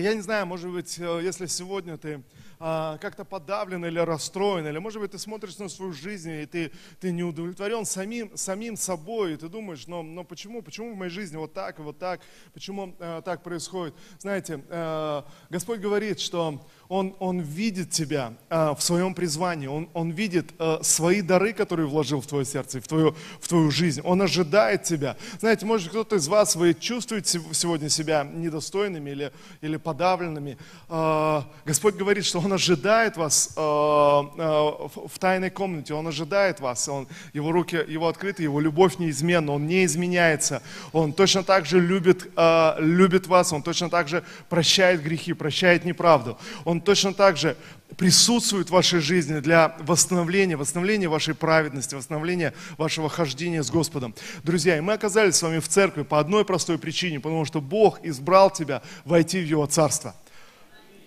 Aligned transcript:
я 0.00 0.14
не 0.14 0.20
знаю, 0.20 0.46
может 0.46 0.70
быть, 0.70 0.98
э, 0.98 1.20
если 1.22 1.46
сегодня 1.46 1.98
ты 1.98 2.22
а, 2.64 2.96
как-то 2.98 3.24
подавлен 3.24 3.84
или 3.84 3.98
расстроен, 3.98 4.64
или, 4.68 4.78
может 4.78 5.00
быть, 5.00 5.10
ты 5.10 5.18
смотришь 5.18 5.58
на 5.58 5.68
свою 5.68 5.92
жизнь, 5.92 6.30
и 6.30 6.46
ты, 6.46 6.70
ты 7.00 7.10
не 7.10 7.24
удовлетворен 7.24 7.84
самим, 7.84 8.36
самим 8.36 8.76
собой, 8.76 9.34
и 9.34 9.36
ты 9.36 9.48
думаешь, 9.48 9.88
но, 9.88 10.04
но 10.04 10.22
почему, 10.22 10.62
почему 10.62 10.94
в 10.94 10.96
моей 10.96 11.10
жизни 11.10 11.36
вот 11.36 11.52
так 11.52 11.80
и 11.80 11.82
вот 11.82 11.98
так, 11.98 12.20
почему 12.54 12.94
э, 13.00 13.20
так 13.24 13.42
происходит? 13.42 13.96
Знаете, 14.20 14.62
э, 14.68 15.22
Господь 15.50 15.80
говорит, 15.80 16.20
что 16.20 16.64
он, 16.88 17.16
он 17.18 17.40
видит 17.40 17.90
тебя 17.90 18.34
э, 18.48 18.74
в 18.78 18.80
своем 18.80 19.14
призвании, 19.14 19.66
он, 19.66 19.88
он 19.92 20.10
видит 20.10 20.52
э, 20.60 20.78
свои 20.82 21.20
дары, 21.20 21.54
которые 21.54 21.88
вложил 21.88 22.20
в 22.20 22.28
твое 22.28 22.44
сердце, 22.44 22.80
в 22.80 22.86
твою, 22.86 23.16
в 23.40 23.48
твою 23.48 23.72
жизнь. 23.72 24.02
Он 24.02 24.22
ожидает 24.22 24.84
тебя. 24.84 25.16
Знаете, 25.40 25.66
может 25.66 25.88
кто-то 25.88 26.14
из 26.14 26.28
вас, 26.28 26.54
вы 26.54 26.74
чувствуете 26.74 27.40
сегодня 27.52 27.88
себя 27.88 28.22
недостойными 28.22 29.10
или, 29.10 29.32
или 29.62 29.78
подавленными. 29.78 30.58
Э, 30.88 31.42
Господь 31.64 31.96
говорит, 31.96 32.24
что 32.24 32.38
Он 32.38 32.51
ожидает 32.52 33.16
вас 33.16 33.54
э, 33.56 33.60
э, 33.60 33.62
в, 33.62 35.18
тайной 35.18 35.50
комнате, 35.50 35.94
Он 35.94 36.06
ожидает 36.06 36.60
вас. 36.60 36.88
Он, 36.88 37.08
его 37.32 37.52
руки, 37.52 37.76
Его 37.88 38.08
открыты, 38.08 38.42
Его 38.42 38.60
любовь 38.60 38.98
неизменна, 38.98 39.52
Он 39.52 39.66
не 39.66 39.84
изменяется. 39.84 40.62
Он 40.92 41.12
точно 41.12 41.42
так 41.42 41.66
же 41.66 41.80
любит, 41.80 42.30
э, 42.36 42.74
любит 42.78 43.26
вас, 43.26 43.52
Он 43.52 43.62
точно 43.62 43.90
так 43.90 44.08
же 44.08 44.24
прощает 44.48 45.02
грехи, 45.02 45.32
прощает 45.32 45.84
неправду. 45.84 46.38
Он 46.64 46.80
точно 46.80 47.14
так 47.14 47.36
же 47.36 47.56
присутствует 47.96 48.68
в 48.68 48.72
вашей 48.72 49.00
жизни 49.00 49.40
для 49.40 49.76
восстановления, 49.80 50.56
восстановления 50.56 51.08
вашей 51.08 51.34
праведности, 51.34 51.94
восстановления 51.94 52.54
вашего 52.78 53.08
хождения 53.08 53.62
с 53.62 53.70
Господом. 53.70 54.14
Друзья, 54.42 54.76
и 54.76 54.80
мы 54.80 54.94
оказались 54.94 55.36
с 55.36 55.42
вами 55.42 55.58
в 55.58 55.68
церкви 55.68 56.02
по 56.02 56.18
одной 56.18 56.44
простой 56.44 56.78
причине, 56.78 57.20
потому 57.20 57.44
что 57.44 57.60
Бог 57.60 58.00
избрал 58.04 58.50
тебя 58.50 58.82
войти 59.04 59.40
в 59.40 59.46
Его 59.46 59.66
Царство. 59.66 60.14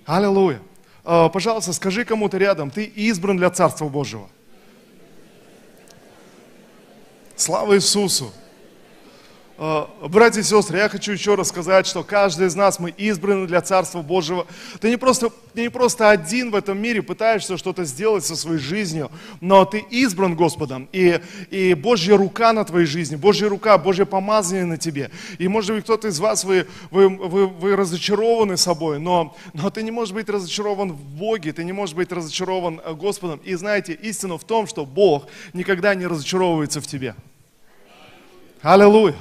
Аллилуйя. 0.06 0.62
А, 1.06 1.30
пожалуйста, 1.30 1.72
скажи 1.72 2.04
кому-то 2.04 2.38
рядом, 2.38 2.72
ты 2.72 2.84
избран 2.84 3.38
для 3.38 3.52
Царства 3.52 3.88
Божьего. 3.88 4.28
Слава 7.36 7.76
Иисусу! 7.76 8.34
Э, 9.58 9.86
братья 10.10 10.42
и 10.42 10.44
сестры, 10.44 10.80
я 10.80 10.90
хочу 10.90 11.14
еще 11.14 11.36
раз 11.36 11.48
сказать, 11.48 11.88
что 11.88 12.04
каждый 12.04 12.48
из 12.48 12.56
нас, 12.56 12.78
мы 12.78 12.90
избраны 12.90 13.48
для 13.48 13.62
Царства 13.62 14.02
Божьего. 14.02 14.46
Ты 14.82 14.90
не 14.90 14.98
просто, 14.98 15.30
ты 15.54 15.62
не 15.62 15.70
просто 15.70 16.10
один 16.10 16.52
в 16.52 16.56
этом 16.56 16.78
мире 16.78 17.02
пытаешься 17.02 17.58
что-то 17.58 17.86
сделать 17.86 18.26
со 18.26 18.36
своей 18.36 18.60
жизнью, 18.60 19.10
но 19.40 19.64
ты 19.64 19.80
избран 19.90 20.36
Господом. 20.36 20.90
И, 20.92 21.22
и 21.52 21.74
Божья 21.74 22.18
рука 22.18 22.52
на 22.52 22.66
твоей 22.66 22.86
жизни, 22.86 23.16
Божья 23.16 23.48
рука, 23.48 23.78
Божье 23.78 24.06
помазание 24.06 24.66
на 24.66 24.78
тебе. 24.78 25.10
И 25.38 25.48
может 25.48 25.74
быть 25.74 25.86
кто-то 25.86 26.10
из 26.10 26.20
вас, 26.20 26.44
вы, 26.44 26.68
вы, 26.92 27.08
вы, 27.08 27.48
вы 27.48 27.76
разочарованы 27.78 28.58
собой, 28.58 29.00
но, 29.00 29.38
но 29.54 29.70
ты 29.70 29.84
не 29.84 29.92
можешь 29.92 30.14
быть 30.14 30.28
разочарован 30.28 30.92
в 30.92 31.02
Боге, 31.02 31.54
ты 31.54 31.64
не 31.64 31.72
можешь 31.72 31.96
быть 31.96 32.12
разочарован 32.12 32.82
э, 32.84 32.94
Господом. 32.94 33.40
И 33.46 33.56
знаете, 33.56 33.94
истина 33.94 34.38
в 34.38 34.44
том, 34.44 34.68
что 34.68 34.86
Бог 34.86 35.28
никогда 35.54 35.96
не 35.96 36.08
разочаровывается 36.08 36.82
в 36.82 36.88
тебе. 36.88 37.16
Аллилуйя. 38.62 39.16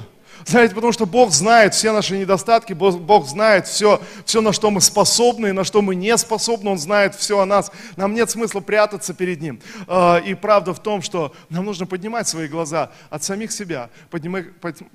Знаете, 0.44 0.74
потому 0.74 0.92
что 0.92 1.06
Бог 1.06 1.30
знает 1.30 1.74
все 1.74 1.92
наши 1.92 2.16
недостатки, 2.16 2.72
Бог 2.72 3.26
знает 3.26 3.66
все, 3.66 4.00
все, 4.24 4.40
на 4.40 4.52
что 4.52 4.70
мы 4.70 4.80
способны 4.80 5.48
и 5.48 5.52
на 5.52 5.64
что 5.64 5.82
мы 5.82 5.94
не 5.94 6.16
способны, 6.18 6.70
Он 6.70 6.78
знает 6.78 7.14
все 7.14 7.38
о 7.38 7.46
нас. 7.46 7.70
Нам 7.96 8.14
нет 8.14 8.30
смысла 8.30 8.60
прятаться 8.60 9.14
перед 9.14 9.40
Ним. 9.40 9.60
А, 9.86 10.18
и 10.18 10.34
правда 10.34 10.74
в 10.74 10.80
том, 10.80 11.02
что 11.02 11.34
нам 11.48 11.64
нужно 11.64 11.86
поднимать 11.86 12.28
свои 12.28 12.48
глаза 12.48 12.90
от 13.10 13.22
самих 13.22 13.52
себя, 13.52 13.90
поднимать, 14.10 14.46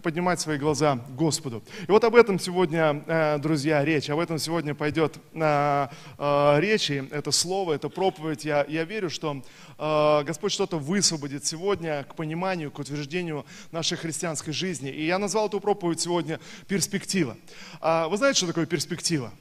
поднимать 0.01 0.39
свои 0.39 0.57
глаза 0.57 0.99
Господу. 1.17 1.63
И 1.87 1.91
вот 1.91 2.03
об 2.03 2.15
этом 2.15 2.39
сегодня, 2.39 3.03
э, 3.07 3.37
друзья, 3.39 3.83
речь. 3.83 4.09
Об 4.09 4.19
этом 4.19 4.37
сегодня 4.37 4.75
пойдет 4.75 5.17
э, 5.33 5.87
э, 6.17 6.55
речь, 6.59 6.91
это 6.91 7.31
слово, 7.31 7.73
это 7.73 7.89
проповедь. 7.89 8.45
Я, 8.45 8.65
я 8.67 8.83
верю, 8.83 9.09
что 9.09 9.41
Господь 9.79 10.51
что-то 10.51 10.77
высвободит 10.77 11.45
сегодня 11.45 12.03
к 12.03 12.15
пониманию, 12.15 12.69
к 12.69 12.77
утверждению 12.79 13.45
нашей 13.71 13.97
христианской 13.97 14.53
жизни. 14.53 14.91
И 14.91 15.05
я 15.05 15.17
назвал 15.17 15.39
назвал 15.39 15.47
эту 15.47 15.59
проповедь 15.61 16.01
сегодня 16.01 16.39
«Перспектива». 16.67 17.37
А 17.79 18.09
вы 18.09 18.17
знаете, 18.17 18.37
что 18.39 18.47
такое 18.47 18.65
перспектива? 18.65 19.31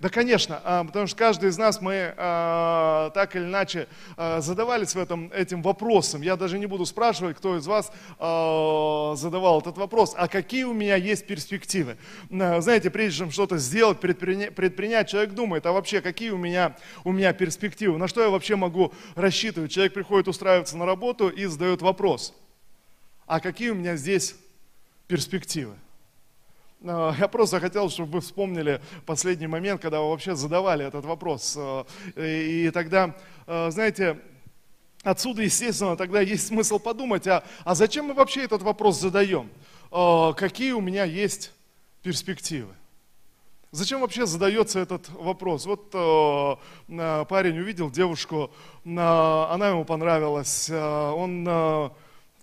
Да, 0.00 0.08
конечно, 0.08 0.60
а, 0.64 0.84
потому 0.84 1.06
что 1.06 1.16
каждый 1.16 1.50
из 1.50 1.58
нас, 1.58 1.80
мы 1.80 2.14
а, 2.16 3.10
так 3.10 3.36
или 3.36 3.44
иначе 3.44 3.88
а, 4.16 4.40
задавались 4.40 4.94
в 4.94 4.98
этом, 4.98 5.30
этим 5.32 5.62
вопросом. 5.62 6.22
Я 6.22 6.36
даже 6.36 6.58
не 6.58 6.66
буду 6.66 6.86
спрашивать, 6.86 7.36
кто 7.36 7.56
из 7.56 7.66
вас 7.66 7.92
задавал 8.18 9.60
этот 9.60 9.78
вопрос, 9.78 10.14
а 10.16 10.28
какие 10.28 10.64
у 10.64 10.72
меня 10.72 10.96
есть 10.96 11.26
перспективы. 11.26 11.96
Знаете, 12.28 12.90
прежде 12.90 13.18
чем 13.18 13.30
что-то 13.30 13.58
сделать, 13.58 14.00
предпринять, 14.00 14.54
предпринять, 14.54 15.08
человек 15.08 15.32
думает, 15.32 15.66
а 15.66 15.72
вообще 15.72 16.00
какие 16.00 16.30
у 16.30 16.38
меня, 16.38 16.76
у 17.04 17.12
меня 17.12 17.32
перспективы, 17.32 17.98
на 17.98 18.08
что 18.08 18.22
я 18.22 18.30
вообще 18.30 18.56
могу 18.56 18.92
рассчитывать. 19.14 19.72
Человек 19.72 19.94
приходит 19.94 20.28
устраиваться 20.28 20.76
на 20.76 20.86
работу 20.86 21.28
и 21.28 21.46
задает 21.46 21.82
вопрос, 21.82 22.34
а 23.26 23.40
какие 23.40 23.70
у 23.70 23.74
меня 23.74 23.96
здесь 23.96 24.36
перспективы. 25.06 25.74
Я 26.82 27.28
просто 27.28 27.60
хотел, 27.60 27.90
чтобы 27.90 28.12
вы 28.12 28.20
вспомнили 28.22 28.80
последний 29.04 29.46
момент, 29.46 29.82
когда 29.82 30.00
вы 30.00 30.08
вообще 30.08 30.34
задавали 30.34 30.86
этот 30.86 31.04
вопрос. 31.04 31.54
А, 31.58 31.84
и 32.16 32.70
тогда, 32.70 33.14
а, 33.46 33.70
знаете, 33.70 34.18
отсюда, 35.02 35.42
естественно, 35.42 35.94
тогда 35.94 36.22
есть 36.22 36.46
смысл 36.46 36.78
подумать, 36.78 37.26
а, 37.26 37.44
а 37.64 37.74
зачем 37.74 38.06
мы 38.06 38.14
вообще 38.14 38.44
этот 38.44 38.62
вопрос 38.62 38.98
задаем? 38.98 39.50
Какие 39.90 40.72
у 40.72 40.80
меня 40.80 41.04
есть 41.04 41.52
перспективы? 42.02 42.72
Зачем 43.72 44.00
вообще 44.00 44.24
задается 44.24 44.80
этот 44.80 45.08
вопрос? 45.10 45.66
Вот 45.66 45.90
э, 45.92 47.24
парень 47.28 47.58
увидел 47.58 47.90
девушку, 47.90 48.50
э, 48.84 48.88
она 48.88 49.68
ему 49.68 49.84
понравилась, 49.84 50.70
э, 50.70 51.10
он 51.10 51.44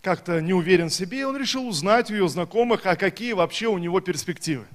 как-то 0.08 0.40
не 0.42 0.54
уверен 0.54 0.88
в 0.88 0.94
себе, 0.94 1.20
и 1.20 1.24
он 1.26 1.36
решил 1.36 1.68
узнать 1.68 2.10
у 2.10 2.14
ее 2.14 2.30
знакомых, 2.30 2.86
а 2.86 2.96
какие 2.96 3.34
вообще 3.34 3.68
у 3.68 3.78
него 3.78 4.00
перспективы. 4.00 4.66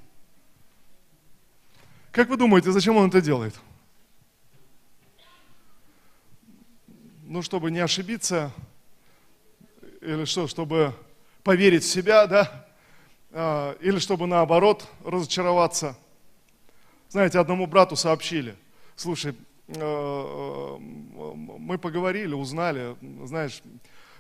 Как 2.11 2.29
вы 2.29 2.37
думаете, 2.37 2.71
зачем 2.71 2.99
он 2.99 3.09
это 3.09 3.23
делает? 3.23 3.55
Ну, 7.23 7.41
чтобы 7.41 7.71
не 7.71 7.79
ошибиться, 7.79 8.53
или 10.03 10.27
что, 10.27 10.49
чтобы 10.49 10.95
поверить 11.43 11.85
в 11.85 11.89
себя, 11.91 12.27
да? 12.27 12.67
А, 13.31 13.75
или 13.81 14.01
чтобы 14.01 14.27
наоборот 14.27 14.87
разочароваться. 15.03 15.97
Знаете, 17.09 17.39
одному 17.39 17.67
брату 17.67 17.97
сообщили, 17.97 18.55
слушай, 18.97 19.35
э, 19.69 19.81
э, 19.81 20.77
мы 20.79 21.79
поговорили, 21.79 22.35
узнали, 22.35 22.97
знаешь, 23.25 23.63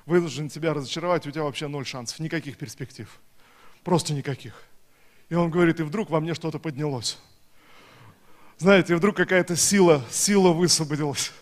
вынужден 0.06 0.48
тебя 0.48 0.74
разочаровать, 0.74 1.26
у 1.26 1.30
тебя 1.30 1.44
вообще 1.44 1.68
ноль 1.68 1.86
шансов, 1.86 2.18
никаких 2.18 2.56
перспектив. 2.56 3.08
Просто 3.84 4.12
никаких. 4.12 4.62
И 5.28 5.34
он 5.34 5.50
говорит, 5.50 5.80
и 5.80 5.82
вдруг 5.82 6.10
во 6.10 6.20
мне 6.20 6.34
что-то 6.34 6.58
поднялось. 6.58 7.18
Знаете, 8.58 8.94
вдруг 8.94 9.16
какая-то 9.16 9.56
сила, 9.56 10.04
сила 10.10 10.52
высвободилась. 10.52 11.32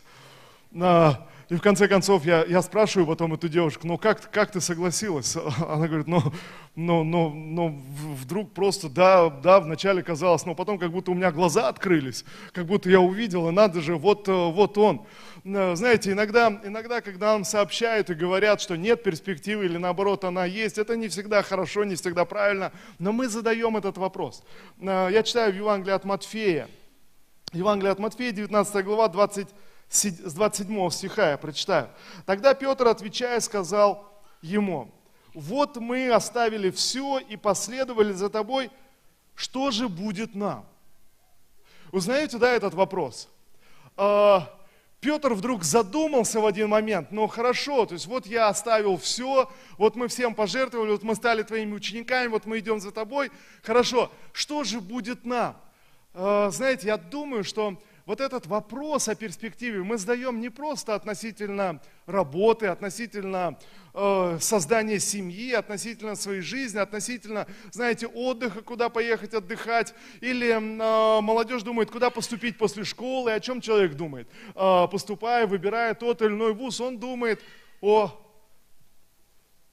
И 1.50 1.56
в 1.56 1.60
конце 1.60 1.88
концов 1.88 2.24
я, 2.24 2.44
я 2.44 2.62
спрашиваю 2.62 3.08
потом 3.08 3.34
эту 3.34 3.48
девушку, 3.48 3.84
ну 3.84 3.98
как, 3.98 4.30
как 4.30 4.52
ты 4.52 4.60
согласилась? 4.60 5.36
Она 5.68 5.88
говорит, 5.88 6.06
ну, 6.06 6.22
ну, 6.76 7.02
ну, 7.02 7.30
ну 7.30 7.82
вдруг 8.14 8.52
просто, 8.52 8.88
да, 8.88 9.28
да, 9.28 9.58
вначале 9.58 10.00
казалось, 10.04 10.46
но 10.46 10.54
потом 10.54 10.78
как 10.78 10.92
будто 10.92 11.10
у 11.10 11.14
меня 11.14 11.32
глаза 11.32 11.68
открылись, 11.68 12.24
как 12.52 12.66
будто 12.66 12.88
я 12.88 13.00
увидел, 13.00 13.48
и 13.48 13.52
надо 13.52 13.80
же, 13.80 13.96
вот, 13.96 14.28
э, 14.28 14.32
вот 14.32 14.78
он. 14.78 15.04
Э, 15.44 15.74
знаете, 15.74 16.12
иногда, 16.12 16.60
иногда, 16.62 17.00
когда 17.00 17.32
нам 17.32 17.44
сообщают 17.44 18.10
и 18.10 18.14
говорят, 18.14 18.60
что 18.60 18.76
нет 18.76 19.02
перспективы 19.02 19.64
или 19.64 19.76
наоборот 19.76 20.22
она 20.22 20.44
есть, 20.44 20.78
это 20.78 20.94
не 20.94 21.08
всегда 21.08 21.42
хорошо, 21.42 21.82
не 21.82 21.96
всегда 21.96 22.26
правильно, 22.26 22.70
но 23.00 23.10
мы 23.10 23.26
задаем 23.26 23.76
этот 23.76 23.98
вопрос. 23.98 24.44
Э, 24.80 25.08
я 25.10 25.24
читаю 25.24 25.52
в 25.52 25.56
Евангелии 25.56 25.94
от 25.94 26.04
Матфея, 26.04 26.68
Евангелие 27.52 27.90
от 27.90 27.98
Матфея, 27.98 28.30
19 28.30 28.84
глава, 28.84 29.08
20 29.08 29.48
с 29.90 30.32
27 30.32 30.90
стиха 30.90 31.32
я 31.32 31.36
прочитаю. 31.36 31.90
Тогда 32.24 32.54
Петр, 32.54 32.86
отвечая, 32.86 33.40
сказал 33.40 34.08
ему, 34.40 34.90
вот 35.34 35.76
мы 35.76 36.10
оставили 36.10 36.70
все 36.70 37.18
и 37.18 37.36
последовали 37.36 38.12
за 38.12 38.30
тобой, 38.30 38.70
что 39.34 39.70
же 39.70 39.88
будет 39.88 40.34
нам? 40.34 40.64
Узнаете, 41.90 42.38
да, 42.38 42.52
этот 42.52 42.72
вопрос? 42.74 43.28
А, 43.96 44.48
Петр 45.00 45.34
вдруг 45.34 45.64
задумался 45.64 46.40
в 46.40 46.46
один 46.46 46.68
момент, 46.68 47.10
ну 47.10 47.26
хорошо, 47.26 47.84
то 47.84 47.94
есть 47.94 48.06
вот 48.06 48.26
я 48.26 48.48
оставил 48.48 48.96
все, 48.96 49.50
вот 49.76 49.96
мы 49.96 50.06
всем 50.06 50.34
пожертвовали, 50.34 50.92
вот 50.92 51.02
мы 51.02 51.16
стали 51.16 51.42
твоими 51.42 51.74
учениками, 51.74 52.28
вот 52.28 52.46
мы 52.46 52.60
идем 52.60 52.80
за 52.80 52.92
тобой, 52.92 53.32
хорошо, 53.62 54.12
что 54.32 54.62
же 54.62 54.80
будет 54.80 55.24
нам? 55.24 55.56
А, 56.14 56.50
знаете, 56.50 56.86
я 56.88 56.96
думаю, 56.96 57.42
что 57.42 57.76
вот 58.10 58.20
этот 58.20 58.46
вопрос 58.46 59.06
о 59.08 59.14
перспективе 59.14 59.84
мы 59.84 59.96
задаем 59.96 60.40
не 60.40 60.48
просто 60.48 60.96
относительно 60.96 61.80
работы, 62.06 62.66
относительно 62.66 63.56
э, 63.94 64.38
создания 64.40 64.98
семьи, 64.98 65.52
относительно 65.52 66.16
своей 66.16 66.40
жизни, 66.40 66.78
относительно, 66.78 67.46
знаете, 67.70 68.08
отдыха, 68.08 68.62
куда 68.62 68.88
поехать 68.88 69.32
отдыхать, 69.32 69.94
или 70.20 70.48
э, 70.48 71.20
молодежь 71.20 71.62
думает, 71.62 71.92
куда 71.92 72.10
поступить 72.10 72.58
после 72.58 72.82
школы, 72.82 73.30
о 73.30 73.38
чем 73.38 73.60
человек 73.60 73.94
думает, 73.94 74.26
э, 74.56 74.88
поступая, 74.90 75.46
выбирая 75.46 75.94
тот 75.94 76.20
или 76.20 76.30
иной 76.30 76.52
вуз, 76.52 76.80
он 76.80 76.98
думает 76.98 77.40
о 77.80 78.10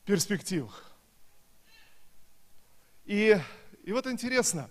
перспективах. 0.06 0.92
И, 3.04 3.36
и 3.84 3.92
вот 3.92 4.06
интересно, 4.06 4.70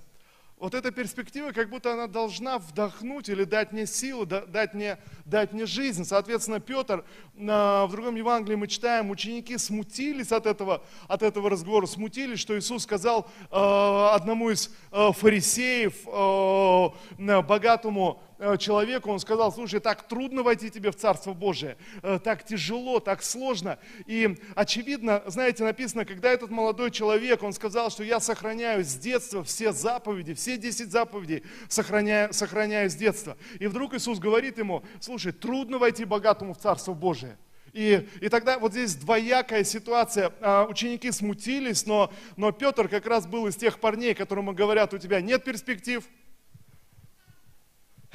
вот 0.59 0.75
эта 0.75 0.91
перспектива, 0.91 1.53
как 1.53 1.69
будто 1.69 1.93
она 1.93 2.07
должна 2.07 2.59
вдохнуть 2.59 3.29
или 3.29 3.45
дать 3.45 3.73
мне 3.73 3.87
силу, 3.87 4.25
дать 4.25 4.73
мне, 4.73 4.99
дать 5.27 5.53
мне 5.53 5.67
жизнь. 5.67 6.05
Соответственно, 6.05 6.61
Петр, 6.61 7.05
в 7.35 7.89
другом 7.91 8.15
Евангелии 8.15 8.57
мы 8.57 8.67
читаем, 8.67 9.11
ученики 9.11 9.59
смутились 9.59 10.33
от 10.33 10.47
этого, 10.47 10.83
от 11.09 11.23
этого 11.23 11.51
разговора, 11.51 11.85
смутились, 11.85 12.39
что 12.39 12.59
Иисус 12.59 12.85
сказал 12.85 13.29
э, 13.51 13.57
одному 14.15 14.51
из 14.51 14.75
э, 14.93 15.13
фарисеев, 15.13 15.95
богатому 17.47 18.23
человеку, 18.59 19.11
он 19.11 19.19
сказал, 19.19 19.53
слушай, 19.53 19.81
так 19.81 20.07
трудно 20.09 20.43
войти 20.43 20.71
тебе 20.71 20.91
в 20.91 20.97
Царство 20.97 21.33
Божие, 21.33 21.77
э, 22.03 22.19
так 22.23 22.45
тяжело, 22.45 23.01
так 23.01 23.23
сложно. 23.23 23.79
И 24.07 24.37
очевидно, 24.55 25.23
знаете, 25.27 25.65
написано, 25.65 26.05
когда 26.05 26.31
этот 26.31 26.51
молодой 26.51 26.91
человек, 26.91 27.43
он 27.43 27.53
сказал, 27.53 27.91
что 27.91 28.05
я 28.05 28.21
сохраняю 28.21 28.85
с 28.85 28.95
детства 28.95 29.43
все 29.43 29.73
заповеди, 29.73 30.35
все 30.35 30.57
10 30.57 30.91
заповедей 30.91 31.45
сохраняю, 31.69 32.33
сохраняю 32.33 32.91
с 32.91 32.95
детства. 32.95 33.37
И 33.59 33.67
вдруг 33.67 33.95
Иисус 33.95 34.19
говорит 34.19 34.59
ему, 34.59 34.85
слушай, 35.01 35.33
трудно 35.33 35.79
войти 35.79 36.05
богатому 36.05 36.55
в 36.55 36.59
Царство 36.59 36.95
Божие. 36.95 37.39
И, 37.73 38.09
и 38.23 38.29
тогда 38.31 38.59
вот 38.59 38.73
здесь 38.73 38.95
двоякая 38.95 39.63
ситуация. 39.63 40.33
А, 40.41 40.67
ученики 40.67 41.13
смутились, 41.13 41.85
но, 41.85 42.11
но 42.37 42.51
Петр 42.51 42.89
как 42.89 43.05
раз 43.07 43.27
был 43.27 43.47
из 43.49 43.57
тех 43.57 43.81
парней, 43.81 44.15
которым 44.15 44.55
говорят, 44.55 44.95
у 44.95 44.99
тебя 44.99 45.21
нет 45.21 45.45
перспектив, 45.45 46.03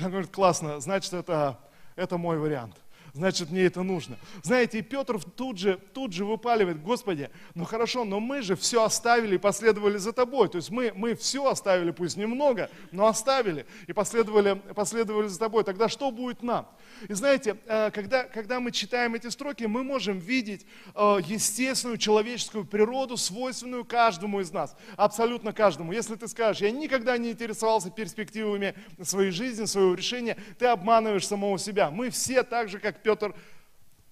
он 0.04 0.12
говорит, 0.12 0.32
классно, 0.32 0.80
значит, 0.80 1.14
это, 1.14 1.60
это 1.96 2.18
мой 2.18 2.38
вариант 2.38 2.76
значит 3.14 3.50
мне 3.52 3.64
это 3.64 3.84
нужно. 3.84 4.18
Знаете, 4.44 4.80
и 4.80 4.82
Петр 4.82 5.22
тут 5.22 5.58
же, 5.58 5.80
тут 5.94 6.14
же 6.14 6.26
выпаливает, 6.26 6.82
Господи, 6.82 7.30
ну 7.56 7.66
хорошо, 7.66 8.06
но 8.06 8.20
мы 8.20 8.42
же 8.42 8.56
все 8.56 8.84
оставили 8.84 9.36
и 9.36 9.38
последовали 9.38 9.98
за 9.98 10.14
тобой. 10.14 10.50
То 10.50 10.58
есть 10.58 10.70
мы, 10.70 10.92
мы 10.96 11.16
все 11.16 11.46
оставили, 11.48 11.92
пусть 11.92 12.18
немного, 12.18 12.70
но 12.92 13.08
оставили 13.08 13.66
и 13.88 13.94
последовали, 13.94 14.54
последовали 14.76 15.28
за 15.28 15.40
тобой. 15.40 15.64
Тогда 15.64 15.90
что 15.90 16.12
будет 16.12 16.44
нам? 16.44 16.68
И 17.08 17.14
знаете, 17.14 17.58
э, 17.66 17.92
когда, 17.92 18.24
когда 18.24 18.60
мы 18.60 18.72
читаем 18.72 19.16
эти 19.16 19.28
строки, 19.28 19.66
мы 19.66 19.84
можем 19.84 20.20
видеть 20.20 20.66
э, 20.96 21.18
естественную 21.26 21.98
человеческую 21.98 22.66
природу, 22.66 23.18
свойственную 23.18 23.86
каждому 23.86 24.40
из 24.40 24.52
нас, 24.52 24.76
абсолютно 24.96 25.54
каждому. 25.54 25.92
Если 25.92 26.16
ты 26.16 26.28
скажешь, 26.28 26.62
я 26.62 26.72
никогда 26.72 27.18
не 27.18 27.32
интересовался 27.32 27.90
перспективами 27.90 28.76
своей 29.02 29.32
жизни, 29.32 29.66
своего 29.66 29.94
решения, 29.94 30.38
ты 30.58 30.68
обманываешь 30.68 31.28
самого 31.28 31.58
себя. 31.58 31.92
Мы 31.92 32.10
все 32.10 32.44
так 32.44 32.70
же, 32.70 32.80
как 32.80 33.01
Петр 33.02 33.36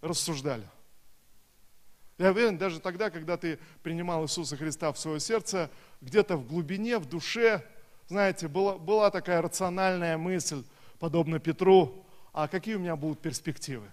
рассуждали. 0.01 0.67
Я 2.17 2.31
уверен, 2.31 2.57
даже 2.57 2.79
тогда, 2.79 3.09
когда 3.09 3.37
ты 3.37 3.59
принимал 3.81 4.25
Иисуса 4.25 4.57
Христа 4.57 4.91
в 4.91 4.99
свое 4.99 5.19
сердце, 5.21 5.69
где-то 6.01 6.35
в 6.35 6.45
глубине, 6.45 6.99
в 6.99 7.05
душе, 7.05 7.65
знаете, 8.07 8.47
была, 8.49 8.77
была 8.77 9.09
такая 9.09 9.41
рациональная 9.41 10.17
мысль, 10.17 10.63
подобно 10.99 11.39
Петру, 11.39 12.05
а 12.33 12.47
какие 12.47 12.75
у 12.75 12.79
меня 12.79 12.95
будут 12.97 13.21
перспективы? 13.21 13.89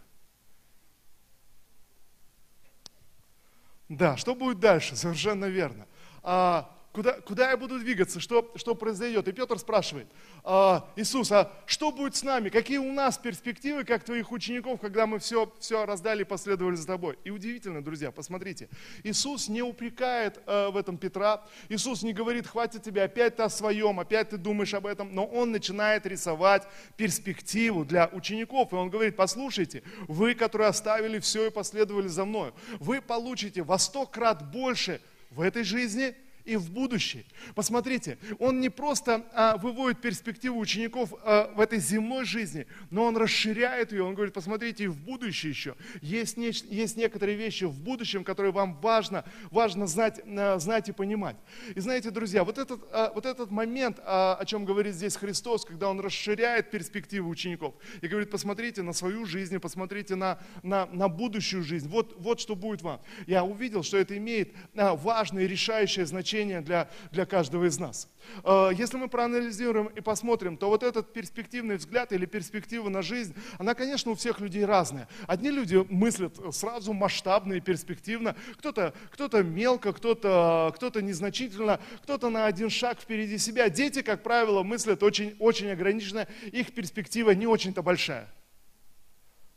Да, 3.89 4.17
что 4.17 4.35
будет 4.35 4.59
дальше? 4.59 4.97
Совершенно 4.97 5.45
верно. 5.45 5.87
А, 6.23 6.76
Куда, 6.97 7.13
куда 7.21 7.51
я 7.51 7.59
буду 7.59 7.79
двигаться? 7.79 8.21
Что, 8.21 8.51
что 8.55 8.75
произойдет? 8.75 9.29
И 9.29 9.33
Петр 9.33 9.59
спрашивает, 9.59 10.07
а, 10.43 10.89
Иисус, 10.97 11.31
а 11.31 11.53
что 11.67 11.93
будет 11.93 12.17
с 12.17 12.23
нами? 12.23 12.49
Какие 12.49 12.79
у 12.79 12.91
нас 12.91 13.19
перспективы, 13.19 13.85
как 13.85 14.03
твоих 14.03 14.33
учеников, 14.33 14.81
когда 14.81 15.07
мы 15.07 15.19
все, 15.19 15.53
все 15.61 15.85
раздали 15.85 16.23
и 16.23 16.25
последовали 16.25 16.75
за 16.75 16.87
тобой? 16.87 17.19
И 17.23 17.29
удивительно, 17.29 17.85
друзья, 17.85 18.11
посмотрите, 18.13 18.71
Иисус 19.05 19.51
не 19.51 19.61
упрекает 19.61 20.41
а, 20.47 20.71
в 20.71 20.77
этом 20.79 20.97
Петра, 20.97 21.45
Иисус 21.69 22.03
не 22.03 22.15
говорит, 22.15 22.47
хватит 22.47 22.83
тебе, 22.83 23.03
опять 23.03 23.37
ты 23.37 23.43
о 23.43 23.51
своем, 23.51 24.01
опять 24.01 24.31
ты 24.31 24.39
думаешь 24.39 24.73
об 24.73 24.87
этом, 24.87 25.15
но 25.15 25.27
Он 25.27 25.53
начинает 25.53 26.07
рисовать 26.07 26.67
перспективу 26.97 27.85
для 27.85 28.09
учеников, 28.11 28.73
и 28.73 28.77
Он 28.77 28.89
говорит, 28.89 29.17
послушайте, 29.17 29.83
вы, 30.09 30.35
которые 30.35 30.69
оставили 30.69 31.19
все 31.19 31.49
и 31.49 31.51
последовали 31.51 32.09
за 32.09 32.25
мной, 32.25 32.55
вы 32.81 33.03
получите 33.03 33.63
во 33.63 33.79
сто 33.79 34.07
крат 34.07 34.51
больше 34.51 35.03
в 35.29 35.43
этой 35.43 35.63
жизни– 35.63 36.15
и 36.47 36.57
в 36.57 36.71
будущее. 36.71 37.25
Посмотрите, 37.55 38.19
он 38.39 38.61
не 38.61 38.71
просто 38.71 39.27
а, 39.35 39.57
выводит 39.57 40.01
перспективу 40.01 40.59
учеников 40.59 41.13
а, 41.25 41.53
в 41.55 41.61
этой 41.61 41.81
земной 41.81 42.25
жизни, 42.25 42.67
но 42.91 43.05
он 43.05 43.17
расширяет 43.17 43.93
ее. 43.93 44.05
Он 44.05 44.15
говорит, 44.15 44.33
посмотрите, 44.33 44.85
и 44.85 44.87
в 44.87 44.97
будущее 44.97 45.51
еще. 45.51 45.75
Есть, 46.01 46.37
не, 46.37 46.47
есть 46.47 46.97
некоторые 46.97 47.37
вещи 47.37 47.65
в 47.65 47.79
будущем, 47.81 48.23
которые 48.23 48.53
вам 48.53 48.81
важно, 48.81 49.25
важно 49.51 49.87
знать, 49.87 50.21
а, 50.25 50.59
знать 50.59 50.89
и 50.89 50.93
понимать. 50.93 51.37
И 51.75 51.81
знаете, 51.81 52.11
друзья, 52.11 52.45
вот 52.45 52.59
этот, 52.59 52.81
а, 52.93 53.13
вот 53.13 53.27
этот 53.27 53.51
момент, 53.51 53.99
а, 54.05 54.37
о 54.37 54.45
чем 54.45 54.65
говорит 54.65 54.95
здесь 54.95 55.17
Христос, 55.17 55.65
когда 55.65 55.91
он 55.91 55.99
расширяет 55.99 56.71
перспективу 56.71 57.29
учеников 57.29 57.75
и 58.01 58.07
говорит, 58.07 58.31
посмотрите 58.31 58.83
на 58.83 58.93
свою 58.93 59.27
жизнь, 59.27 59.59
посмотрите 59.59 60.15
на, 60.15 60.39
на, 60.63 60.87
на 60.87 61.09
будущую 61.09 61.65
жизнь. 61.65 61.89
Вот, 61.89 62.15
вот 62.19 62.39
что 62.39 62.55
будет 62.55 62.83
вам. 62.83 63.01
Я 63.27 63.43
увидел, 63.43 63.83
что 63.83 63.97
это 63.97 64.17
имеет 64.17 64.55
а, 64.77 64.95
важное 64.95 65.43
и 65.43 65.49
решающее 65.49 66.07
значение 66.07 66.36
значение 66.37 66.61
для, 66.61 66.89
для 67.13 67.25
каждого 67.25 67.65
из 67.67 67.79
нас. 67.79 68.09
Э, 68.45 68.71
если 68.77 68.99
мы 68.99 69.09
проанализируем 69.09 69.87
и 69.87 70.01
посмотрим, 70.01 70.57
то 70.57 70.69
вот 70.69 70.83
этот 70.83 71.13
перспективный 71.13 71.77
взгляд 71.77 72.13
или 72.13 72.27
перспектива 72.27 72.89
на 72.89 73.03
жизнь, 73.03 73.35
она, 73.59 73.75
конечно, 73.75 74.13
у 74.13 74.15
всех 74.15 74.41
людей 74.41 74.65
разная. 74.65 75.09
Одни 75.27 75.51
люди 75.51 75.85
мыслят 75.89 76.35
сразу 76.55 76.93
масштабно 76.93 77.55
и 77.55 77.61
перспективно, 77.61 78.37
кто-то 78.59 78.93
кто 79.13 79.43
мелко, 79.43 79.93
кто-то 79.93 80.73
кто 80.77 81.01
незначительно, 81.01 81.81
кто-то 82.03 82.31
на 82.31 82.47
один 82.47 82.71
шаг 82.71 83.01
впереди 83.01 83.39
себя. 83.39 83.69
Дети, 83.69 84.03
как 84.03 84.23
правило, 84.23 84.63
мыслят 84.63 85.03
очень, 85.03 85.37
очень 85.39 85.71
ограниченно, 85.71 86.27
их 86.53 86.75
перспектива 86.75 87.31
не 87.31 87.47
очень-то 87.47 87.83
большая. 87.83 88.29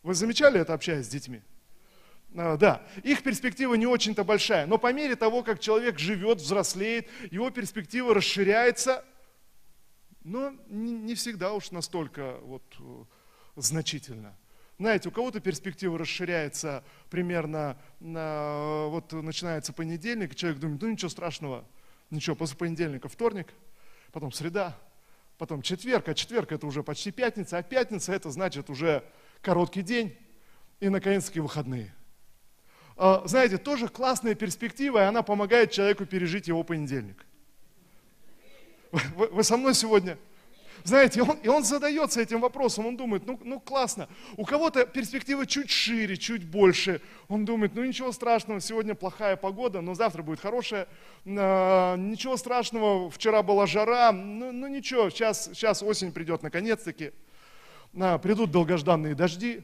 Вы 0.04 0.14
замечали 0.14 0.60
это, 0.62 0.74
общаясь 0.74 1.06
с 1.06 1.10
детьми? 1.10 1.42
А, 2.36 2.58
да, 2.58 2.86
их 3.04 3.24
перспектива 3.24 3.74
не 3.74 3.88
очень-то 3.88 4.24
большая, 4.24 4.68
но 4.68 4.78
по 4.78 4.94
мере 4.94 5.16
того, 5.16 5.44
как 5.44 5.60
человек 5.60 5.98
живет, 5.98 6.40
взрослеет, 6.40 7.08
его 7.32 7.50
перспектива 7.50 8.14
расширяется, 8.14 9.04
но 10.24 10.54
не 10.68 11.16
всегда 11.16 11.54
уж 11.54 11.72
настолько 11.72 12.38
вот 12.42 12.64
э, 12.80 13.04
значительно. 13.56 14.38
Знаете, 14.78 15.10
у 15.10 15.12
кого-то 15.12 15.40
перспектива 15.40 15.98
расширяется 15.98 16.84
примерно, 17.10 17.78
на, 18.00 18.86
вот 18.88 19.12
начинается 19.12 19.74
понедельник, 19.74 20.36
человек 20.36 20.60
думает, 20.60 20.82
ну 20.82 20.90
ничего 20.92 21.10
страшного, 21.10 21.66
ничего, 22.12 22.36
после 22.36 22.58
понедельника 22.58 23.10
вторник, 23.10 23.54
потом 24.12 24.32
среда, 24.32 24.78
потом 25.38 25.64
четверг, 25.64 26.08
а 26.08 26.14
четверг 26.14 26.52
это 26.52 26.68
уже 26.68 26.84
почти 26.84 27.12
пятница, 27.12 27.58
а 27.58 27.64
пятница 27.64 28.14
это 28.14 28.30
значит 28.30 28.70
уже 28.70 29.04
короткий 29.42 29.82
день 29.82 30.16
и 30.80 30.90
наконец-таки 30.90 31.40
выходные. 31.40 31.94
А, 33.02 33.22
знаете, 33.26 33.58
тоже 33.58 33.88
классная 33.88 34.36
перспектива, 34.36 34.98
и 35.00 35.08
она 35.08 35.22
помогает 35.22 35.72
человеку 35.72 36.06
пережить 36.06 36.50
его 36.50 36.64
понедельник. 36.64 37.26
Вы, 38.92 39.28
вы 39.28 39.44
со 39.46 39.56
мной 39.56 39.74
сегодня? 39.74 40.18
Знаете, 40.84 41.22
он, 41.22 41.38
и 41.38 41.48
он 41.48 41.64
задается 41.64 42.20
этим 42.20 42.42
вопросом, 42.42 42.88
он 42.88 42.98
думает, 42.98 43.26
ну, 43.26 43.40
ну 43.42 43.62
классно. 43.62 44.10
У 44.36 44.44
кого-то 44.44 44.86
перспектива 44.86 45.46
чуть 45.46 45.70
шире, 45.70 46.18
чуть 46.18 46.46
больше. 46.46 47.00
Он 47.30 47.46
думает, 47.46 47.74
ну 47.74 47.86
ничего 47.86 48.12
страшного, 48.12 48.60
сегодня 48.60 48.96
плохая 48.96 49.38
погода, 49.38 49.80
но 49.80 49.94
завтра 49.94 50.22
будет 50.22 50.42
хорошая. 50.42 50.90
А, 51.26 51.96
ничего 51.96 52.36
страшного, 52.36 53.10
вчера 53.10 53.44
была 53.44 53.66
жара, 53.66 54.12
ну, 54.12 54.52
ну 54.52 54.68
ничего, 54.68 55.10
сейчас, 55.10 55.46
сейчас 55.46 55.82
осень 55.84 56.12
придет 56.12 56.44
наконец-таки. 56.44 57.14
А, 57.98 58.18
придут 58.18 58.52
долгожданные 58.52 59.16
дожди. 59.16 59.64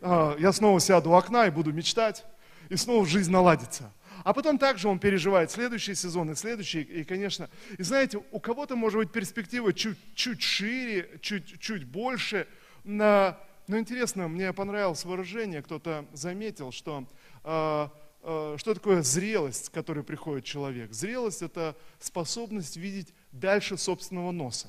А, 0.00 0.34
я 0.38 0.50
снова 0.52 0.80
сяду 0.80 1.10
у 1.10 1.12
окна 1.12 1.46
и 1.46 1.50
буду 1.50 1.74
мечтать 1.74 2.24
и 2.68 2.76
снова 2.76 3.06
жизнь 3.06 3.30
наладится. 3.30 3.92
А 4.24 4.32
потом 4.34 4.58
также 4.58 4.88
он 4.88 4.98
переживает 4.98 5.50
следующий 5.50 5.94
сезон 5.94 6.30
и 6.30 6.34
следующий, 6.34 6.82
и, 6.82 7.04
конечно, 7.04 7.48
и 7.76 7.82
знаете, 7.82 8.20
у 8.30 8.40
кого-то 8.40 8.76
может 8.76 8.98
быть 8.98 9.12
перспектива 9.12 9.72
чуть-чуть 9.72 10.42
шире, 10.42 11.18
чуть-чуть 11.20 11.84
больше. 11.84 12.46
Но, 12.84 13.38
но 13.68 13.78
интересно, 13.78 14.28
мне 14.28 14.52
понравилось 14.52 15.04
выражение, 15.04 15.62
кто-то 15.62 16.06
заметил, 16.12 16.72
что 16.72 17.06
э, 17.44 17.88
э, 18.22 18.56
что 18.58 18.74
такое 18.74 19.02
зрелость, 19.02 19.66
с 19.66 19.68
которой 19.68 20.02
приходит 20.02 20.44
человек? 20.44 20.92
Зрелость– 20.92 21.42
это 21.42 21.76
способность 22.00 22.76
видеть 22.76 23.14
дальше 23.32 23.76
собственного 23.76 24.32
носа. 24.32 24.68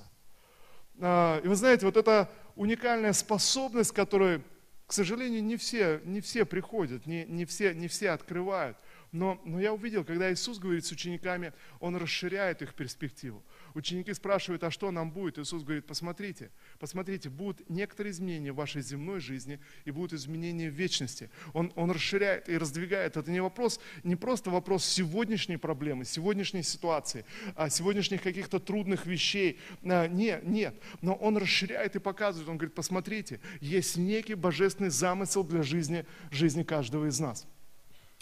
Э, 0.99 1.41
и 1.43 1.47
вы 1.47 1.55
знаете, 1.55 1.85
вот 1.85 1.97
это 1.97 2.29
уникальная 2.55 3.13
способность, 3.13 3.91
которую, 3.91 4.43
к 4.89 4.93
сожалению, 4.93 5.43
не 5.43 5.55
все, 5.55 6.01
не 6.03 6.19
все 6.19 6.45
приходят, 6.45 7.05
не, 7.05 7.23
не, 7.25 7.45
все, 7.45 7.75
не 7.75 7.87
все 7.87 8.09
открывают. 8.09 8.75
Но, 9.11 9.39
но 9.45 9.61
я 9.61 9.71
увидел, 9.71 10.03
когда 10.03 10.33
Иисус 10.33 10.57
говорит 10.57 10.83
с 10.83 10.91
учениками, 10.91 11.53
Он 11.79 11.95
расширяет 11.95 12.63
их 12.63 12.73
перспективу. 12.73 13.43
Ученики 13.73 14.13
спрашивают, 14.13 14.63
а 14.63 14.71
что 14.71 14.91
нам 14.91 15.11
будет? 15.11 15.37
Иисус 15.37 15.63
говорит, 15.63 15.85
посмотрите, 15.85 16.51
посмотрите, 16.79 17.29
будут 17.29 17.69
некоторые 17.69 18.11
изменения 18.11 18.51
в 18.51 18.55
вашей 18.55 18.81
земной 18.81 19.19
жизни 19.19 19.59
и 19.85 19.91
будут 19.91 20.13
изменения 20.13 20.69
в 20.69 20.73
вечности. 20.73 21.29
Он, 21.53 21.71
он 21.75 21.91
расширяет 21.91 22.49
и 22.49 22.57
раздвигает. 22.57 23.17
Это 23.17 23.29
не 23.31 23.41
вопрос, 23.41 23.79
не 24.03 24.15
просто 24.15 24.49
вопрос 24.49 24.85
сегодняшней 24.85 25.57
проблемы, 25.57 26.05
сегодняшней 26.05 26.63
ситуации, 26.63 27.25
а 27.55 27.69
сегодняшних 27.69 28.21
каких-то 28.21 28.59
трудных 28.59 29.05
вещей. 29.05 29.59
А, 29.83 30.07
нет, 30.07 30.43
нет. 30.43 30.75
Но 31.01 31.13
он 31.13 31.37
расширяет 31.37 31.95
и 31.95 31.99
показывает. 31.99 32.49
Он 32.49 32.57
говорит, 32.57 32.75
посмотрите, 32.75 33.39
есть 33.61 33.97
некий 33.97 34.35
божественный 34.35 34.89
замысел 34.89 35.43
для 35.43 35.63
жизни, 35.63 36.05
жизни 36.31 36.63
каждого 36.63 37.07
из 37.07 37.19
нас. 37.19 37.47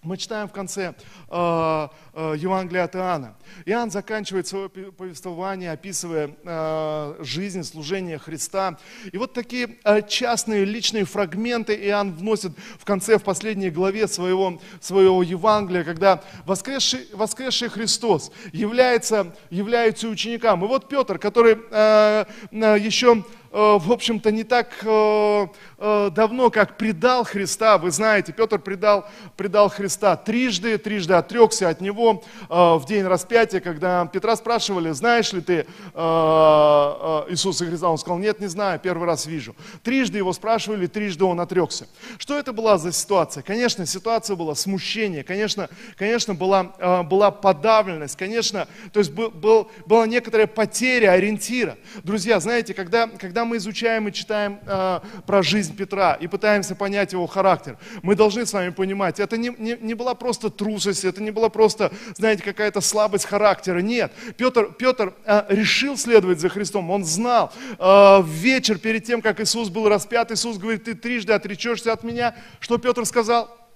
Мы 0.03 0.15
читаем 0.17 0.47
в 0.47 0.51
конце 0.51 0.93
э, 1.27 1.87
э, 2.13 2.35
Евангелия 2.37 2.83
от 2.83 2.95
Иоанна. 2.95 3.35
Иоанн 3.65 3.89
заканчивает 3.89 4.45
свое 4.45 4.69
повествование, 4.69 5.71
описывая 5.71 6.35
э, 6.43 7.15
жизнь, 7.21 7.63
служение 7.63 8.19
Христа. 8.19 8.77
И 9.11 9.17
вот 9.17 9.33
такие 9.33 9.79
э, 9.83 10.03
частные 10.07 10.65
личные 10.65 11.03
фрагменты 11.03 11.73
Иоанн 11.87 12.13
вносит 12.13 12.51
в 12.77 12.85
конце, 12.85 13.17
в 13.17 13.23
последней 13.23 13.71
главе 13.71 14.07
своего, 14.07 14.61
своего 14.81 15.23
Евангелия, 15.23 15.83
когда 15.83 16.21
воскресший, 16.45 17.07
воскресший 17.13 17.69
Христос 17.69 18.31
является, 18.53 19.35
является 19.49 20.09
ученикам. 20.09 20.63
И 20.63 20.67
вот 20.67 20.89
Петр, 20.89 21.17
который 21.17 21.57
э, 21.71 22.25
э 22.51 22.77
еще 22.77 23.25
в 23.57 23.91
общем-то, 23.91 24.31
не 24.31 24.43
так 24.43 24.67
э, 24.83 25.47
э, 25.79 26.09
давно, 26.11 26.51
как 26.51 26.77
предал 26.77 27.23
Христа. 27.23 27.79
Вы 27.79 27.89
знаете, 27.89 28.31
Петр 28.31 28.59
предал, 28.59 29.09
предал 29.35 29.69
Христа 29.69 30.15
трижды, 30.15 30.77
трижды 30.77 31.15
отрекся 31.15 31.69
от 31.69 31.81
него 31.81 32.23
в 32.49 32.83
день 32.87 33.03
распятия, 33.03 33.59
когда 33.59 34.05
Петра 34.05 34.35
спрашивали, 34.35 34.91
знаешь 34.91 35.33
ли 35.33 35.41
ты 35.41 35.65
Иисуса 35.95 37.65
Христа? 37.65 37.89
Он 37.89 37.97
сказал, 37.97 38.19
нет, 38.19 38.39
не 38.39 38.47
знаю, 38.47 38.79
первый 38.79 39.07
раз 39.07 39.25
вижу. 39.25 39.55
Трижды 39.83 40.19
его 40.19 40.33
спрашивали, 40.33 40.85
трижды 40.85 41.25
он 41.25 41.39
отрекся. 41.39 41.87
Что 42.19 42.37
это 42.37 42.53
была 42.53 42.77
за 42.77 42.91
ситуация? 42.91 43.41
Конечно, 43.41 43.85
ситуация 43.85 44.35
была 44.35 44.53
смущение, 44.53 45.23
конечно, 45.23 45.69
конечно 45.97 46.35
была, 46.35 47.03
была 47.03 47.31
подавленность, 47.31 48.17
конечно, 48.17 48.67
то 48.93 48.99
есть 48.99 49.11
был, 49.11 49.31
был, 49.31 49.71
была 49.85 50.05
некоторая 50.05 50.47
потеря 50.47 51.11
ориентира. 51.11 51.77
Друзья, 52.03 52.39
знаете, 52.39 52.73
когда 52.73 53.07
когда 53.07 53.46
мы 53.47 53.57
изучаем 53.57 54.07
и 54.07 54.13
читаем 54.13 54.59
э, 54.65 54.99
про 55.25 55.43
жизнь 55.43 55.75
Петра 55.75 56.13
и 56.13 56.27
пытаемся 56.27 56.75
понять 56.75 57.13
его 57.13 57.27
характер, 57.27 57.77
мы 58.03 58.15
должны 58.15 58.45
с 58.45 58.53
вами 58.53 58.69
понимать, 58.69 59.19
это 59.19 59.37
не, 59.37 59.49
не, 59.57 59.77
не 59.79 59.93
была 59.93 60.13
просто 60.13 60.49
трусость, 60.49 61.05
это 61.05 61.21
не 61.21 61.31
была 61.31 61.49
просто, 61.49 61.91
знаете, 62.15 62.43
какая-то 62.43 62.81
слабость 62.81 63.25
характера. 63.25 63.79
Нет, 63.79 64.11
Петр, 64.37 64.71
Петр 64.73 65.13
э, 65.25 65.45
решил 65.49 65.97
следовать 65.97 66.39
за 66.39 66.49
Христом, 66.49 66.91
он 66.91 67.05
знал. 67.05 67.51
Э, 67.79 68.21
вечер 68.23 68.77
перед 68.77 69.03
тем, 69.05 69.21
как 69.21 69.39
Иисус 69.39 69.69
был 69.69 69.89
распят, 69.89 70.31
Иисус 70.31 70.57
говорит, 70.57 70.83
ты 70.83 70.93
трижды 70.93 71.33
отречешься 71.33 71.93
от 71.93 72.03
меня. 72.03 72.35
Что 72.59 72.77
Петр 72.77 73.05
сказал? 73.05 73.66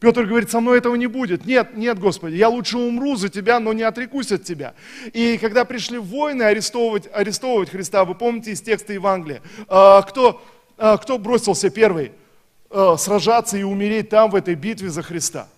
Петр 0.00 0.24
говорит, 0.24 0.50
со 0.50 0.60
мной 0.60 0.78
этого 0.78 0.94
не 0.94 1.06
будет. 1.06 1.44
Нет, 1.44 1.76
нет, 1.76 1.98
Господи, 1.98 2.34
я 2.34 2.48
лучше 2.48 2.78
умру 2.78 3.16
за 3.16 3.28
тебя, 3.28 3.60
но 3.60 3.74
не 3.74 3.82
отрекусь 3.82 4.32
от 4.32 4.44
тебя. 4.44 4.72
И 5.12 5.36
когда 5.36 5.66
пришли 5.66 5.98
воины 5.98 6.42
арестовывать, 6.42 7.06
арестовывать 7.12 7.68
Христа, 7.68 8.06
вы 8.06 8.14
помните 8.14 8.52
из 8.52 8.62
текста 8.62 8.94
Евангелия, 8.94 9.42
а, 9.68 10.00
кто, 10.00 10.42
а, 10.78 10.96
кто 10.96 11.18
бросился 11.18 11.68
первый 11.68 12.12
а, 12.70 12.96
сражаться 12.96 13.58
и 13.58 13.62
умереть 13.62 14.08
там, 14.08 14.30
в 14.30 14.36
этой 14.36 14.54
битве 14.54 14.88
за 14.88 15.02
Христа? 15.02 15.48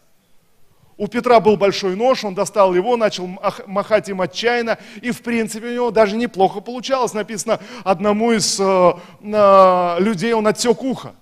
У 0.97 1.07
Петра 1.07 1.39
был 1.39 1.57
большой 1.57 1.95
нож, 1.95 2.25
он 2.25 2.35
достал 2.35 2.75
его, 2.75 2.97
начал 2.97 3.29
махать 3.67 4.09
им 4.09 4.21
отчаянно, 4.21 4.77
и 5.01 5.13
в 5.13 5.23
принципе 5.23 5.69
у 5.69 5.73
него 5.73 5.91
даже 5.93 6.17
неплохо 6.17 6.61
получалось. 6.61 7.15
Написано, 7.15 7.61
одному 7.85 8.33
из 8.33 8.59
э, 8.61 8.93
э, 9.21 9.97
людей 10.01 10.33
он 10.33 10.47
отсек 10.49 10.83
ухо. 10.83 11.15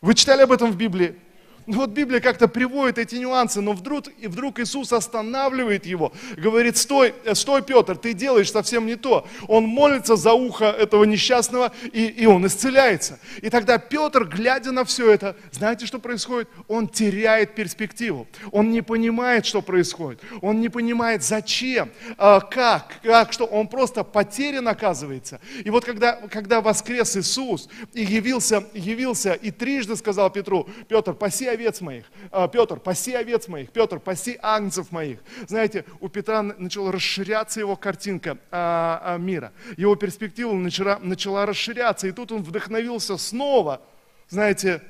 Вы 0.00 0.14
читали 0.14 0.42
об 0.42 0.52
этом 0.52 0.70
в 0.70 0.76
Библии? 0.76 1.16
Ну 1.66 1.78
вот 1.78 1.90
Библия 1.90 2.20
как-то 2.20 2.48
приводит 2.48 2.98
эти 2.98 3.16
нюансы, 3.16 3.60
но 3.60 3.72
вдруг, 3.72 4.06
и 4.18 4.26
вдруг 4.26 4.58
Иисус 4.58 4.92
останавливает 4.92 5.86
его, 5.86 6.12
говорит, 6.36 6.76
стой, 6.76 7.14
э, 7.24 7.34
стой, 7.34 7.62
Петр, 7.62 7.96
ты 7.96 8.14
делаешь 8.14 8.50
совсем 8.50 8.86
не 8.86 8.96
то. 8.96 9.26
Он 9.46 9.64
молится 9.64 10.16
за 10.16 10.32
ухо 10.32 10.64
этого 10.64 11.04
несчастного, 11.04 11.72
и, 11.92 12.06
и 12.06 12.26
он 12.26 12.46
исцеляется. 12.46 13.20
И 13.40 13.50
тогда 13.50 13.78
Петр, 13.78 14.24
глядя 14.24 14.72
на 14.72 14.84
все 14.84 15.10
это, 15.10 15.36
знаете, 15.52 15.86
что 15.86 15.98
происходит? 15.98 16.48
Он 16.66 16.88
теряет 16.88 17.54
перспективу. 17.54 18.26
Он 18.50 18.70
не 18.70 18.82
понимает, 18.82 19.46
что 19.46 19.62
происходит. 19.62 20.20
Он 20.40 20.60
не 20.60 20.68
понимает, 20.68 21.22
зачем, 21.22 21.90
а, 22.18 22.40
как, 22.40 22.94
как, 23.02 23.32
что. 23.32 23.44
Он 23.44 23.68
просто 23.68 24.02
потерян 24.02 24.66
оказывается. 24.66 25.40
И 25.64 25.70
вот 25.70 25.84
когда, 25.84 26.14
когда 26.30 26.60
воскрес 26.60 27.16
Иисус 27.16 27.68
и 27.92 28.02
явился, 28.02 28.64
явился 28.74 29.34
и 29.34 29.50
трижды 29.50 29.96
сказал 29.96 30.30
Петру, 30.30 30.68
Петр, 30.88 31.14
паси 31.14 31.51
овец 31.52 31.80
моих. 31.80 32.04
А, 32.30 32.48
Петр, 32.48 32.80
паси 32.80 33.14
овец 33.14 33.48
моих. 33.48 33.70
Петр, 33.70 34.00
паси 34.00 34.38
агнцев 34.42 34.90
моих. 34.90 35.20
Знаете, 35.46 35.84
у 36.00 36.08
Петра 36.08 36.42
начала 36.42 36.92
расширяться 36.92 37.60
его 37.60 37.76
картинка 37.76 38.38
а, 38.50 39.00
а, 39.04 39.18
мира. 39.18 39.52
Его 39.76 39.94
перспектива 39.96 40.52
начала, 40.52 40.98
начала 40.98 41.46
расширяться. 41.46 42.08
И 42.08 42.12
тут 42.12 42.32
он 42.32 42.42
вдохновился 42.42 43.16
снова, 43.16 43.80
знаете, 44.28 44.82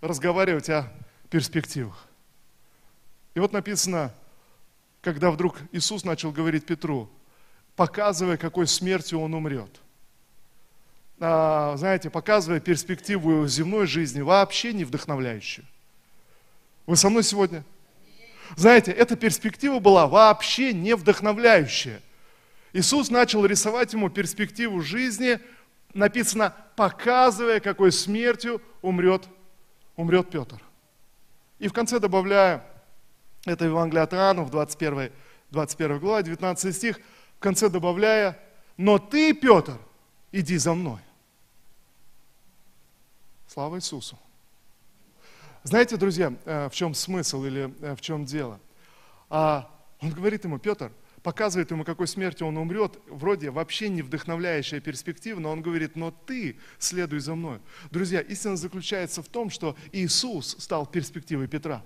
разговаривать 0.00 0.68
о 0.68 0.92
перспективах. 1.30 2.06
И 3.34 3.40
вот 3.40 3.52
написано, 3.52 4.12
когда 5.02 5.30
вдруг 5.30 5.56
Иисус 5.72 6.04
начал 6.04 6.32
говорить 6.32 6.66
Петру, 6.66 7.08
показывая, 7.76 8.36
какой 8.36 8.66
смертью 8.66 9.20
он 9.20 9.34
умрет– 9.34 9.80
знаете, 11.18 12.10
показывая 12.10 12.60
перспективу 12.60 13.46
земной 13.46 13.86
жизни, 13.86 14.20
вообще 14.20 14.72
не 14.72 14.84
вдохновляющую. 14.84 15.64
Вы 16.86 16.96
со 16.96 17.08
мной 17.08 17.22
сегодня? 17.22 17.64
Знаете, 18.54 18.92
эта 18.92 19.16
перспектива 19.16 19.80
была 19.80 20.06
вообще 20.06 20.72
не 20.72 20.94
вдохновляющая. 20.94 22.00
Иисус 22.72 23.10
начал 23.10 23.44
рисовать 23.44 23.92
ему 23.92 24.10
перспективу 24.10 24.82
жизни, 24.82 25.40
написано, 25.94 26.54
показывая, 26.76 27.60
какой 27.60 27.90
смертью 27.90 28.60
умрет, 28.82 29.26
умрет 29.96 30.30
Петр. 30.30 30.60
И 31.58 31.68
в 31.68 31.72
конце 31.72 31.98
добавляя, 31.98 32.62
это 33.46 33.64
Евангелие 33.64 34.02
от 34.02 34.12
Иоанна 34.12 34.42
в 34.42 34.50
21, 34.50 35.10
21 35.50 35.98
глава, 35.98 36.22
19 36.22 36.76
стих, 36.76 37.00
в 37.36 37.40
конце 37.40 37.68
добавляя, 37.70 38.38
но 38.76 38.98
ты, 38.98 39.32
Петр, 39.32 39.78
иди 40.32 40.58
за 40.58 40.74
мной. 40.74 41.00
Слава 43.56 43.76
Иисусу. 43.76 44.18
Знаете, 45.62 45.96
друзья, 45.96 46.34
э, 46.44 46.68
в 46.68 46.74
чем 46.74 46.92
смысл 46.92 47.42
или 47.46 47.74
э, 47.80 47.96
в 47.96 48.02
чем 48.02 48.26
дело? 48.26 48.60
А 49.30 49.74
он 50.02 50.10
говорит 50.10 50.44
ему, 50.44 50.58
Петр, 50.58 50.92
показывает 51.22 51.70
ему, 51.70 51.82
какой 51.82 52.06
смертью 52.06 52.48
он 52.48 52.58
умрет, 52.58 52.98
вроде 53.06 53.48
вообще 53.48 53.88
не 53.88 54.02
вдохновляющая 54.02 54.80
перспектива, 54.80 55.40
но 55.40 55.50
он 55.52 55.62
говорит, 55.62 55.96
но 55.96 56.10
ты 56.10 56.58
следуй 56.78 57.20
за 57.20 57.34
мной. 57.34 57.60
Друзья, 57.90 58.20
истина 58.20 58.58
заключается 58.58 59.22
в 59.22 59.28
том, 59.28 59.48
что 59.48 59.74
Иисус 59.90 60.56
стал 60.58 60.84
перспективой 60.84 61.48
Петра. 61.48 61.82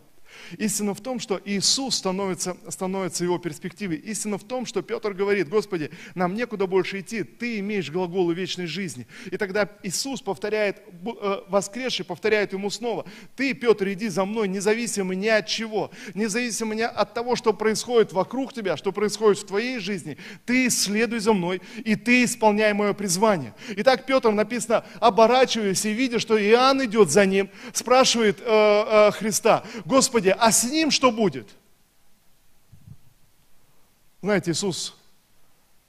Истина 0.58 0.94
в 0.94 1.00
том, 1.00 1.20
что 1.20 1.40
Иисус 1.44 1.96
становится, 1.96 2.56
становится 2.68 3.24
его 3.24 3.38
перспективой. 3.38 3.96
Истина 3.96 4.38
в 4.38 4.44
том, 4.44 4.66
что 4.66 4.82
Петр 4.82 5.12
говорит, 5.12 5.48
Господи, 5.48 5.90
нам 6.14 6.34
некуда 6.34 6.66
больше 6.66 7.00
идти, 7.00 7.22
Ты 7.22 7.58
имеешь 7.60 7.90
глаголы 7.90 8.34
вечной 8.34 8.66
жизни. 8.66 9.06
И 9.30 9.36
тогда 9.36 9.68
Иисус 9.82 10.20
повторяет, 10.20 10.78
э, 10.78 11.40
воскресший 11.48 12.04
повторяет 12.04 12.52
ему 12.52 12.70
снова, 12.70 13.04
Ты, 13.36 13.54
Петр, 13.54 13.88
иди 13.88 14.08
за 14.08 14.24
мной, 14.24 14.48
независимо 14.48 15.14
ни 15.14 15.28
от 15.28 15.46
чего, 15.46 15.90
независимо 16.14 16.74
ни 16.74 16.82
от 16.82 17.14
того, 17.14 17.36
что 17.36 17.52
происходит 17.52 18.12
вокруг 18.12 18.52
тебя, 18.52 18.76
что 18.76 18.92
происходит 18.92 19.38
в 19.38 19.46
твоей 19.46 19.78
жизни, 19.78 20.18
Ты 20.44 20.70
следуй 20.70 21.20
за 21.20 21.32
мной, 21.32 21.62
и 21.84 21.96
Ты 21.96 22.24
исполняй 22.24 22.72
мое 22.72 22.92
призвание. 22.92 23.54
Итак, 23.76 24.06
Петр 24.06 24.30
написано, 24.30 24.84
оборачиваясь 25.00 25.84
и 25.84 25.92
видя, 25.92 26.18
что 26.18 26.40
Иоанн 26.40 26.84
идет 26.84 27.10
за 27.10 27.26
ним, 27.26 27.50
спрашивает 27.72 28.40
э, 28.40 28.44
э, 28.46 29.10
Христа, 29.12 29.64
Господи, 29.84 30.19
Господи, 30.20 30.36
а 30.38 30.52
с 30.52 30.64
ним 30.64 30.90
что 30.90 31.10
будет? 31.10 31.48
Знаете, 34.20 34.50
Иисус 34.50 34.94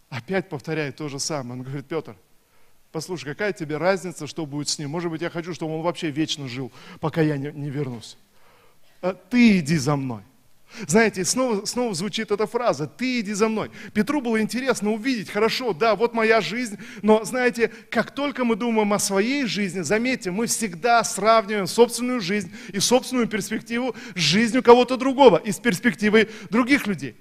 опять 0.09 0.47
повторяет 0.47 0.95
то 0.95 1.09
же 1.09 1.19
самое. 1.19 1.59
Он 1.59 1.63
говорит, 1.65 1.85
Петр, 1.85 2.15
послушай, 2.93 3.25
какая 3.25 3.51
тебе 3.51 3.75
разница, 3.75 4.27
что 4.27 4.45
будет 4.45 4.69
с 4.69 4.79
ним? 4.79 4.89
Может 4.89 5.11
быть, 5.11 5.21
я 5.21 5.29
хочу, 5.29 5.53
чтобы 5.53 5.75
он 5.75 5.81
вообще 5.81 6.11
вечно 6.11 6.47
жил, 6.47 6.71
пока 7.01 7.21
я 7.21 7.35
не, 7.35 7.51
не 7.51 7.69
вернусь. 7.69 8.17
«А 9.01 9.13
ты 9.13 9.59
иди 9.59 9.77
за 9.77 9.97
мной. 9.97 10.23
Знаете, 10.87 11.25
снова, 11.25 11.65
снова 11.65 11.93
звучит 11.93 12.31
эта 12.31 12.47
фраза 12.47 12.87
«ты 12.87 13.19
иди 13.19 13.33
за 13.33 13.49
мной». 13.49 13.71
Петру 13.93 14.21
было 14.21 14.41
интересно 14.41 14.91
увидеть, 14.91 15.29
хорошо, 15.29 15.73
да, 15.73 15.95
вот 15.95 16.13
моя 16.13 16.41
жизнь, 16.41 16.77
но 17.01 17.23
знаете, 17.23 17.71
как 17.89 18.11
только 18.11 18.45
мы 18.45 18.55
думаем 18.55 18.93
о 18.93 18.99
своей 18.99 19.45
жизни, 19.45 19.81
заметьте, 19.81 20.31
мы 20.31 20.47
всегда 20.47 21.03
сравниваем 21.03 21.67
собственную 21.67 22.21
жизнь 22.21 22.51
и 22.69 22.79
собственную 22.79 23.27
перспективу 23.27 23.95
с 24.15 24.19
жизнью 24.19 24.63
кого-то 24.63 24.97
другого 24.97 25.37
и 25.37 25.51
с 25.51 25.59
перспективой 25.59 26.29
других 26.49 26.87
людей. 26.87 27.15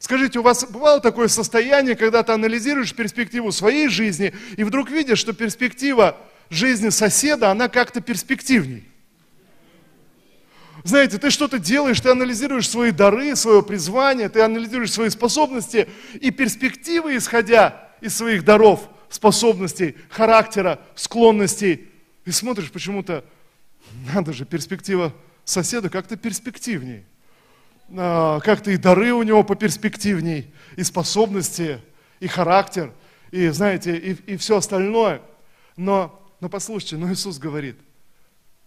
Скажите, 0.00 0.38
у 0.38 0.42
вас 0.42 0.64
бывало 0.64 1.00
такое 1.00 1.28
состояние, 1.28 1.94
когда 1.94 2.22
ты 2.22 2.32
анализируешь 2.32 2.94
перспективу 2.94 3.52
своей 3.52 3.88
жизни 3.88 4.34
и 4.56 4.64
вдруг 4.64 4.90
видишь, 4.90 5.18
что 5.18 5.32
перспектива 5.34 6.16
жизни 6.50 6.88
соседа, 6.88 7.50
она 7.50 7.68
как-то 7.68 8.00
перспективней? 8.00 8.88
Знаете, 10.84 11.16
ты 11.16 11.30
что-то 11.30 11.58
делаешь, 11.58 11.98
ты 11.98 12.10
анализируешь 12.10 12.68
свои 12.68 12.90
дары, 12.90 13.34
свое 13.36 13.62
призвание, 13.62 14.28
ты 14.28 14.42
анализируешь 14.42 14.92
свои 14.92 15.08
способности 15.08 15.88
и 16.20 16.30
перспективы, 16.30 17.16
исходя 17.16 17.88
из 18.02 18.14
своих 18.14 18.44
даров, 18.44 18.90
способностей, 19.08 19.96
характера, 20.10 20.78
склонностей. 20.94 21.88
И 22.26 22.30
смотришь 22.30 22.70
почему-то, 22.70 23.24
надо 24.12 24.34
же, 24.34 24.44
перспектива 24.44 25.14
соседа 25.46 25.88
как-то 25.88 26.16
перспективнее. 26.16 27.06
А, 27.96 28.40
как-то 28.40 28.70
и 28.70 28.76
дары 28.76 29.14
у 29.14 29.22
него 29.22 29.42
поперспективней, 29.42 30.52
и 30.76 30.82
способности, 30.82 31.80
и 32.20 32.26
характер, 32.26 32.92
и, 33.30 33.48
знаете, 33.48 33.96
и, 33.96 34.12
и 34.32 34.36
все 34.36 34.58
остальное. 34.58 35.22
Но, 35.78 36.22
но 36.40 36.50
послушайте, 36.50 36.98
но 36.98 37.10
Иисус 37.10 37.38
говорит, 37.38 37.78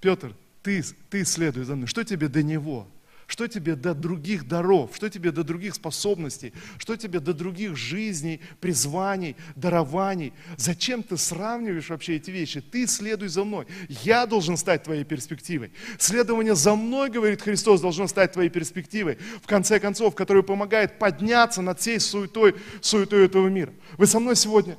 Петр, 0.01 0.33
ты, 0.67 0.83
ты 1.09 1.23
следуй 1.23 1.63
за 1.63 1.75
мной. 1.75 1.87
Что 1.87 2.03
тебе 2.03 2.27
до 2.27 2.43
Него? 2.43 2.89
Что 3.25 3.47
тебе 3.47 3.75
до 3.75 3.93
других 3.93 4.47
даров? 4.47 4.91
Что 4.93 5.09
тебе 5.09 5.31
до 5.31 5.43
других 5.43 5.75
способностей? 5.75 6.53
Что 6.77 6.97
тебе 6.97 7.21
до 7.21 7.33
других 7.33 7.77
жизней, 7.77 8.41
призваний, 8.59 9.37
дарований? 9.55 10.33
Зачем 10.57 11.03
ты 11.03 11.15
сравниваешь 11.15 11.89
вообще 11.89 12.17
эти 12.17 12.31
вещи? 12.31 12.59
Ты 12.59 12.85
следуй 12.85 13.29
за 13.29 13.45
мной. 13.45 13.65
Я 13.87 14.25
должен 14.25 14.57
стать 14.57 14.83
твоей 14.83 15.05
перспективой. 15.05 15.71
Следование 15.99 16.55
за 16.55 16.75
мной, 16.75 17.09
говорит 17.09 17.41
Христос, 17.41 17.79
должно 17.79 18.07
стать 18.07 18.33
твоей 18.33 18.49
перспективой. 18.49 19.17
В 19.41 19.47
конце 19.47 19.79
концов, 19.79 20.15
которая 20.15 20.43
помогает 20.43 20.99
подняться 20.99 21.61
над 21.61 21.79
всей 21.79 22.01
суетой, 22.01 22.55
суетой 22.81 23.25
этого 23.25 23.47
мира. 23.47 23.73
Вы 23.97 24.05
со 24.05 24.19
мной 24.19 24.35
сегодня? 24.35 24.77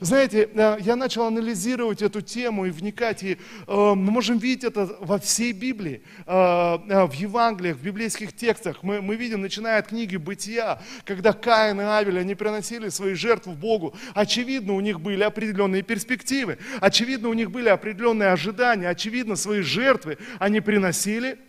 Знаете, 0.00 0.48
э, 0.52 0.76
я 0.80 0.96
начал 0.96 1.24
анализировать 1.24 2.02
эту 2.02 2.20
тему 2.20 2.66
и 2.66 2.70
вникать, 2.70 3.22
и 3.22 3.32
э, 3.32 3.36
мы 3.66 4.10
можем 4.10 4.38
видеть 4.38 4.64
это 4.64 4.96
во 5.00 5.18
всей 5.18 5.52
Библии, 5.52 6.02
э, 6.26 6.32
в 6.32 7.12
Евангелиях, 7.12 7.76
в 7.76 7.82
библейских 7.82 8.34
текстах. 8.34 8.82
Мы, 8.82 9.02
мы 9.02 9.16
видим, 9.16 9.40
начиная 9.40 9.78
от 9.78 9.88
книги 9.88 10.16
«Бытия», 10.16 10.82
когда 11.04 11.32
Каин 11.32 11.80
и 11.80 11.84
Авель, 11.84 12.18
они 12.18 12.34
приносили 12.34 12.88
свои 12.88 13.14
жертвы 13.14 13.54
Богу. 13.54 13.94
Очевидно, 14.14 14.74
у 14.74 14.80
них 14.80 15.00
были 15.00 15.22
определенные 15.22 15.82
перспективы, 15.82 16.58
очевидно, 16.80 17.28
у 17.28 17.34
них 17.34 17.50
были 17.50 17.68
определенные 17.68 18.30
ожидания, 18.30 18.88
очевидно, 18.88 19.36
свои 19.36 19.60
жертвы 19.60 20.18
они 20.38 20.60
приносили– 20.60 21.38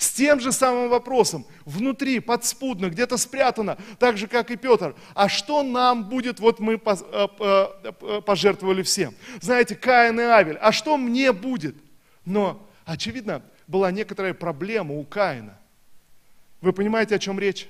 с 0.00 0.12
тем 0.12 0.40
же 0.40 0.50
самым 0.50 0.88
вопросом, 0.88 1.44
внутри, 1.66 2.20
подспудно, 2.20 2.88
где-то 2.88 3.18
спрятано, 3.18 3.76
так 3.98 4.16
же, 4.16 4.28
как 4.28 4.50
и 4.50 4.56
Петр. 4.56 4.96
А 5.14 5.28
что 5.28 5.62
нам 5.62 6.08
будет, 6.08 6.40
вот 6.40 6.58
мы 6.58 6.80
э, 6.82 7.28
э, 7.38 8.20
пожертвовали 8.24 8.82
всем. 8.82 9.14
Знаете, 9.42 9.76
Каин 9.76 10.18
и 10.18 10.22
Авель, 10.22 10.56
а 10.56 10.72
что 10.72 10.96
мне 10.96 11.32
будет? 11.32 11.76
Но, 12.24 12.66
очевидно, 12.86 13.42
была 13.66 13.90
некоторая 13.90 14.32
проблема 14.32 14.94
у 14.94 15.04
Каина. 15.04 15.58
Вы 16.62 16.72
понимаете, 16.72 17.16
о 17.16 17.18
чем 17.18 17.38
речь? 17.38 17.68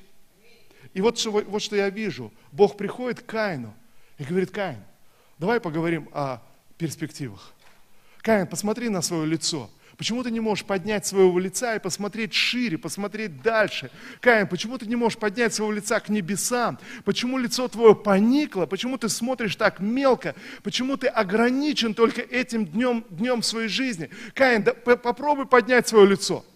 И 0.95 1.01
вот, 1.01 1.25
вот 1.25 1.61
что 1.61 1.75
я 1.75 1.91
вижу. 1.91 2.33
Бог 2.53 2.77
приходит 2.77 3.23
к 3.23 3.27
Каину 3.27 3.75
и 4.19 4.25
говорит, 4.25 4.53
Каин, 4.53 4.85
давай 5.37 5.59
поговорим 5.59 6.09
о 6.13 6.39
перспективах. 6.79 7.53
Каин, 8.19 8.47
посмотри 8.47 8.89
на 8.89 9.03
свое 9.03 9.27
лицо. 9.27 9.69
Почему 10.01 10.23
ты 10.23 10.31
не 10.31 10.41
можешь 10.41 10.65
поднять 10.65 11.05
своего 11.05 11.39
лица 11.39 11.77
и 11.77 11.79
посмотреть 11.79 12.33
шире, 12.33 12.79
посмотреть 12.79 13.43
дальше? 13.43 13.91
Каин, 14.21 14.47
почему 14.49 14.79
ты 14.79 14.87
не 14.87 14.97
можешь 14.97 15.19
поднять 15.19 15.53
своего 15.53 15.73
лица 15.73 16.01
к 16.01 16.09
небесам? 16.09 16.79
Почему 17.05 17.37
лицо 17.37 17.69
твое 17.69 17.95
поникло? 17.95 18.65
Почему 18.65 18.97
ты 18.97 19.11
смотришь 19.11 19.57
так 19.57 19.79
мелко? 19.79 20.35
Почему 20.63 20.97
ты 20.97 21.07
ограничен 21.07 21.93
только 21.93 22.23
этим 22.23 22.65
днем, 22.65 23.05
днем 23.11 23.43
своей 23.43 23.69
жизни? 23.69 24.09
Каин, 24.33 24.63
да, 24.63 24.73
попробуй 24.73 25.45
поднять 25.45 25.87
свое 25.87 26.07
лицо. 26.07 26.47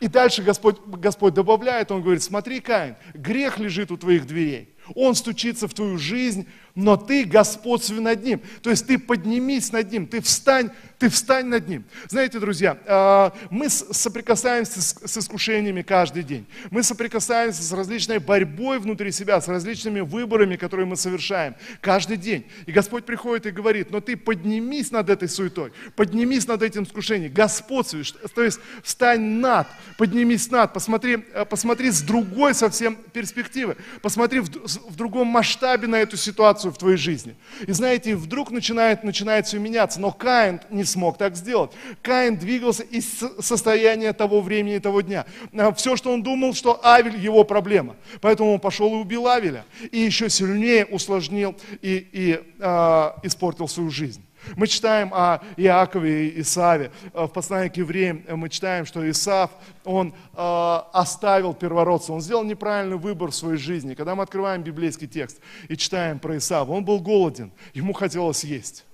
И 0.00 0.08
дальше 0.08 0.42
Господь, 0.42 0.76
Господь 0.84 1.32
добавляет, 1.32 1.90
Он 1.90 2.02
говорит, 2.02 2.22
смотри, 2.22 2.60
Каин, 2.60 2.96
грех 3.14 3.58
лежит 3.60 3.90
у 3.90 3.96
твоих 3.96 4.26
дверей. 4.26 4.74
Он 4.94 5.14
стучится 5.14 5.68
в 5.68 5.72
твою 5.72 5.96
жизнь, 5.96 6.46
но 6.74 6.96
ты 6.96 7.24
господствуй 7.24 8.00
над 8.00 8.22
ним. 8.24 8.40
То 8.62 8.70
есть 8.70 8.86
ты 8.86 8.98
поднимись 8.98 9.72
над 9.72 9.92
ним, 9.92 10.06
ты 10.06 10.20
встань, 10.20 10.70
ты 10.98 11.08
встань 11.08 11.46
над 11.46 11.68
ним. 11.68 11.84
Знаете, 12.08 12.38
друзья, 12.38 12.78
а, 12.86 13.32
мы 13.50 13.68
соприкасаемся 13.68 14.80
с 14.80 15.18
искушениями 15.18 15.82
каждый 15.82 16.22
день. 16.22 16.46
Мы 16.70 16.82
соприкасаемся 16.82 17.62
с 17.62 17.72
различной 17.72 18.20
борьбой 18.20 18.78
внутри 18.78 19.12
себя, 19.12 19.40
с 19.40 19.48
различными 19.48 20.00
выборами, 20.00 20.56
которые 20.56 20.86
мы 20.86 20.96
совершаем 20.96 21.56
каждый 21.80 22.16
день. 22.16 22.46
И 22.66 22.72
Господь 22.72 23.04
приходит 23.04 23.46
и 23.46 23.50
говорит, 23.50 23.90
но 23.90 24.00
ты 24.00 24.16
поднимись 24.16 24.92
над 24.92 25.10
этой 25.10 25.28
суетой, 25.28 25.72
поднимись 25.96 26.46
над 26.46 26.62
этим 26.62 26.84
искушением, 26.84 27.32
господствуй, 27.32 28.04
то 28.34 28.42
есть 28.42 28.60
встань 28.84 29.20
над, 29.20 29.66
поднимись 29.98 30.50
над, 30.50 30.72
посмотри, 30.72 31.16
посмотри 31.50 31.90
с 31.90 32.00
другой 32.00 32.54
совсем 32.54 32.96
перспективы, 33.12 33.76
посмотри 34.00 34.38
в, 34.38 34.48
в 34.48 34.94
другом 34.94 35.26
масштабе 35.26 35.88
на 35.88 35.96
эту 35.96 36.16
ситуацию 36.16 36.61
в 36.70 36.78
твоей 36.78 36.96
жизни. 36.96 37.34
И 37.66 37.72
знаете, 37.72 38.14
вдруг 38.16 38.50
начинает, 38.50 39.04
начинает 39.04 39.46
все 39.46 39.58
меняться. 39.58 40.00
Но 40.00 40.12
Каин 40.12 40.60
не 40.70 40.84
смог 40.84 41.18
так 41.18 41.36
сделать. 41.36 41.72
Каин 42.02 42.36
двигался 42.36 42.82
из 42.82 43.06
состояния 43.40 44.12
того 44.12 44.40
времени, 44.40 44.78
того 44.78 45.00
дня. 45.00 45.26
А 45.56 45.72
все, 45.72 45.96
что 45.96 46.12
он 46.12 46.22
думал, 46.22 46.54
что 46.54 46.84
Авель 46.84 47.16
его 47.16 47.44
проблема. 47.44 47.96
Поэтому 48.20 48.54
он 48.54 48.60
пошел 48.60 48.92
и 48.94 48.98
убил 48.98 49.26
Авеля. 49.26 49.64
И 49.90 49.98
еще 49.98 50.28
сильнее 50.28 50.86
усложнил 50.86 51.56
и, 51.80 52.06
и 52.12 52.40
э, 52.58 53.10
испортил 53.22 53.68
свою 53.68 53.90
жизнь. 53.90 54.22
Мы 54.56 54.66
читаем 54.66 55.12
о 55.12 55.40
Иакове 55.56 56.28
и 56.28 56.40
Исаве. 56.40 56.90
В 57.12 57.28
послании 57.28 57.68
к 57.68 57.76
евреям 57.76 58.24
мы 58.28 58.48
читаем, 58.48 58.86
что 58.86 59.08
Исав, 59.08 59.50
он 59.84 60.14
э, 60.34 60.80
оставил 60.92 61.54
первородство, 61.54 62.14
он 62.14 62.20
сделал 62.20 62.44
неправильный 62.44 62.96
выбор 62.96 63.30
в 63.30 63.34
своей 63.34 63.58
жизни. 63.58 63.94
Когда 63.94 64.14
мы 64.14 64.22
открываем 64.22 64.62
библейский 64.62 65.06
текст 65.06 65.40
и 65.68 65.76
читаем 65.76 66.18
про 66.18 66.36
Исава, 66.36 66.72
он 66.72 66.84
был 66.84 67.00
голоден, 67.00 67.52
ему 67.74 67.92
хотелось 67.92 68.44
есть. 68.44 68.84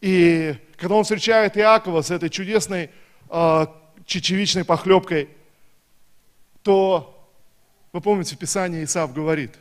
И 0.00 0.56
когда 0.76 0.96
он 0.96 1.04
встречает 1.04 1.56
Иакова 1.56 2.02
с 2.02 2.10
этой 2.10 2.28
чудесной 2.28 2.90
э, 3.30 3.66
чечевичной 4.04 4.64
похлебкой, 4.64 5.30
то, 6.62 7.30
вы 7.92 8.00
помните, 8.00 8.34
в 8.34 8.38
Писании 8.38 8.84
Исав 8.84 9.14
говорит, 9.14 9.54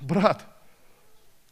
брат, 0.00 0.44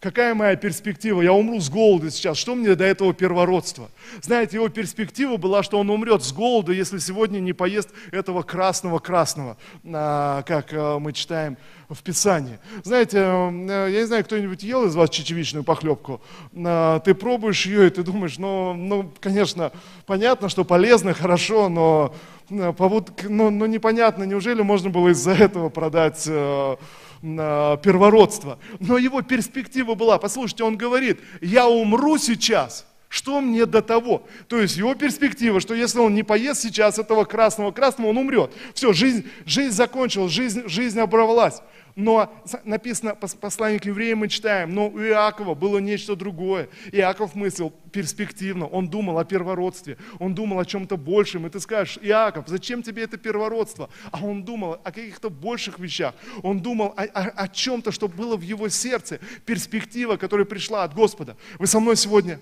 Какая 0.07 0.37
моя 0.37 0.55
перспектива? 0.55 1.21
Я 1.21 1.33
умру 1.33 1.59
с 1.59 1.69
голода 1.69 2.13
сейчас. 2.13 2.39
Что 2.39 2.55
мне 2.55 2.77
до 2.77 2.85
этого 2.85 3.13
первородства? 3.13 3.91
Знаете, 4.23 4.59
его 4.59 4.69
перспектива 4.69 5.37
была, 5.37 5.65
что 5.65 5.81
он 5.81 5.91
умрет 5.91 6.23
с 6.23 6.33
голода, 6.33 6.71
если 6.71 6.99
сегодня 6.99 7.41
не 7.41 7.53
поест 7.53 7.89
этого 8.13 8.43
красного-красного, 8.43 9.57
а, 9.85 10.43
как 10.43 10.69
а, 10.71 11.01
мы 11.01 11.13
читаем 11.13 11.57
в 11.89 12.03
Писании. 12.03 12.59
Знаете, 12.85 13.19
э, 13.19 13.89
я 13.91 14.01
не 14.01 14.07
знаю, 14.07 14.25
кто-нибудь 14.25 14.63
ел 14.63 14.87
из 14.87 14.95
вас 14.95 15.11
чечевичную 15.11 15.65
похлебку. 15.65 16.21
А, 16.55 17.01
ты 17.01 17.15
пробуешь 17.15 17.67
ее, 17.67 17.89
и 17.89 17.91
ты 17.91 18.05
думаешь, 18.05 18.39
ну, 18.39 18.75
ну 18.75 19.13
конечно, 19.21 19.73
понятно, 20.07 20.49
что 20.49 20.65
полезно, 20.65 21.15
хорошо, 21.15 21.69
но, 21.69 22.15
но, 22.49 23.51
но 23.51 23.67
непонятно, 23.67 24.25
неужели 24.25 24.63
можно 24.63 24.91
было 24.91 25.09
из-за 25.09 25.33
этого 25.33 25.69
продать 25.69 26.25
э, 26.27 26.77
первородства. 27.23 28.59
Но 28.79 28.99
его 28.99 29.23
перспектива 29.23 29.95
была, 29.95 30.19
послушайте, 30.19 30.65
он 30.65 30.77
говорит, 30.77 31.21
я 31.41 31.67
умру 31.69 32.19
сейчас, 32.19 32.87
что 33.09 33.41
мне 33.41 33.67
до 33.67 33.83
того? 33.83 34.27
То 34.49 34.61
есть 34.61 34.77
его 34.77 34.95
перспектива, 34.95 35.61
что 35.61 35.75
если 35.75 36.01
он 36.01 36.15
не 36.15 36.23
поест 36.23 36.63
сейчас 36.63 36.99
этого 36.99 37.25
красного-красного, 37.25 38.09
он 38.09 38.19
умрет. 38.19 38.53
Все, 38.75 38.93
жизнь, 38.93 39.29
жизнь 39.45 39.73
закончилась, 39.73 40.33
жизнь, 40.33 40.63
жизнь 40.67 40.99
оборвалась. 40.99 41.63
Но 41.95 42.31
написано, 42.65 43.15
послание 43.15 43.81
к 43.81 43.87
евреям 43.87 44.19
мы 44.19 44.29
читаем, 44.29 44.75
но 44.75 44.89
у 44.89 45.01
Иакова 45.01 45.55
было 45.55 45.79
нечто 45.79 46.15
другое. 46.15 46.69
Иаков 46.93 47.35
мыслил 47.35 47.73
перспективно, 47.91 48.67
он 48.67 48.89
думал 48.89 49.19
о 49.19 49.25
первородстве, 49.25 49.97
он 50.19 50.35
думал 50.35 50.59
о 50.59 50.67
чем-то 50.67 50.99
большем. 50.99 51.47
И 51.47 51.51
ты 51.51 51.59
скажешь, 51.59 51.99
Иаков, 52.03 52.49
зачем 52.49 52.83
тебе 52.83 53.05
это 53.05 53.17
первородство? 53.17 53.89
А 54.11 54.23
он 54.23 54.43
думал 54.43 54.75
о 54.85 54.93
каких-то 54.93 55.31
больших 55.31 55.79
вещах. 55.79 56.15
Он 56.43 56.61
думал 56.61 56.93
о, 56.99 57.05
о, 57.05 57.31
о 57.31 57.49
чем-то, 57.49 57.93
что 57.93 58.09
было 58.09 58.37
в 58.37 58.43
его 58.43 58.69
сердце, 58.69 59.19
перспектива, 59.47 60.17
которая 60.17 60.45
пришла 60.45 60.85
от 60.85 60.93
Господа. 60.93 61.39
Вы 61.59 61.67
со 61.67 61.81
мной 61.81 61.97
сегодня? 61.97 62.41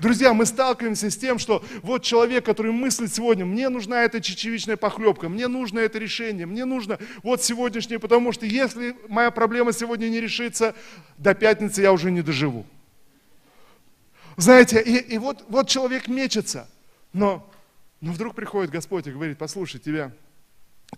Друзья, 0.00 0.32
мы 0.32 0.46
сталкиваемся 0.46 1.10
с 1.10 1.16
тем, 1.16 1.38
что 1.38 1.64
вот 1.82 2.02
человек, 2.02 2.44
который 2.44 2.72
мыслит 2.72 3.12
сегодня, 3.14 3.44
мне 3.44 3.68
нужна 3.68 4.02
эта 4.02 4.20
чечевичная 4.20 4.76
похлебка, 4.76 5.28
мне 5.28 5.48
нужно 5.48 5.80
это 5.80 5.98
решение, 5.98 6.46
мне 6.46 6.64
нужно 6.64 6.98
вот 7.22 7.42
сегодняшнее, 7.42 7.98
потому 7.98 8.32
что 8.32 8.46
если 8.46 8.96
моя 9.08 9.30
проблема 9.30 9.72
сегодня 9.72 10.08
не 10.08 10.20
решится, 10.20 10.74
до 11.18 11.34
пятницы 11.34 11.82
я 11.82 11.92
уже 11.92 12.10
не 12.10 12.22
доживу. 12.22 12.66
Знаете, 14.36 14.82
и, 14.82 14.96
и 14.96 15.18
вот, 15.18 15.44
вот 15.48 15.68
человек 15.68 16.08
мечется, 16.08 16.68
но, 17.12 17.48
но 18.00 18.12
вдруг 18.12 18.34
приходит 18.34 18.70
Господь 18.70 19.06
и 19.06 19.12
говорит, 19.12 19.38
послушай, 19.38 19.78
тебя, 19.78 20.12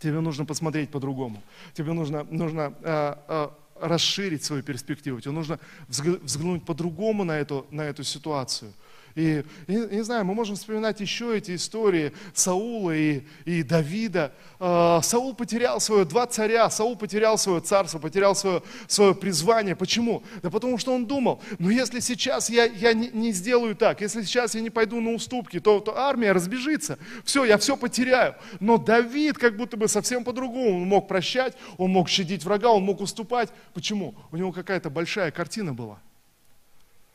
тебе 0.00 0.20
нужно 0.20 0.44
посмотреть 0.44 0.90
по-другому, 0.90 1.42
тебе 1.74 1.92
нужно, 1.92 2.24
нужно 2.30 2.74
а, 2.82 3.24
а, 3.28 3.54
расширить 3.80 4.44
свою 4.44 4.62
перспективу, 4.62 5.20
тебе 5.20 5.32
нужно 5.32 5.58
взглянуть 5.88 6.64
по-другому 6.64 7.24
на 7.24 7.38
эту, 7.38 7.66
на 7.70 7.82
эту 7.82 8.04
ситуацию– 8.04 8.72
и, 9.18 9.44
и, 9.66 9.72
не 9.72 10.04
знаю, 10.04 10.24
мы 10.24 10.32
можем 10.32 10.54
вспоминать 10.54 11.00
еще 11.00 11.36
эти 11.36 11.56
истории 11.56 12.12
Саула 12.34 12.96
и, 12.96 13.22
и 13.44 13.64
Давида. 13.64 14.32
Э, 14.60 15.00
Саул 15.02 15.34
потерял 15.34 15.80
свое, 15.80 16.04
два 16.04 16.26
царя, 16.28 16.70
Саул 16.70 16.94
потерял 16.96 17.36
свое 17.36 17.60
царство, 17.60 17.98
потерял 17.98 18.36
свое, 18.36 18.62
свое 18.86 19.16
призвание. 19.16 19.74
Почему? 19.74 20.22
Да 20.42 20.50
потому 20.50 20.78
что 20.78 20.94
он 20.94 21.06
думал, 21.06 21.42
ну 21.58 21.68
если 21.68 21.98
сейчас 21.98 22.48
я, 22.48 22.64
я 22.66 22.92
не, 22.92 23.08
не 23.08 23.32
сделаю 23.32 23.74
так, 23.74 24.00
если 24.00 24.22
сейчас 24.22 24.54
я 24.54 24.60
не 24.60 24.70
пойду 24.70 25.00
на 25.00 25.10
уступки, 25.10 25.58
то, 25.58 25.80
то 25.80 25.98
армия 25.98 26.30
разбежится, 26.30 26.96
все, 27.24 27.44
я 27.44 27.58
все 27.58 27.76
потеряю. 27.76 28.36
Но 28.60 28.78
Давид 28.78 29.36
как 29.36 29.56
будто 29.56 29.76
бы 29.76 29.88
совсем 29.88 30.22
по-другому, 30.22 30.82
он 30.82 30.88
мог 30.88 31.08
прощать, 31.08 31.56
он 31.76 31.90
мог 31.90 32.08
щадить 32.08 32.44
врага, 32.44 32.70
он 32.70 32.84
мог 32.84 33.00
уступать. 33.00 33.48
Почему? 33.74 34.14
У 34.30 34.36
него 34.36 34.52
какая-то 34.52 34.90
большая 34.90 35.32
картина 35.32 35.74
была. 35.74 35.98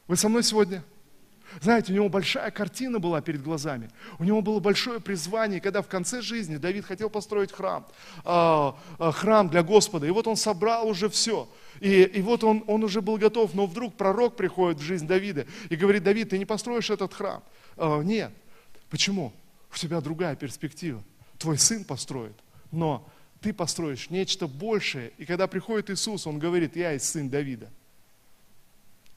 Вы 0.07 0.17
со 0.17 0.27
мной 0.27 0.43
сегодня? 0.43 0.83
Знаете, 1.61 1.91
у 1.91 1.95
него 1.95 2.09
большая 2.09 2.51
картина 2.51 2.99
была 2.99 3.21
перед 3.21 3.43
глазами. 3.43 3.89
У 4.19 4.23
него 4.23 4.41
было 4.41 4.59
большое 4.59 4.99
призвание, 4.99 5.61
когда 5.61 5.81
в 5.81 5.87
конце 5.87 6.21
жизни 6.21 6.57
Давид 6.57 6.85
хотел 6.85 7.09
построить 7.09 7.51
храм, 7.51 7.85
а, 8.23 8.77
а, 8.99 9.11
храм 9.11 9.49
для 9.49 9.63
Господа. 9.63 10.07
И 10.07 10.11
вот 10.11 10.27
он 10.27 10.35
собрал 10.35 10.87
уже 10.87 11.09
все. 11.09 11.47
И, 11.79 12.03
и 12.03 12.21
вот 12.21 12.43
он, 12.43 12.63
он 12.67 12.83
уже 12.83 13.01
был 13.01 13.17
готов, 13.17 13.53
но 13.53 13.65
вдруг 13.65 13.95
пророк 13.95 14.35
приходит 14.35 14.79
в 14.79 14.83
жизнь 14.83 15.07
Давида 15.07 15.45
и 15.69 15.75
говорит, 15.75 16.03
Давид, 16.03 16.29
ты 16.29 16.37
не 16.37 16.45
построишь 16.45 16.89
этот 16.89 17.13
храм. 17.13 17.43
А, 17.77 18.01
нет. 18.01 18.31
Почему? 18.89 19.33
У 19.73 19.77
тебя 19.77 20.01
другая 20.01 20.35
перспектива. 20.35 21.03
Твой 21.37 21.57
сын 21.57 21.83
построит, 21.83 22.35
но 22.71 23.07
ты 23.41 23.53
построишь 23.53 24.09
нечто 24.09 24.47
большее. 24.47 25.11
И 25.17 25.25
когда 25.25 25.47
приходит 25.47 25.89
Иисус, 25.89 26.25
он 26.25 26.39
говорит, 26.39 26.75
я 26.75 26.91
есть 26.91 27.05
сын 27.05 27.29
Давида. 27.29 27.69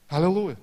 Аллилуйя. 0.09 0.57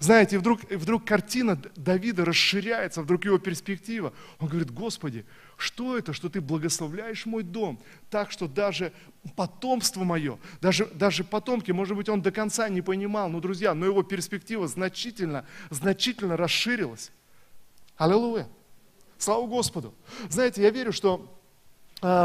Знаете, 0.00 0.38
вдруг, 0.38 0.62
вдруг 0.70 1.04
картина 1.04 1.60
Давида 1.76 2.24
расширяется, 2.24 3.02
вдруг 3.02 3.24
его 3.24 3.38
перспектива. 3.38 4.12
Он 4.38 4.48
говорит, 4.48 4.70
Господи, 4.70 5.24
что 5.56 5.96
это, 5.96 6.12
что 6.12 6.28
ты 6.28 6.40
благословляешь 6.40 7.26
мой 7.26 7.42
дом 7.42 7.80
так, 8.10 8.30
что 8.30 8.48
даже 8.48 8.92
потомство 9.36 10.04
мое, 10.04 10.38
даже, 10.60 10.86
даже 10.86 11.24
потомки, 11.24 11.70
может 11.70 11.96
быть, 11.96 12.08
он 12.08 12.22
до 12.22 12.32
конца 12.32 12.68
не 12.68 12.82
понимал, 12.82 13.28
но, 13.28 13.40
друзья, 13.40 13.74
но 13.74 13.86
его 13.86 14.02
перспектива 14.02 14.66
значительно, 14.68 15.46
значительно 15.70 16.36
расширилась. 16.36 17.12
Аллилуйя. 17.96 18.48
Слава 19.16 19.46
Господу. 19.46 19.94
Знаете, 20.28 20.62
я 20.62 20.70
верю, 20.70 20.92
что 20.92 21.33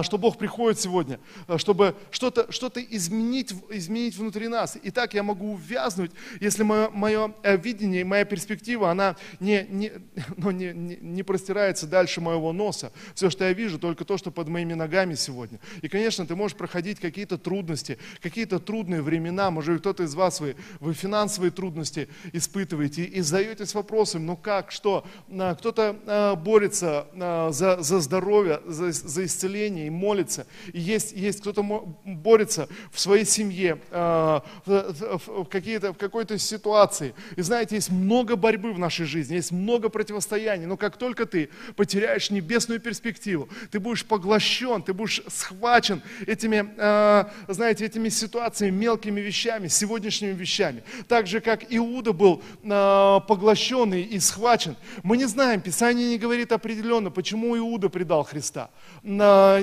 что 0.03 0.17
Бог 0.17 0.37
приходит 0.37 0.79
сегодня, 0.79 1.19
а, 1.47 1.57
чтобы 1.57 1.95
что-то 2.11 2.51
что 2.51 2.69
изменить, 2.75 3.53
изменить 3.69 4.17
внутри 4.17 4.47
нас. 4.47 4.77
И 4.81 4.91
так 4.91 5.13
я 5.13 5.23
могу 5.23 5.53
увязнуть, 5.53 6.11
если 6.39 6.63
мое, 6.63 6.89
мое 6.89 7.33
э, 7.43 7.57
видение, 7.57 8.03
моя 8.03 8.25
перспектива, 8.25 8.91
она 8.91 9.15
не, 9.39 9.65
не, 9.69 9.91
ну, 10.37 10.51
не, 10.51 10.73
не, 10.73 10.97
не 10.97 11.23
простирается 11.23 11.87
дальше 11.87 12.21
моего 12.21 12.51
носа. 12.53 12.91
Все, 13.15 13.29
что 13.29 13.45
я 13.45 13.53
вижу, 13.53 13.79
только 13.79 14.05
то, 14.05 14.17
что 14.17 14.31
под 14.31 14.49
моими 14.49 14.73
ногами 14.73 15.15
сегодня. 15.15 15.59
И, 15.81 15.87
конечно, 15.87 16.25
ты 16.25 16.35
можешь 16.35 16.57
проходить 16.57 16.99
какие-то 16.99 17.37
трудности, 17.37 17.97
какие-то 18.21 18.59
трудные 18.59 19.01
времена. 19.01 19.51
Может 19.51 19.79
кто-то 19.79 20.03
из 20.03 20.15
вас, 20.15 20.39
вы, 20.39 20.55
вы 20.79 20.93
финансовые 20.93 21.51
трудности 21.51 22.09
испытываете 22.33 23.03
и 23.03 23.21
задаетесь 23.21 23.73
вопросом, 23.73 24.25
ну 24.25 24.35
как, 24.35 24.71
что? 24.71 25.05
А, 25.29 25.55
кто-то 25.55 26.35
борется 26.43 27.07
за, 27.51 27.81
за 27.81 27.99
здоровье, 27.99 28.61
за, 28.65 28.91
за 28.91 29.25
исцеление, 29.25 29.68
служение 29.69 29.87
и 29.87 29.89
молится. 29.89 30.47
И 30.73 30.79
есть, 30.79 31.11
есть 31.13 31.41
кто-то 31.41 31.63
борется 32.05 32.67
в 32.91 32.99
своей 32.99 33.25
семье, 33.25 33.79
э, 33.91 34.39
в, 34.65 34.93
в, 35.25 35.45
в 35.45 35.93
какой-то 35.93 36.37
ситуации. 36.37 37.13
И 37.37 37.41
знаете, 37.41 37.75
есть 37.75 37.91
много 37.91 38.35
борьбы 38.35 38.73
в 38.73 38.79
нашей 38.79 39.05
жизни, 39.05 39.35
есть 39.35 39.51
много 39.51 39.89
противостояний. 39.89 40.65
Но 40.65 40.77
как 40.77 40.97
только 40.97 41.25
ты 41.25 41.49
потеряешь 41.75 42.31
небесную 42.31 42.79
перспективу, 42.79 43.49
ты 43.71 43.79
будешь 43.79 44.05
поглощен, 44.05 44.81
ты 44.81 44.93
будешь 44.93 45.21
схвачен 45.27 46.01
этими, 46.27 46.65
э, 46.77 47.25
знаете, 47.47 47.85
этими 47.85 48.09
ситуациями, 48.09 48.75
мелкими 48.75 49.21
вещами, 49.21 49.67
сегодняшними 49.67 50.33
вещами. 50.33 50.83
Так 51.07 51.27
же, 51.27 51.39
как 51.39 51.63
Иуда 51.69 52.13
был 52.13 52.41
э, 52.63 53.19
поглощенный 53.27 54.01
и 54.01 54.19
схвачен. 54.19 54.75
Мы 55.03 55.17
не 55.17 55.27
знаем, 55.27 55.61
Писание 55.61 56.09
не 56.09 56.17
говорит 56.17 56.51
определенно, 56.51 57.11
почему 57.11 57.57
Иуда 57.57 57.89
предал 57.89 58.23
Христа 58.23 58.69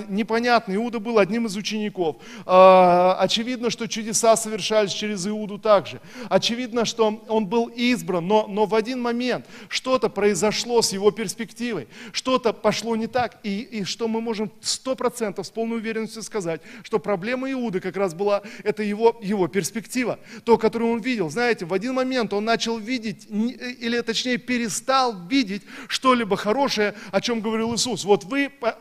непонятно. 0.08 0.74
Иуда 0.74 0.98
был 0.98 1.18
одним 1.18 1.46
из 1.46 1.56
учеников. 1.56 2.16
А, 2.44 3.16
очевидно, 3.20 3.70
что 3.70 3.86
чудеса 3.86 4.36
совершались 4.36 4.92
через 4.92 5.26
Иуду 5.26 5.58
также. 5.58 6.00
Очевидно, 6.28 6.84
что 6.84 7.22
он 7.28 7.46
был 7.46 7.66
избран, 7.66 8.26
но, 8.26 8.46
но 8.46 8.66
в 8.66 8.74
один 8.74 9.00
момент 9.00 9.46
что-то 9.68 10.08
произошло 10.08 10.82
с 10.82 10.92
его 10.92 11.10
перспективой. 11.10 11.88
Что-то 12.12 12.52
пошло 12.52 12.96
не 12.96 13.06
так. 13.06 13.38
И, 13.42 13.60
и 13.60 13.84
что 13.84 14.08
мы 14.08 14.20
можем 14.20 14.50
сто 14.60 14.94
процентов 14.94 15.46
с 15.46 15.50
полной 15.50 15.76
уверенностью 15.76 16.22
сказать, 16.22 16.60
что 16.82 16.98
проблема 16.98 17.50
Иуды 17.52 17.80
как 17.80 17.96
раз 17.96 18.14
была, 18.14 18.42
это 18.64 18.82
его, 18.82 19.16
его 19.22 19.48
перспектива. 19.48 20.18
То, 20.44 20.58
которую 20.58 20.92
он 20.92 21.00
видел. 21.00 21.30
Знаете, 21.30 21.64
в 21.64 21.72
один 21.72 21.94
момент 21.94 22.32
он 22.32 22.44
начал 22.44 22.78
видеть, 22.78 23.26
или 23.30 24.00
точнее 24.00 24.38
перестал 24.38 25.26
видеть 25.28 25.62
что-либо 25.88 26.36
хорошее, 26.36 26.94
о 27.10 27.20
чем 27.20 27.40
говорил 27.40 27.74
Иисус. 27.74 28.04
Вот 28.04 28.24
вы 28.24 28.48
по, 28.48 28.72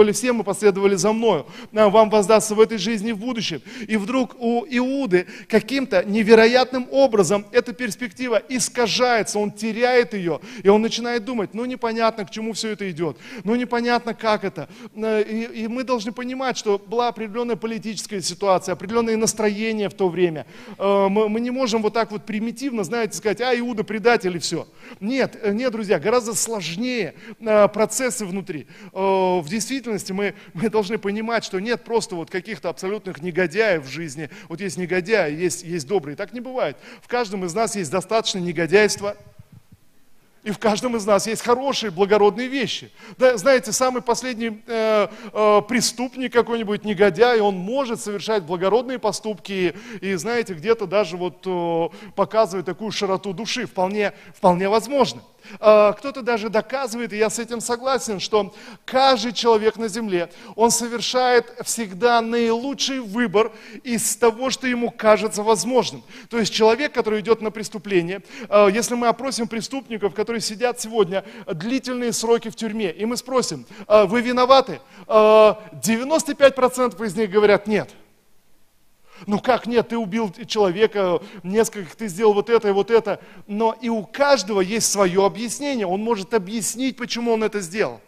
по, 0.00 0.04
пожертвовали 0.04 0.12
всем 0.12 0.40
и 0.40 0.44
последовали 0.44 0.96
за 0.96 1.12
мною. 1.12 1.46
Вам 1.72 2.10
воздастся 2.10 2.54
в 2.54 2.60
этой 2.60 2.78
жизни 2.78 3.12
в 3.12 3.18
будущем. 3.18 3.60
И 3.88 3.96
вдруг 3.96 4.36
у 4.38 4.64
Иуды 4.68 5.26
каким-то 5.48 6.04
невероятным 6.04 6.88
образом 6.90 7.44
эта 7.52 7.72
перспектива 7.72 8.42
искажается, 8.48 9.38
он 9.38 9.50
теряет 9.52 10.14
ее, 10.14 10.40
и 10.64 10.68
он 10.68 10.82
начинает 10.82 11.24
думать, 11.24 11.54
ну 11.54 11.64
непонятно, 11.66 12.24
к 12.24 12.30
чему 12.30 12.52
все 12.52 12.70
это 12.70 12.90
идет, 12.90 13.16
ну 13.44 13.56
непонятно, 13.56 14.14
как 14.14 14.44
это. 14.44 14.68
И, 14.96 15.48
и 15.64 15.68
мы 15.68 15.84
должны 15.84 16.12
понимать, 16.12 16.56
что 16.56 16.78
была 16.78 17.08
определенная 17.08 17.56
политическая 17.56 18.22
ситуация, 18.22 18.72
определенные 18.72 19.16
настроения 19.16 19.88
в 19.88 19.94
то 19.94 20.08
время. 20.08 20.46
Э, 20.78 21.08
мы, 21.08 21.28
мы 21.28 21.40
не 21.40 21.50
можем 21.50 21.82
вот 21.82 21.92
так 21.92 22.10
вот 22.10 22.24
примитивно, 22.24 22.84
знаете, 22.84 23.16
сказать, 23.16 23.40
а 23.40 23.54
Иуда 23.58 23.84
предатель 23.84 24.36
и 24.36 24.38
все. 24.38 24.66
Нет, 25.00 25.36
э, 25.42 25.52
нет, 25.52 25.72
друзья, 25.72 25.98
гораздо 25.98 26.34
сложнее 26.34 27.14
э, 27.40 27.68
процессы 27.68 28.24
внутри. 28.24 28.66
В 28.92 29.44
действительности 29.48 29.89
мы, 30.10 30.34
мы 30.54 30.68
должны 30.68 30.98
понимать, 30.98 31.44
что 31.44 31.58
нет 31.60 31.84
просто 31.84 32.14
вот 32.14 32.30
каких-то 32.30 32.68
абсолютных 32.68 33.22
негодяев 33.22 33.84
в 33.84 33.88
жизни. 33.88 34.30
Вот 34.48 34.60
есть 34.60 34.76
негодяи, 34.76 35.34
есть, 35.34 35.62
есть 35.62 35.86
добрые. 35.86 36.16
Так 36.16 36.32
не 36.32 36.40
бывает. 36.40 36.76
В 37.02 37.08
каждом 37.08 37.44
из 37.44 37.54
нас 37.54 37.76
есть 37.76 37.90
достаточно 37.90 38.38
негодяйства, 38.38 39.16
и 40.42 40.52
в 40.52 40.58
каждом 40.58 40.96
из 40.96 41.04
нас 41.04 41.26
есть 41.26 41.42
хорошие, 41.42 41.90
благородные 41.90 42.48
вещи. 42.48 42.90
Да, 43.18 43.36
знаете, 43.36 43.72
самый 43.72 44.00
последний 44.00 44.62
э, 44.66 45.08
э, 45.32 45.62
преступник 45.68 46.32
какой-нибудь, 46.32 46.82
негодяй, 46.84 47.40
он 47.40 47.56
может 47.56 48.00
совершать 48.00 48.44
благородные 48.44 48.98
поступки 48.98 49.74
и, 50.00 50.06
и 50.06 50.14
знаете, 50.14 50.54
где-то 50.54 50.86
даже 50.86 51.18
вот 51.18 51.42
э, 51.44 51.88
показывает 52.16 52.64
такую 52.64 52.90
широту 52.90 53.34
души. 53.34 53.66
Вполне, 53.66 54.14
вполне 54.34 54.70
возможно. 54.70 55.22
А, 55.58 55.92
кто-то 55.92 56.22
даже 56.22 56.48
доказывает, 56.48 57.12
и 57.12 57.16
я 57.16 57.30
с 57.30 57.38
этим 57.38 57.60
согласен, 57.60 58.20
что 58.20 58.54
каждый 58.84 59.32
человек 59.32 59.76
на 59.76 59.88
земле, 59.88 60.30
он 60.56 60.70
совершает 60.70 61.52
всегда 61.64 62.20
наилучший 62.20 63.00
выбор 63.00 63.52
из 63.82 64.16
того, 64.16 64.50
что 64.50 64.66
ему 64.66 64.90
кажется 64.90 65.42
возможным. 65.42 66.02
То 66.28 66.38
есть 66.38 66.52
человек, 66.52 66.92
который 66.92 67.20
идет 67.20 67.40
на 67.40 67.50
преступление, 67.50 68.22
а, 68.48 68.68
если 68.68 68.94
мы 68.94 69.08
опросим 69.08 69.48
преступников, 69.48 70.14
которые 70.14 70.40
сидят 70.40 70.80
сегодня 70.80 71.24
длительные 71.46 72.12
сроки 72.12 72.48
в 72.50 72.56
тюрьме, 72.56 72.90
и 72.90 73.04
мы 73.04 73.16
спросим, 73.16 73.66
«А 73.86 74.06
вы 74.06 74.20
виноваты? 74.20 74.80
95% 75.06 77.00
из 77.04 77.16
них 77.16 77.30
говорят 77.30 77.66
нет. 77.66 77.90
Ну 79.26 79.38
как 79.40 79.66
нет, 79.66 79.88
ты 79.88 79.98
убил 79.98 80.32
человека, 80.46 81.20
нескольких, 81.42 81.94
ты 81.96 82.08
сделал 82.08 82.34
вот 82.34 82.48
это 82.50 82.68
и 82.68 82.72
вот 82.72 82.90
это. 82.90 83.20
Но 83.46 83.76
и 83.80 83.88
у 83.88 84.04
каждого 84.04 84.60
есть 84.60 84.90
свое 84.90 85.24
объяснение. 85.24 85.86
Он 85.86 86.02
может 86.02 86.34
объяснить, 86.34 86.96
почему 86.96 87.32
он 87.32 87.44
это 87.44 87.60
сделал. 87.60 88.00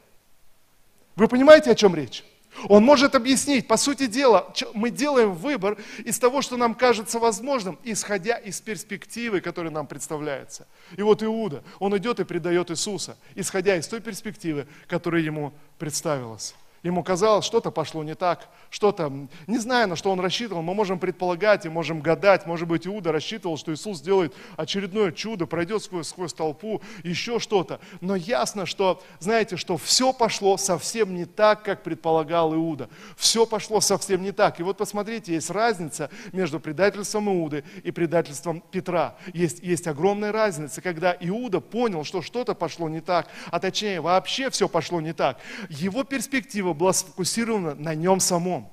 Вы 1.17 1.29
понимаете, 1.29 1.71
о 1.71 1.75
чем 1.75 1.95
речь? 1.95 2.25
Он 2.69 2.85
может 2.85 3.15
объяснить, 3.15 3.67
по 3.67 3.77
сути 3.77 4.07
дела, 4.07 4.53
мы 4.75 4.91
делаем 4.91 5.33
выбор 5.35 5.79
из 6.05 6.19
того, 6.19 6.43
что 6.43 6.57
нам 6.57 6.75
кажется 6.75 7.19
возможным, 7.19 7.79
исходя 7.83 8.37
из 8.37 8.61
перспективы, 8.61 9.41
которая 9.41 9.73
нам 9.73 9.87
представляется. 9.87 10.67
И 10.97 11.03
вот 11.03 11.23
Иуда, 11.23 11.65
он 11.79 11.97
идет 11.97 12.21
и 12.21 12.25
предает 12.25 12.71
Иисуса, 12.71 13.17
исходя 13.35 13.77
из 13.77 13.89
той 13.89 14.01
перспективы, 14.01 14.67
которая 14.87 15.23
ему 15.23 15.53
представилась. 15.79 16.55
Ему 16.83 17.05
казалось, 17.05 17.45
что-то 17.45 17.71
пошло 17.71 18.03
не 18.03 18.17
так, 18.17 18.49
что-то, 18.69 19.13
не 19.47 19.59
знаю, 19.59 19.89
на 19.89 19.95
что 19.95 20.11
он 20.11 20.19
рассчитывал, 20.19 20.63
мы 20.63 20.75
можем 20.75 20.99
предполагать 20.99 21.65
и 21.65 21.69
можем 21.69 22.01
гадать, 22.01 22.45
может 22.45 22.67
быть, 22.67 22.89
Иуда 22.89 23.13
рассчитывал, 23.13 23.57
что 23.57 23.73
Иисус 23.73 23.99
сделает 23.99 24.35
очередное 24.57 25.13
чудо, 25.13 25.47
пройдет 25.47 25.85
сквозь, 25.85 26.09
сквозь 26.09 26.33
толпу, 26.33 26.83
еще 27.05 27.39
что-то. 27.39 27.79
Но 28.01 28.17
ясно, 28.17 28.67
что, 28.67 29.01
знаете, 29.21 29.57
что 29.57 29.77
все 29.77 30.13
пошло 30.13 30.57
совсем 30.57 31.15
не 31.15 31.25
так, 31.25 31.63
как 31.63 31.85
предполагал 31.85 32.53
Иуда. 32.53 32.89
Все 33.17 33.47
пошло 33.47 33.81
совсем 33.81 34.21
не 34.23 34.33
так. 34.33 34.59
И 34.59 34.65
вот 34.65 34.77
посмотрите, 34.77 35.35
есть 35.35 35.51
разница 35.51 36.11
между 36.33 36.59
предательством 36.59 37.29
Иуды 37.29 37.63
и 37.85 37.93
предательством 37.93 38.61
Петра. 38.61 39.15
Есть, 39.33 39.61
есть 39.63 39.87
огромная 39.87 40.33
разница, 40.33 40.81
когда 40.81 41.17
Иуда 41.21 41.61
понял, 41.61 42.03
что 42.03 42.23
что-то 42.23 42.55
пошло 42.55 42.89
не 42.89 43.01
так, 43.01 43.29
а 43.53 43.61
точнее 43.61 44.01
вообще 44.01 44.51
все 44.51 44.69
пошло 44.69 45.01
не 45.01 45.13
так. 45.13 45.39
Его 45.69 46.03
перспектива 46.03 46.72
перспектива 46.73 46.75
была 46.75 46.93
сфокусирована 46.93 47.75
на 47.75 47.95
нем 47.95 48.21
самом. 48.21 48.71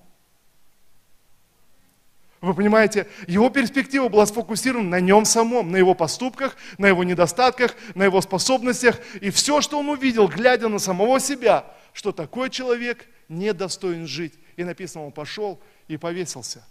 Вы 2.42 2.54
понимаете, 2.54 3.06
его 3.28 3.50
перспектива 3.50 4.08
была 4.08 4.26
сфокусирована 4.26 4.90
на 4.90 5.00
нем 5.02 5.26
самом, 5.26 5.72
на 5.72 5.78
его 5.78 5.94
поступках, 5.94 6.56
на 6.78 6.88
его 6.88 7.04
недостатках, 7.04 7.76
на 7.96 8.04
его 8.04 8.22
способностях. 8.22 9.00
И 9.20 9.30
все, 9.30 9.60
что 9.60 9.80
он 9.80 9.90
увидел, 9.90 10.28
глядя 10.28 10.70
на 10.70 10.80
самого 10.80 11.20
себя, 11.20 11.66
что 11.92 12.14
такой 12.14 12.50
человек 12.50 13.08
недостоин 13.28 14.08
жить. 14.08 14.36
И 14.56 14.64
написано, 14.64 15.06
он 15.06 15.12
пошел 15.12 15.60
и 15.90 15.98
повесился. 15.98 16.66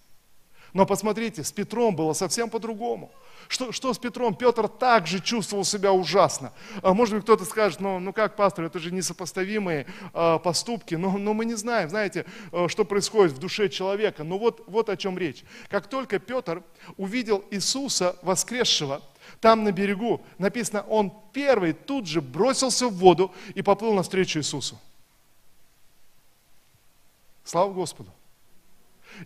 Но 0.73 0.87
посмотрите, 0.87 1.45
с 1.45 1.53
Петром 1.53 1.97
было 1.97 2.13
совсем 2.13 2.51
по-другому. 2.51 3.11
Что, 3.49 3.73
что 3.73 3.95
с 3.95 3.99
Петром? 3.99 4.35
Петр 4.35 4.69
также 4.69 5.21
чувствовал 5.21 5.65
себя 5.65 5.93
ужасно. 5.93 6.53
А 6.83 6.93
может 6.93 7.15
быть, 7.15 7.25
кто-то 7.25 7.47
скажет, 7.47 7.81
ну, 7.81 7.99
ну 7.99 8.13
как, 8.13 8.37
пастор, 8.37 8.67
это 8.67 8.79
же 8.79 8.93
несопоставимые 8.93 9.87
э, 10.13 10.39
поступки. 10.43 10.97
Но, 10.97 11.17
но 11.17 11.33
мы 11.33 11.47
не 11.47 11.55
знаем, 11.55 11.89
знаете, 11.89 12.27
э, 12.53 12.69
что 12.69 12.85
происходит 12.85 13.33
в 13.33 13.39
душе 13.39 13.71
человека. 13.71 14.23
Но 14.25 14.39
вот, 14.39 14.65
вот 14.67 14.91
о 14.91 14.97
чем 14.97 15.17
речь. 15.17 15.45
Как 15.71 15.87
только 15.87 16.19
Петр 16.19 16.63
увидел 16.99 17.43
Иисуса 17.51 18.17
воскресшего, 18.21 19.01
там 19.41 19.65
на 19.65 19.73
берегу 19.73 20.23
написано, 20.37 20.83
он 20.83 21.13
первый 21.33 21.73
тут 21.73 22.07
же 22.07 22.21
бросился 22.21 22.89
в 22.89 22.95
воду 22.95 23.33
и 23.55 23.63
поплыл 23.63 23.95
навстречу 23.95 24.41
Иисусу. 24.41 24.79
Слава 27.45 27.73
Господу. 27.73 28.13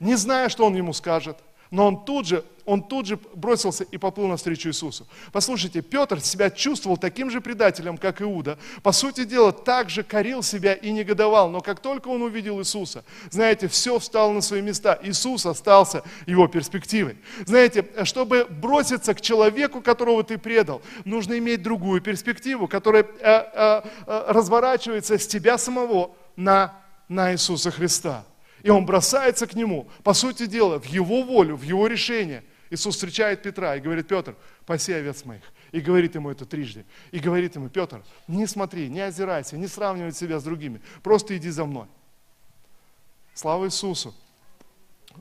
Не 0.01 0.17
зная, 0.17 0.49
что 0.49 0.67
он 0.67 0.75
ему 0.75 0.93
скажет– 0.93 1.39
но 1.73 1.87
он 1.87 2.05
тут 2.05 2.27
же, 2.27 2.45
он 2.67 2.83
тут 2.83 3.07
же 3.07 3.19
бросился 3.35 3.83
и 3.85 3.97
поплыл 3.97 4.29
навстречу 4.29 4.69
Иисусу. 4.69 5.09
Послушайте, 5.33 5.81
Петр 5.81 6.21
себя 6.21 6.51
чувствовал 6.51 6.99
таким 6.99 7.31
же 7.31 7.41
предателем, 7.41 7.97
как 7.97 8.21
Иуда. 8.21 8.59
По 8.83 8.93
сути 8.93 9.25
дела, 9.25 9.53
также 9.53 10.03
корил 10.03 10.43
себя 10.43 10.75
и 10.75 10.91
негодовал. 10.91 11.49
Но 11.49 11.63
как 11.63 11.81
только 11.81 12.09
он 12.09 12.21
увидел 12.21 12.61
Иисуса, 12.61 13.07
знаете, 13.31 13.69
все 13.69 13.99
встало 13.99 14.33
на 14.33 14.43
свои 14.43 14.61
места. 14.61 14.99
Иисус 15.03 15.47
остался 15.47 16.03
его 16.27 16.47
перспективой. 16.47 17.17
Знаете, 17.47 17.87
чтобы 18.05 18.45
броситься 18.45 19.15
к 19.15 19.23
человеку, 19.23 19.81
которого 19.81 20.23
ты 20.23 20.37
предал, 20.37 20.83
нужно 21.07 21.39
иметь 21.39 21.63
другую 21.63 22.03
перспективу, 22.03 22.69
которая 22.69 23.05
э, 23.05 23.09
э, 23.23 23.83
э, 24.07 24.25
разворачивается 24.29 25.19
с 25.19 25.27
тебя 25.27 25.57
самого 25.57 26.15
на, 26.37 26.79
на 27.09 27.33
Иисуса 27.33 27.71
Христа. 27.71 28.27
И 28.63 28.71
он 28.71 28.87
бросается 28.87 29.47
к 29.47 29.55
нему, 29.55 29.89
по 30.03 30.15
сути 30.15 30.47
дела, 30.47 30.79
в 30.79 30.87
его 30.87 31.23
волю, 31.23 31.57
в 31.57 31.63
его 31.63 31.87
решение. 31.87 32.45
Иисус 32.71 32.95
встречает 32.95 33.43
Петра 33.43 33.77
и 33.77 33.81
говорит, 33.81 34.09
Петр, 34.09 34.37
паси 34.67 34.93
овец 34.93 35.25
моих. 35.25 35.43
И 35.73 35.81
говорит 35.81 36.15
ему 36.15 36.31
это 36.31 36.47
трижды. 36.47 36.85
И 37.11 37.19
говорит 37.19 37.57
ему, 37.57 37.69
Петр, 37.69 38.03
не 38.29 38.47
смотри, 38.47 38.89
не 38.89 39.01
озирайся, 39.01 39.57
не 39.57 39.67
сравнивай 39.67 40.13
себя 40.13 40.39
с 40.39 40.45
другими. 40.45 40.81
Просто 41.03 41.37
иди 41.37 41.51
за 41.51 41.65
мной. 41.65 41.87
Слава 43.35 43.67
Иисусу. 43.67 44.15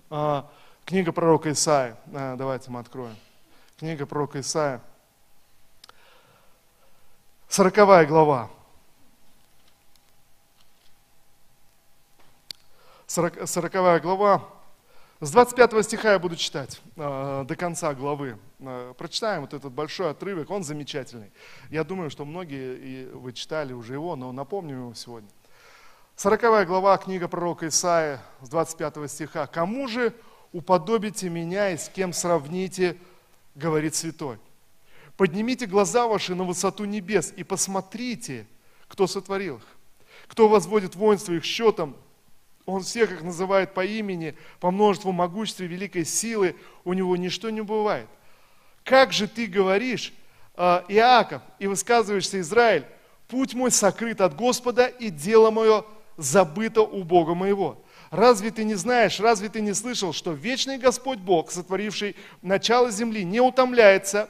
А, 0.09 0.49
книга 0.85 1.11
пророка 1.11 1.51
Исаия. 1.51 1.97
А, 2.13 2.35
давайте 2.35 2.69
мы 2.69 2.79
откроем. 2.79 3.15
Книга 3.77 4.05
пророка 4.05 4.39
Исаия. 4.39 4.81
Сороковая 7.49 8.05
глава. 8.05 8.49
40, 13.11 13.45
40 13.45 14.01
глава. 14.01 14.41
С 15.19 15.31
25 15.31 15.83
стиха 15.83 16.13
я 16.13 16.19
буду 16.19 16.37
читать 16.37 16.79
э, 16.95 17.43
до 17.45 17.55
конца 17.57 17.93
главы. 17.93 18.37
Э, 18.59 18.93
прочитаем 18.97 19.41
вот 19.41 19.53
этот 19.53 19.73
большой 19.73 20.11
отрывок, 20.11 20.49
он 20.49 20.63
замечательный. 20.63 21.29
Я 21.69 21.83
думаю, 21.83 22.09
что 22.09 22.23
многие 22.23 22.77
и 22.77 23.05
вы 23.07 23.33
читали 23.33 23.73
уже 23.73 23.95
его, 23.95 24.15
но 24.15 24.31
напомним 24.31 24.83
его 24.83 24.93
сегодня. 24.93 25.29
40 26.15 26.65
глава, 26.65 26.97
книга 26.99 27.27
пророка 27.27 27.67
Исаия, 27.67 28.21
с 28.39 28.47
25 28.47 29.11
стиха. 29.11 29.45
«Кому 29.45 29.89
же 29.89 30.13
уподобите 30.53 31.27
меня 31.27 31.71
и 31.71 31.77
с 31.77 31.89
кем 31.89 32.13
сравните, 32.13 32.95
говорит 33.55 33.93
святой? 33.93 34.37
Поднимите 35.17 35.65
глаза 35.65 36.07
ваши 36.07 36.33
на 36.33 36.45
высоту 36.45 36.85
небес 36.85 37.33
и 37.35 37.43
посмотрите, 37.43 38.47
кто 38.87 39.05
сотворил 39.05 39.57
их, 39.57 39.67
кто 40.29 40.47
возводит 40.47 40.95
воинство 40.95 41.33
их 41.33 41.43
счетом, 41.43 41.97
он 42.65 42.83
всех 42.83 43.11
их 43.11 43.21
называет 43.23 43.73
по 43.73 43.85
имени, 43.85 44.35
по 44.59 44.71
множеству 44.71 45.11
могущества 45.11 45.63
и 45.63 45.67
великой 45.67 46.05
силы. 46.05 46.55
У 46.83 46.93
него 46.93 47.15
ничто 47.17 47.49
не 47.49 47.61
бывает. 47.61 48.07
Как 48.83 49.13
же 49.13 49.27
ты 49.27 49.45
говоришь, 49.47 50.13
а, 50.55 50.85
Иаков, 50.87 51.41
и 51.59 51.67
высказываешься, 51.67 52.39
Израиль, 52.39 52.85
путь 53.27 53.53
мой 53.53 53.71
сокрыт 53.71 54.21
от 54.21 54.35
Господа, 54.35 54.87
и 54.87 55.09
дело 55.09 55.51
мое 55.51 55.85
забыто 56.17 56.81
у 56.81 57.03
Бога 57.03 57.33
моего. 57.33 57.83
Разве 58.09 58.51
ты 58.51 58.65
не 58.65 58.75
знаешь, 58.75 59.19
разве 59.19 59.47
ты 59.47 59.61
не 59.61 59.73
слышал, 59.73 60.11
что 60.11 60.33
вечный 60.33 60.77
Господь 60.77 61.19
Бог, 61.19 61.49
сотворивший 61.49 62.15
начало 62.41 62.91
земли, 62.91 63.23
не 63.23 63.39
утомляется 63.39 64.29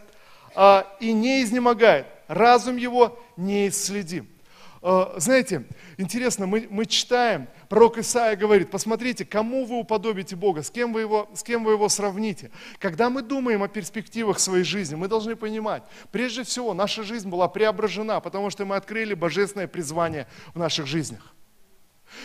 а, 0.56 0.88
и 1.00 1.12
не 1.14 1.42
изнемогает, 1.44 2.06
разум 2.28 2.78
его 2.78 3.20
не 3.38 3.70
исследим. 3.70 4.30
А, 4.84 5.16
знаете, 5.18 5.66
интересно, 5.98 6.46
мы, 6.46 6.68
мы 6.70 6.86
читаем, 6.86 7.48
Пророк 7.72 8.00
Исаия 8.00 8.36
говорит, 8.36 8.70
посмотрите, 8.70 9.24
кому 9.24 9.64
вы 9.64 9.78
уподобите 9.78 10.36
Бога, 10.36 10.62
с 10.62 10.70
кем, 10.70 10.92
вы 10.92 11.00
его, 11.00 11.30
с 11.34 11.42
кем 11.42 11.64
вы 11.64 11.72
его 11.72 11.88
сравните. 11.88 12.52
Когда 12.80 13.10
мы 13.10 13.22
думаем 13.22 13.64
о 13.64 13.70
перспективах 13.70 14.42
своей 14.42 14.66
жизни, 14.66 14.96
мы 14.96 15.08
должны 15.08 15.38
понимать, 15.38 15.82
прежде 16.12 16.44
всего, 16.44 16.74
наша 16.74 17.04
жизнь 17.04 17.30
была 17.30 17.48
преображена, 17.48 18.20
потому 18.20 18.50
что 18.50 18.66
мы 18.66 18.76
открыли 18.76 19.14
божественное 19.14 19.70
призвание 19.70 20.28
в 20.54 20.60
наших 20.60 20.86
жизнях. 20.86 21.31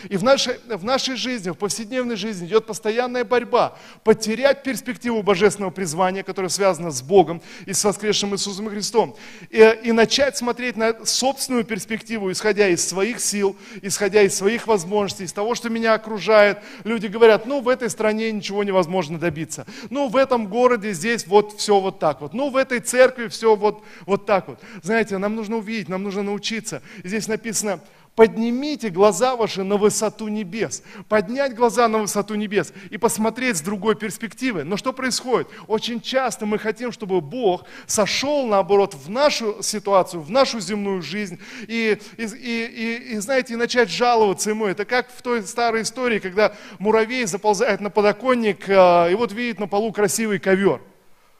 И 0.09 0.17
в 0.17 0.23
нашей, 0.23 0.59
в 0.67 0.83
нашей 0.83 1.15
жизни, 1.15 1.49
в 1.49 1.55
повседневной 1.55 2.15
жизни 2.15 2.47
идет 2.47 2.65
постоянная 2.65 3.23
борьба 3.23 3.77
потерять 4.03 4.63
перспективу 4.63 5.23
божественного 5.23 5.71
призвания, 5.71 6.23
которое 6.23 6.49
связано 6.49 6.91
с 6.91 7.01
Богом 7.01 7.41
и 7.65 7.73
с 7.73 7.83
воскресшим 7.83 8.33
Иисусом 8.33 8.69
Христом, 8.69 9.15
и, 9.49 9.79
и 9.83 9.91
начать 9.91 10.37
смотреть 10.37 10.77
на 10.77 11.05
собственную 11.05 11.63
перспективу, 11.63 12.31
исходя 12.31 12.67
из 12.67 12.87
своих 12.87 13.19
сил, 13.19 13.55
исходя 13.81 14.21
из 14.21 14.35
своих 14.35 14.67
возможностей, 14.67 15.23
из 15.23 15.33
того, 15.33 15.55
что 15.55 15.69
меня 15.69 15.93
окружает. 15.93 16.59
Люди 16.83 17.07
говорят, 17.07 17.45
ну 17.45 17.61
в 17.61 17.69
этой 17.69 17.89
стране 17.89 18.31
ничего 18.31 18.63
невозможно 18.63 19.17
добиться, 19.17 19.65
ну 19.89 20.07
в 20.09 20.15
этом 20.15 20.47
городе 20.47 20.93
здесь 20.93 21.25
вот 21.27 21.57
все 21.57 21.79
вот 21.79 21.99
так 21.99 22.21
вот, 22.21 22.33
ну 22.33 22.49
в 22.49 22.55
этой 22.55 22.79
церкви 22.79 23.27
все 23.27 23.55
вот, 23.55 23.83
вот 24.05 24.25
так 24.25 24.47
вот. 24.47 24.59
Знаете, 24.83 25.17
нам 25.17 25.35
нужно 25.35 25.57
увидеть, 25.57 25.89
нам 25.89 26.03
нужно 26.03 26.23
научиться. 26.23 26.81
здесь 27.03 27.27
написано, 27.27 27.79
поднимите 28.17 28.89
глаза 28.89 29.35
ваши 29.35 29.63
на 29.63 29.77
высоту 29.77 30.27
небес. 30.27 30.81
Поднять 31.07 31.53
глаза 31.53 31.87
на 31.87 31.99
высоту 31.99 32.33
небес 32.33 32.73
и 32.89 32.97
посмотреть 32.97 33.57
с 33.57 33.61
другой 33.61 33.95
перспективы. 33.95 34.63
Но 34.63 34.75
что 34.75 34.91
происходит? 34.91 35.47
Очень 35.67 36.01
часто 36.01 36.47
мы 36.47 36.57
хотим, 36.57 36.91
чтобы 36.91 37.21
Бог 37.21 37.65
сошел, 37.85 38.47
наоборот, 38.47 38.95
в 38.95 39.07
нашу 39.07 39.61
ситуацию, 39.61 40.21
в 40.23 40.31
нашу 40.31 40.59
земную 40.59 41.03
жизнь 41.03 41.39
и, 41.67 41.99
и, 42.17 42.23
и, 42.23 43.13
и, 43.13 43.17
знаете, 43.19 43.53
и 43.53 43.55
начать 43.55 43.91
жаловаться 43.91 44.49
Ему. 44.49 44.65
Это 44.65 44.83
как 44.83 45.11
в 45.11 45.21
той 45.21 45.43
старой 45.43 45.83
истории, 45.83 46.17
когда 46.17 46.55
муравей 46.79 47.23
заползает 47.25 47.81
на 47.81 47.91
подоконник 47.91 48.67
э, 48.67 49.11
и 49.11 49.13
вот 49.15 49.31
видит 49.31 49.59
на 49.59 49.67
полу 49.67 49.93
красивый 49.93 50.39
ковер. 50.39 50.81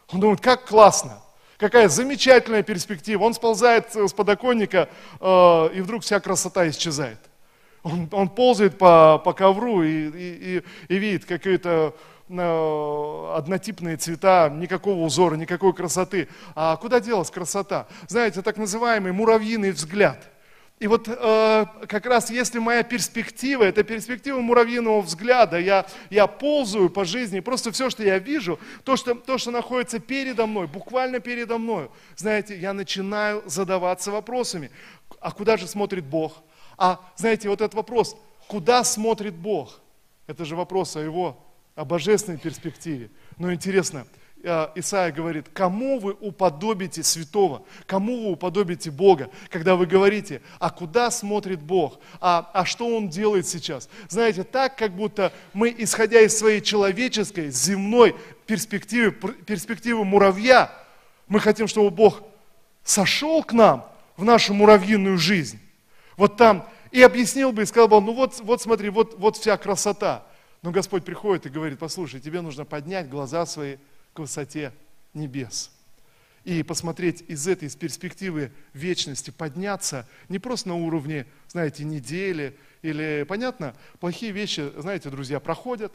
Он 0.09 0.19
думает, 0.19 0.41
как 0.41 0.65
классно. 0.65 1.23
Какая 1.57 1.89
замечательная 1.89 2.61
перспектива. 2.61 3.23
Он 3.23 3.33
сползает 3.33 3.95
с 3.95 4.13
подоконника, 4.13 4.89
э, 5.19 5.69
и 5.73 5.81
вдруг 5.81 6.03
вся 6.03 6.19
красота 6.19 6.69
исчезает. 6.69 7.19
Он, 7.81 8.07
он 8.11 8.29
ползает 8.29 8.77
по, 8.77 9.19
по 9.23 9.33
ковру 9.33 9.81
и, 9.81 9.89
и, 9.89 10.57
и, 10.57 10.63
и 10.93 10.97
видит 10.97 11.25
какие-то 11.25 11.95
э, 12.29 13.33
однотипные 13.35 13.97
цвета, 13.97 14.49
никакого 14.53 15.03
узора, 15.03 15.35
никакой 15.35 15.73
красоты. 15.73 16.27
А 16.53 16.75
куда 16.77 16.99
делась 16.99 17.31
красота? 17.31 17.87
Знаете, 18.07 18.43
так 18.43 18.57
называемый 18.57 19.11
муравьиный 19.11 19.71
взгляд. 19.71 20.29
И 20.79 20.85
вот 20.85 21.07
э, 21.07 21.65
как 21.87 22.05
раз 22.05 22.29
если 22.29 22.59
моя 22.59 22.83
перспектива, 22.83 23.63
это 23.63 23.83
перспектива 23.83 24.39
муравьиного 24.39 25.01
взгляда, 25.01 25.57
я, 25.57 25.87
я 26.11 26.27
ползаю 26.27 26.91
по 26.91 27.03
жизни, 27.03 27.39
просто 27.39 27.71
все, 27.71 27.89
что 27.89 28.03
я 28.03 28.19
вижу, 28.19 28.59
то 28.83 28.95
что, 28.95 29.15
то, 29.15 29.39
что 29.39 29.49
находится 29.49 29.97
передо 29.97 30.45
мной, 30.45 30.67
буквально 30.67 31.19
передо 31.19 31.57
мной, 31.57 31.89
знаете, 32.15 32.55
я 32.55 32.73
начинаю 32.73 33.41
задаваться 33.47 34.11
вопросами. 34.11 34.69
А 35.19 35.31
куда 35.31 35.57
же 35.57 35.67
смотрит 35.67 36.05
Бог? 36.05 36.43
А 36.77 36.99
знаете, 37.15 37.49
вот 37.49 37.61
этот 37.61 37.73
вопрос, 37.73 38.15
куда 38.47 38.83
смотрит 38.83 39.33
Бог? 39.33 39.79
Это 40.27 40.45
же 40.45 40.55
вопрос 40.55 40.95
о 40.95 40.99
его, 40.99 41.43
о 41.73 41.85
божественной 41.85 42.37
перспективе. 42.37 43.09
Но 43.39 43.51
интересно, 43.51 44.05
Исаия 44.75 45.11
говорит, 45.11 45.47
кому 45.53 45.99
вы 45.99 46.15
уподобите 46.19 47.03
святого, 47.03 47.63
кому 47.85 48.23
вы 48.23 48.31
уподобите 48.31 48.91
Бога, 48.91 49.29
когда 49.49 49.75
вы 49.75 49.85
говорите, 49.85 50.41
а 50.59 50.69
куда 50.69 51.11
смотрит 51.11 51.61
Бог, 51.61 51.99
а, 52.21 52.49
а 52.53 52.65
что 52.65 52.87
Он 52.95 53.09
делает 53.09 53.47
сейчас. 53.47 53.89
Знаете, 54.07 54.43
так, 54.43 54.77
как 54.77 54.95
будто 54.95 55.33
мы, 55.53 55.73
исходя 55.77 56.21
из 56.21 56.37
своей 56.37 56.61
человеческой, 56.61 57.49
земной 57.51 58.15
перспективы, 58.45 59.11
перспективы 59.11 60.05
муравья, 60.05 60.71
мы 61.27 61.39
хотим, 61.39 61.67
чтобы 61.67 61.89
Бог 61.89 62.23
сошел 62.83 63.43
к 63.43 63.53
нам 63.53 63.85
в 64.15 64.23
нашу 64.23 64.53
муравьиную 64.53 65.17
жизнь. 65.17 65.59
Вот 66.15 66.37
там, 66.37 66.67
и 66.91 67.01
объяснил 67.01 67.51
бы, 67.51 67.63
и 67.63 67.65
сказал 67.65 67.87
бы, 67.87 68.01
ну 68.01 68.13
вот, 68.13 68.39
вот 68.39 68.61
смотри, 68.61 68.89
вот, 68.89 69.15
вот 69.19 69.37
вся 69.37 69.57
красота. 69.57 70.25
Но 70.61 70.71
Господь 70.71 71.05
приходит 71.05 71.45
и 71.45 71.49
говорит, 71.49 71.79
послушай, 71.79 72.19
тебе 72.19 72.41
нужно 72.41 72.65
поднять 72.65 73.09
глаза 73.09 73.45
свои, 73.45 73.77
к 74.17 74.19
высоте 74.19 74.73
небес. 75.13 75.69
И 76.43 76.63
посмотреть 76.63 77.23
из 77.27 77.47
этой 77.47 77.67
из 77.67 77.75
перспективы 77.75 78.51
вечности, 78.73 79.29
подняться 79.29 80.09
не 80.27 80.39
просто 80.39 80.69
на 80.69 80.75
уровне, 80.75 81.27
знаете, 81.49 81.83
недели 81.83 82.57
или, 82.81 83.25
понятно, 83.29 83.75
плохие 83.99 84.31
вещи, 84.31 84.71
знаете, 84.75 85.11
друзья, 85.11 85.39
проходят. 85.39 85.93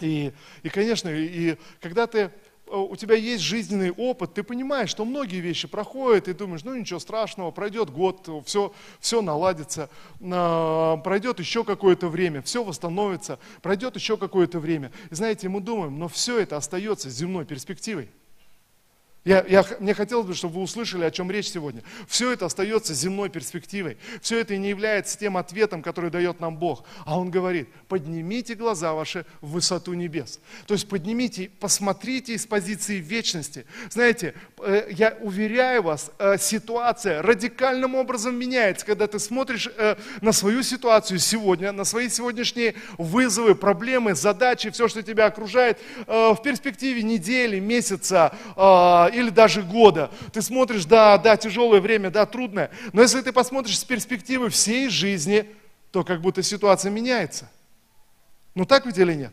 И, 0.00 0.34
и 0.62 0.68
конечно, 0.68 1.08
и 1.08 1.56
когда 1.80 2.06
ты 2.06 2.30
у 2.70 2.96
тебя 2.96 3.16
есть 3.16 3.42
жизненный 3.42 3.90
опыт, 3.90 4.34
ты 4.34 4.42
понимаешь, 4.42 4.90
что 4.90 5.04
многие 5.04 5.40
вещи 5.40 5.66
проходят, 5.68 6.28
и 6.28 6.32
думаешь, 6.32 6.64
ну 6.64 6.74
ничего 6.74 7.00
страшного, 7.00 7.50
пройдет 7.50 7.90
год, 7.90 8.28
все, 8.46 8.72
все 9.00 9.22
наладится, 9.22 9.90
а, 10.20 10.96
пройдет 10.98 11.40
еще 11.40 11.64
какое-то 11.64 12.08
время, 12.08 12.42
все 12.42 12.62
восстановится, 12.62 13.38
пройдет 13.62 13.96
еще 13.96 14.16
какое-то 14.16 14.60
время. 14.60 14.92
И 15.10 15.14
знаете, 15.14 15.48
мы 15.48 15.60
думаем, 15.60 15.98
но 15.98 16.08
все 16.08 16.38
это 16.38 16.56
остается 16.56 17.10
земной 17.10 17.44
перспективой. 17.44 18.10
Я, 19.22 19.44
я, 19.46 19.66
мне 19.80 19.92
хотелось 19.92 20.26
бы, 20.26 20.34
чтобы 20.34 20.54
вы 20.54 20.62
услышали, 20.62 21.04
о 21.04 21.10
чем 21.10 21.30
речь 21.30 21.50
сегодня. 21.50 21.82
Все 22.08 22.32
это 22.32 22.46
остается 22.46 22.94
земной 22.94 23.28
перспективой. 23.28 23.98
Все 24.22 24.40
это 24.40 24.56
не 24.56 24.70
является 24.70 25.18
тем 25.18 25.36
ответом, 25.36 25.82
который 25.82 26.10
дает 26.10 26.40
нам 26.40 26.56
Бог. 26.56 26.84
А 27.04 27.18
Он 27.18 27.30
говорит, 27.30 27.68
поднимите 27.88 28.54
глаза 28.54 28.94
ваши 28.94 29.26
в 29.42 29.50
высоту 29.50 29.92
небес. 29.92 30.40
То 30.66 30.72
есть 30.72 30.88
поднимите, 30.88 31.50
посмотрите 31.60 32.32
из 32.32 32.46
позиции 32.46 32.96
вечности. 32.96 33.66
Знаете, 33.90 34.34
э, 34.58 34.88
я 34.90 35.14
уверяю 35.20 35.82
вас, 35.82 36.10
э, 36.18 36.38
ситуация 36.38 37.20
радикальным 37.20 37.96
образом 37.96 38.34
меняется, 38.36 38.86
когда 38.86 39.06
ты 39.06 39.18
смотришь 39.18 39.68
э, 39.76 39.96
на 40.22 40.32
свою 40.32 40.62
ситуацию 40.62 41.18
сегодня, 41.18 41.72
на 41.72 41.84
свои 41.84 42.08
сегодняшние 42.08 42.74
вызовы, 42.96 43.54
проблемы, 43.54 44.14
задачи, 44.14 44.70
все, 44.70 44.88
что 44.88 45.02
тебя 45.02 45.26
окружает 45.26 45.78
в 46.06 46.38
перспективе 46.42 47.02
недели, 47.02 47.60
месяца, 47.60 48.32
или 49.10 49.30
даже 49.30 49.62
года. 49.62 50.10
Ты 50.32 50.42
смотришь, 50.42 50.84
да, 50.84 51.18
да, 51.18 51.36
тяжелое 51.36 51.80
время, 51.80 52.10
да, 52.10 52.26
трудное. 52.26 52.70
Но 52.92 53.02
если 53.02 53.20
ты 53.20 53.32
посмотришь 53.32 53.78
с 53.78 53.84
перспективы 53.84 54.48
всей 54.48 54.88
жизни, 54.88 55.46
то 55.92 56.04
как 56.04 56.20
будто 56.20 56.42
ситуация 56.42 56.90
меняется. 56.90 57.50
Ну 58.54 58.64
так 58.64 58.86
ведь 58.86 58.98
или 58.98 59.14
нет? 59.14 59.32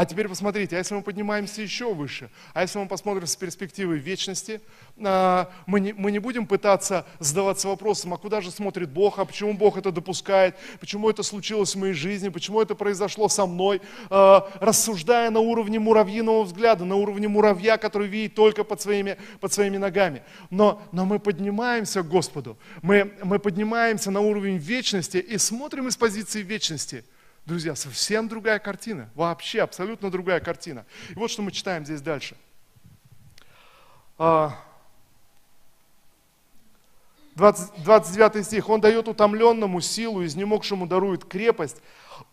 А 0.00 0.06
теперь 0.06 0.28
посмотрите, 0.28 0.76
а 0.76 0.78
если 0.78 0.94
мы 0.94 1.02
поднимаемся 1.02 1.60
еще 1.60 1.92
выше, 1.92 2.30
а 2.54 2.62
если 2.62 2.78
мы 2.78 2.88
посмотрим 2.88 3.26
с 3.26 3.36
перспективы 3.36 3.98
вечности, 3.98 4.62
а, 4.98 5.50
мы 5.66 5.78
не, 5.78 5.92
мы 5.92 6.10
не 6.10 6.18
будем 6.18 6.46
пытаться 6.46 7.04
задаваться 7.18 7.68
вопросом, 7.68 8.14
а 8.14 8.16
куда 8.16 8.40
же 8.40 8.50
смотрит 8.50 8.88
Бог, 8.88 9.18
а 9.18 9.26
почему 9.26 9.52
Бог 9.52 9.76
это 9.76 9.92
допускает, 9.92 10.56
почему 10.80 11.10
это 11.10 11.22
случилось 11.22 11.74
в 11.74 11.78
моей 11.78 11.92
жизни, 11.92 12.30
почему 12.30 12.62
это 12.62 12.74
произошло 12.74 13.28
со 13.28 13.44
мной, 13.44 13.82
а, 14.08 14.48
рассуждая 14.58 15.28
на 15.28 15.40
уровне 15.40 15.78
муравьиного 15.78 16.44
взгляда, 16.44 16.86
на 16.86 16.96
уровне 16.96 17.28
муравья, 17.28 17.76
который 17.76 18.08
видит 18.08 18.34
только 18.34 18.64
под 18.64 18.80
своими, 18.80 19.18
под 19.38 19.52
своими 19.52 19.76
ногами. 19.76 20.22
Но, 20.48 20.80
но 20.92 21.04
мы 21.04 21.18
поднимаемся 21.18 22.02
к 22.02 22.08
Господу, 22.08 22.56
мы, 22.80 23.12
мы 23.22 23.38
поднимаемся 23.38 24.10
на 24.10 24.20
уровень 24.20 24.56
вечности 24.56 25.18
и 25.18 25.36
смотрим 25.36 25.88
из 25.88 25.98
позиции 25.98 26.40
вечности– 26.40 27.04
Друзья, 27.46 27.74
совсем 27.74 28.28
другая 28.28 28.58
картина, 28.58 29.10
вообще 29.14 29.62
абсолютно 29.62 30.10
другая 30.10 30.40
картина. 30.40 30.84
И 31.10 31.14
вот 31.14 31.30
что 31.30 31.42
мы 31.42 31.52
читаем 31.52 31.84
здесь 31.84 32.00
дальше. 32.00 32.36
20, 37.36 37.82
29 37.82 38.46
стих. 38.46 38.68
«Он 38.68 38.80
дает 38.80 39.08
утомленному 39.08 39.80
силу, 39.80 40.24
изнемогшему 40.24 40.86
дарует 40.86 41.24
крепость. 41.24 41.78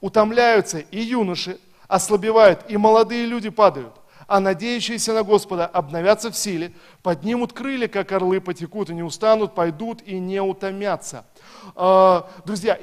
Утомляются 0.01 0.79
и 0.79 0.99
юноши, 0.99 1.59
ослабевают, 1.87 2.65
и 2.69 2.77
молодые 2.77 3.25
люди 3.25 3.49
падают. 3.49 3.95
А 4.27 4.39
надеющиеся 4.39 5.13
на 5.13 5.23
Господа 5.23 5.65
обновятся 5.65 6.31
в 6.31 6.37
силе, 6.37 6.73
поднимут 7.01 7.53
крылья, 7.53 7.87
как 7.87 8.11
орлы, 8.11 8.41
потекут 8.41 8.89
и 8.89 8.93
не 8.93 9.03
устанут, 9.03 9.55
пойдут 9.55 10.01
и 10.03 10.19
не 10.19 10.41
утомятся». 10.41 11.25
А, 11.75 12.29
друзья, 12.45 12.77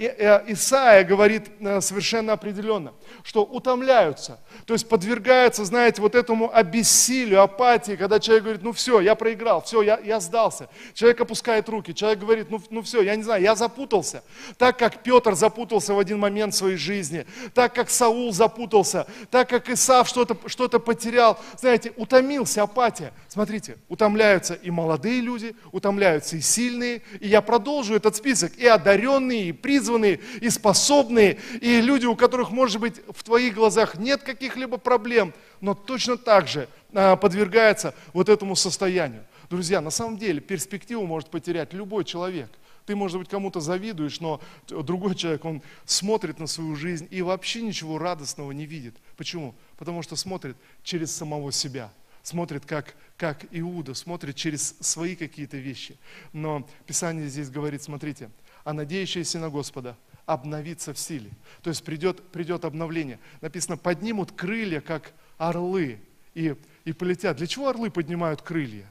Исаия 0.47 1.05
говорит 1.05 1.51
э, 1.61 1.81
совершенно 1.81 2.35
определенно, 2.35 2.93
что 3.23 3.43
утомляются, 3.43 4.39
то 4.67 4.75
есть 4.75 4.89
подвергаются, 4.89 5.65
знаете, 5.65 6.01
вот 6.03 6.15
этому 6.15 6.55
обессилию, 6.55 7.43
апатии, 7.43 7.97
когда 7.97 8.21
человек 8.21 8.45
говорит, 8.45 8.63
ну 8.63 8.73
все, 8.73 9.01
я 9.01 9.15
проиграл, 9.15 9.63
все, 9.63 9.83
я, 9.83 9.99
я 9.99 10.21
сдался. 10.21 10.69
Человек 10.93 11.21
опускает 11.21 11.69
руки, 11.69 11.95
человек 11.95 12.21
говорит, 12.21 12.51
ну, 12.51 12.61
ну 12.71 12.83
все, 12.83 13.03
я 13.03 13.17
не 13.17 13.23
знаю, 13.23 13.43
я 13.43 13.55
запутался. 13.55 14.23
Так 14.59 14.79
как 14.79 15.03
Петр 15.03 15.35
запутался 15.35 15.95
в 15.95 15.99
один 15.99 16.19
момент 16.19 16.55
в 16.55 16.57
своей 16.57 16.77
жизни, 16.77 17.27
так 17.55 17.75
как 17.75 17.91
Саул 17.91 18.33
запутался, 18.33 19.07
так 19.31 19.49
как 19.49 19.69
Исав 19.71 20.09
что-то 20.09 20.37
что 20.47 20.69
потерял, 20.69 21.34
знаете, 21.59 21.93
утомился, 21.97 22.63
апатия. 22.63 23.13
Смотрите, 23.29 23.77
утомляются 23.89 24.55
и 24.55 24.71
молодые 24.71 25.21
люди, 25.21 25.55
утомляются 25.73 26.37
и 26.37 26.41
сильные, 26.41 27.03
и 27.21 27.29
я 27.29 27.43
продолжу 27.43 27.95
этот 27.95 28.17
список 28.17 28.57
и 28.57 28.67
одаренные, 28.67 29.49
и 29.49 29.53
призванные, 29.53 30.21
и 30.41 30.51
способные, 30.51 31.39
и 31.61 31.81
люди, 31.81 32.07
у 32.07 32.17
которых, 32.17 32.51
может 32.51 32.81
быть, 32.81 33.01
в 33.09 33.23
твоих 33.23 33.55
глазах 33.55 33.97
нет 33.97 34.23
каких-либо 34.23 34.77
проблем, 34.77 35.33
но 35.61 35.75
точно 35.75 36.17
так 36.17 36.49
же 36.49 36.69
а, 36.93 37.17
подвергается 37.17 37.95
вот 38.13 38.29
этому 38.29 38.57
состоянию. 38.57 39.25
Друзья, 39.51 39.81
на 39.81 39.91
самом 39.91 40.19
деле 40.19 40.41
перспективу 40.41 41.07
может 41.07 41.31
потерять 41.31 41.73
любой 41.73 42.05
человек. 42.05 42.51
Ты, 42.87 42.97
может 42.97 43.19
быть, 43.19 43.29
кому-то 43.29 43.61
завидуешь, 43.61 44.21
но 44.21 44.41
другой 44.69 45.15
человек, 45.15 45.45
он 45.45 45.63
смотрит 45.87 46.39
на 46.39 46.47
свою 46.47 46.77
жизнь 46.77 47.09
и 47.11 47.23
вообще 47.23 47.63
ничего 47.63 47.99
радостного 47.99 48.53
не 48.53 48.67
видит. 48.67 48.95
Почему? 49.17 49.55
Потому 49.85 50.03
что 50.03 50.17
смотрит 50.17 50.57
через 50.83 51.15
самого 51.15 51.53
себя– 51.53 51.93
смотрит 52.25 52.65
как, 52.65 52.95
как 53.17 53.45
Иуда, 53.51 53.95
смотрит 53.95 54.35
через 54.35 54.75
свои 54.81 55.15
какие-то 55.15 55.59
вещи. 55.59 55.97
Но 56.33 56.67
Писание 56.87 57.29
здесь 57.29 57.51
говорит, 57.51 57.83
смотрите, 57.83 58.31
а 58.65 58.73
надеющиеся 58.73 59.39
на 59.39 59.51
Господа 59.51 59.95
обновится 60.25 60.95
в 60.95 60.99
силе. 60.99 61.31
То 61.63 61.69
есть 61.69 61.85
придет, 61.85 62.23
придет 62.31 62.65
обновление. 62.65 63.19
Написано, 63.43 63.77
поднимут 63.77 64.33
крылья, 64.33 64.81
как 64.81 65.13
орлы, 65.37 66.01
и, 66.33 66.57
и 66.87 66.93
полетят. 66.93 67.37
Для 67.37 67.47
чего 67.47 67.69
орлы 67.69 67.91
поднимают 67.91 68.41
крылья? 68.41 68.87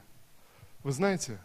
Вы 0.84 0.92
знаете? 0.92 1.40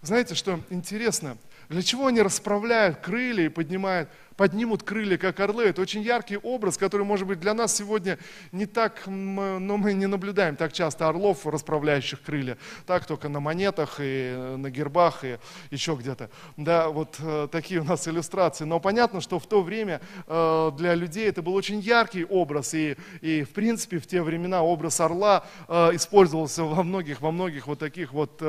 Знаете, 0.00 0.36
что 0.36 0.60
интересно? 0.70 1.36
Для 1.68 1.82
чего 1.82 2.06
они 2.06 2.22
расправляют 2.22 2.98
крылья 2.98 3.46
и 3.46 3.48
поднимают 3.48 4.08
поднимут 4.36 4.82
крылья, 4.82 5.18
как 5.18 5.40
орлы. 5.40 5.64
Это 5.64 5.82
очень 5.82 6.02
яркий 6.02 6.36
образ, 6.36 6.78
который, 6.78 7.04
может 7.04 7.26
быть, 7.26 7.40
для 7.40 7.54
нас 7.54 7.76
сегодня 7.76 8.18
не 8.52 8.66
так, 8.66 9.02
но 9.06 9.76
мы 9.76 9.92
не 9.92 10.06
наблюдаем 10.06 10.56
так 10.56 10.72
часто 10.72 11.08
орлов, 11.08 11.46
расправляющих 11.46 12.22
крылья. 12.22 12.56
Так 12.86 13.06
только 13.06 13.28
на 13.28 13.40
монетах 13.40 14.00
и 14.00 14.32
э, 14.34 14.56
на 14.56 14.70
гербах 14.70 15.24
и 15.24 15.38
еще 15.70 15.94
где-то. 15.94 16.30
Да, 16.56 16.88
вот 16.88 17.16
э, 17.20 17.48
такие 17.50 17.80
у 17.80 17.84
нас 17.84 18.08
иллюстрации. 18.08 18.64
Но 18.64 18.80
понятно, 18.80 19.20
что 19.20 19.38
в 19.38 19.46
то 19.46 19.62
время 19.62 20.00
э, 20.26 20.70
для 20.76 20.94
людей 20.94 21.28
это 21.28 21.42
был 21.42 21.54
очень 21.54 21.80
яркий 21.80 22.24
образ. 22.24 22.74
И, 22.74 22.96
и 23.20 23.42
в 23.42 23.50
принципе, 23.50 23.98
в 23.98 24.06
те 24.06 24.22
времена 24.22 24.62
образ 24.62 25.00
орла 25.00 25.44
использовался 25.68 26.64
во 26.64 26.82
многих, 26.82 27.20
во 27.20 27.30
многих 27.30 27.66
вот 27.66 27.78
таких 27.78 28.12
вот 28.12 28.42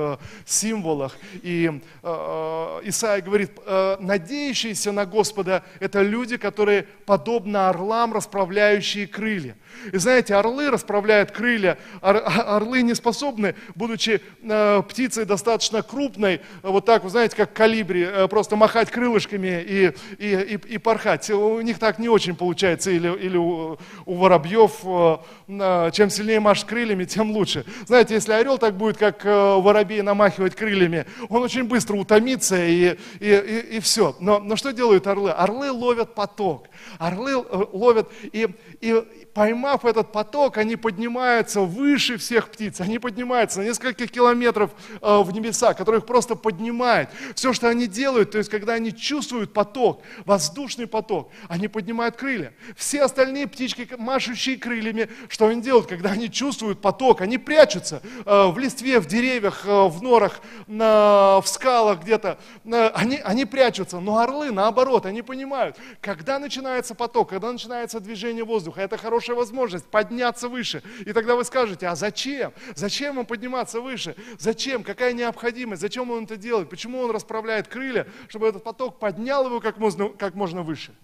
символах. 0.45 1.15
И 1.43 1.81
Исаия 2.03 3.21
говорит, 3.21 3.51
надеющийся 3.99 4.91
на 4.91 5.05
Господа 5.05 5.63
это 5.79 6.01
люди, 6.01 6.37
которые 6.37 6.87
подобно 7.05 7.69
орлам, 7.69 8.13
расправляющие 8.13 9.07
крылья. 9.07 9.55
И 9.91 9.97
знаете, 9.97 10.35
орлы 10.35 10.69
расправляют 10.69 11.31
крылья, 11.31 11.77
орлы 12.01 12.81
не 12.81 12.93
способны, 12.93 13.55
будучи 13.75 14.21
э, 14.41 14.83
птицей 14.87 15.25
достаточно 15.25 15.81
крупной, 15.81 16.41
вот 16.61 16.85
так, 16.85 17.03
вы 17.03 17.09
знаете, 17.09 17.35
как 17.35 17.53
калибри, 17.53 18.03
э, 18.03 18.27
просто 18.27 18.55
махать 18.55 18.91
крылышками 18.91 19.61
и, 19.61 19.93
и, 20.17 20.27
и, 20.27 20.73
и 20.73 20.77
порхать. 20.77 21.29
У 21.29 21.61
них 21.61 21.79
так 21.79 21.99
не 21.99 22.09
очень 22.09 22.35
получается, 22.35 22.91
или, 22.91 23.07
или 23.17 23.37
у, 23.37 23.77
у 24.05 24.15
воробьев, 24.15 24.71
э, 24.83 25.91
чем 25.93 26.09
сильнее 26.09 26.39
машешь 26.39 26.65
крыльями, 26.65 27.05
тем 27.05 27.31
лучше. 27.31 27.65
Знаете, 27.85 28.13
если 28.13 28.33
орел 28.33 28.57
так 28.57 28.75
будет, 28.75 28.97
как 28.97 29.23
воробей, 29.25 30.01
намахивать 30.01 30.55
крыльями, 30.55 31.05
он 31.29 31.41
очень 31.43 31.63
быстро 31.63 31.95
утомится 31.95 32.63
и, 32.63 32.97
и, 33.19 33.29
и, 33.29 33.77
и 33.77 33.79
все. 33.79 34.15
Но, 34.19 34.39
но 34.39 34.55
что 34.55 34.71
делают 34.71 35.07
орлы? 35.07 35.31
Орлы 35.31 35.60
ловят 35.69 36.15
поток. 36.15 36.67
Орлы 36.97 37.37
ловят 37.37 38.09
и, 38.23 38.47
и 38.79 39.20
поймав 39.33 39.85
этот 39.85 40.11
поток, 40.11 40.57
они 40.57 40.75
поднимаются 40.75 41.61
выше 41.61 42.17
всех 42.17 42.49
птиц, 42.49 42.81
они 42.81 42.99
поднимаются 42.99 43.59
на 43.59 43.63
несколько 43.63 44.07
километров 44.07 44.71
э, 45.01 45.21
в 45.21 45.31
небеса, 45.31 45.73
которых 45.73 46.05
просто 46.05 46.35
поднимает. 46.35 47.09
Все, 47.35 47.53
что 47.53 47.69
они 47.69 47.87
делают, 47.87 48.31
то 48.31 48.37
есть 48.37 48.49
когда 48.49 48.73
они 48.73 48.93
чувствуют 48.93 49.53
поток, 49.53 50.01
воздушный 50.25 50.87
поток, 50.87 51.31
они 51.47 51.67
поднимают 51.67 52.17
крылья. 52.17 52.53
Все 52.75 53.03
остальные 53.03 53.47
птички, 53.47 53.87
машущие 53.97 54.57
крыльями, 54.57 55.09
что 55.29 55.47
они 55.47 55.61
делают, 55.61 55.87
когда 55.87 56.11
они 56.11 56.29
чувствуют 56.29 56.81
поток, 56.81 57.21
они 57.21 57.37
прячутся 57.37 58.01
э, 58.25 58.47
в 58.47 58.57
листве, 58.57 58.99
в 58.99 59.07
деревьях, 59.07 59.65
э, 59.65 59.87
в 59.87 60.01
норах, 60.01 60.41
в 60.67 61.43
скалах 61.45 62.01
где-то, 62.01 62.37
они, 62.65 63.17
они 63.17 63.45
прячутся, 63.45 63.99
но 63.99 64.19
орлы 64.19 64.51
наоборот, 64.51 65.05
они 65.05 65.21
понимают, 65.21 65.77
когда 66.01 66.39
начинается 66.39 66.95
поток, 66.95 67.29
когда 67.29 67.51
начинается 67.51 67.99
движение 67.99 68.43
воздуха, 68.43 68.81
это 68.81 68.97
хорошо 68.97 69.20
хорошая 69.21 69.35
возможность 69.35 69.85
подняться 69.85 70.49
выше. 70.49 70.81
И 71.05 71.13
тогда 71.13 71.35
вы 71.35 71.43
скажете, 71.45 71.87
а 71.87 71.95
зачем? 71.95 72.53
Зачем 72.75 73.13
ему 73.15 73.25
подниматься 73.25 73.79
выше? 73.79 74.15
Зачем? 74.39 74.83
Какая 74.83 75.13
необходимость? 75.13 75.81
Зачем 75.81 76.09
он 76.09 76.23
это 76.23 76.37
делает? 76.37 76.69
Почему 76.69 76.99
он 76.99 77.11
расправляет 77.11 77.67
крылья, 77.67 78.07
чтобы 78.27 78.47
этот 78.47 78.63
поток 78.63 78.99
поднял 78.99 79.45
его 79.45 79.59
как 79.61 79.77
можно, 79.77 80.09
как 80.09 80.33
можно 80.33 80.63
выше? 80.63 80.95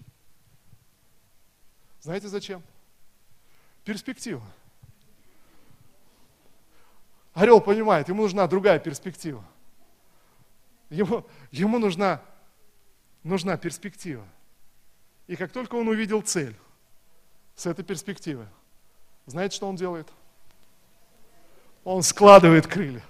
Знаете 2.00 2.26
зачем? 2.28 2.62
Перспектива. 3.84 4.42
Орел 7.34 7.60
понимает, 7.60 8.08
ему 8.08 8.22
нужна 8.22 8.48
другая 8.48 8.80
перспектива. 8.80 9.44
Ему, 10.90 11.24
ему 11.52 11.78
нужна, 11.78 12.20
нужна 13.22 13.56
перспектива. 13.56 14.26
И 15.28 15.36
как 15.36 15.52
только 15.52 15.76
он 15.76 15.86
увидел 15.86 16.20
цель, 16.22 16.56
с 17.58 17.66
этой 17.66 17.84
перспективы. 17.84 18.46
Знаете, 19.26 19.56
что 19.56 19.68
он 19.68 19.74
делает? 19.74 20.08
Он 21.82 22.04
складывает 22.04 22.68
крылья. 22.68 23.02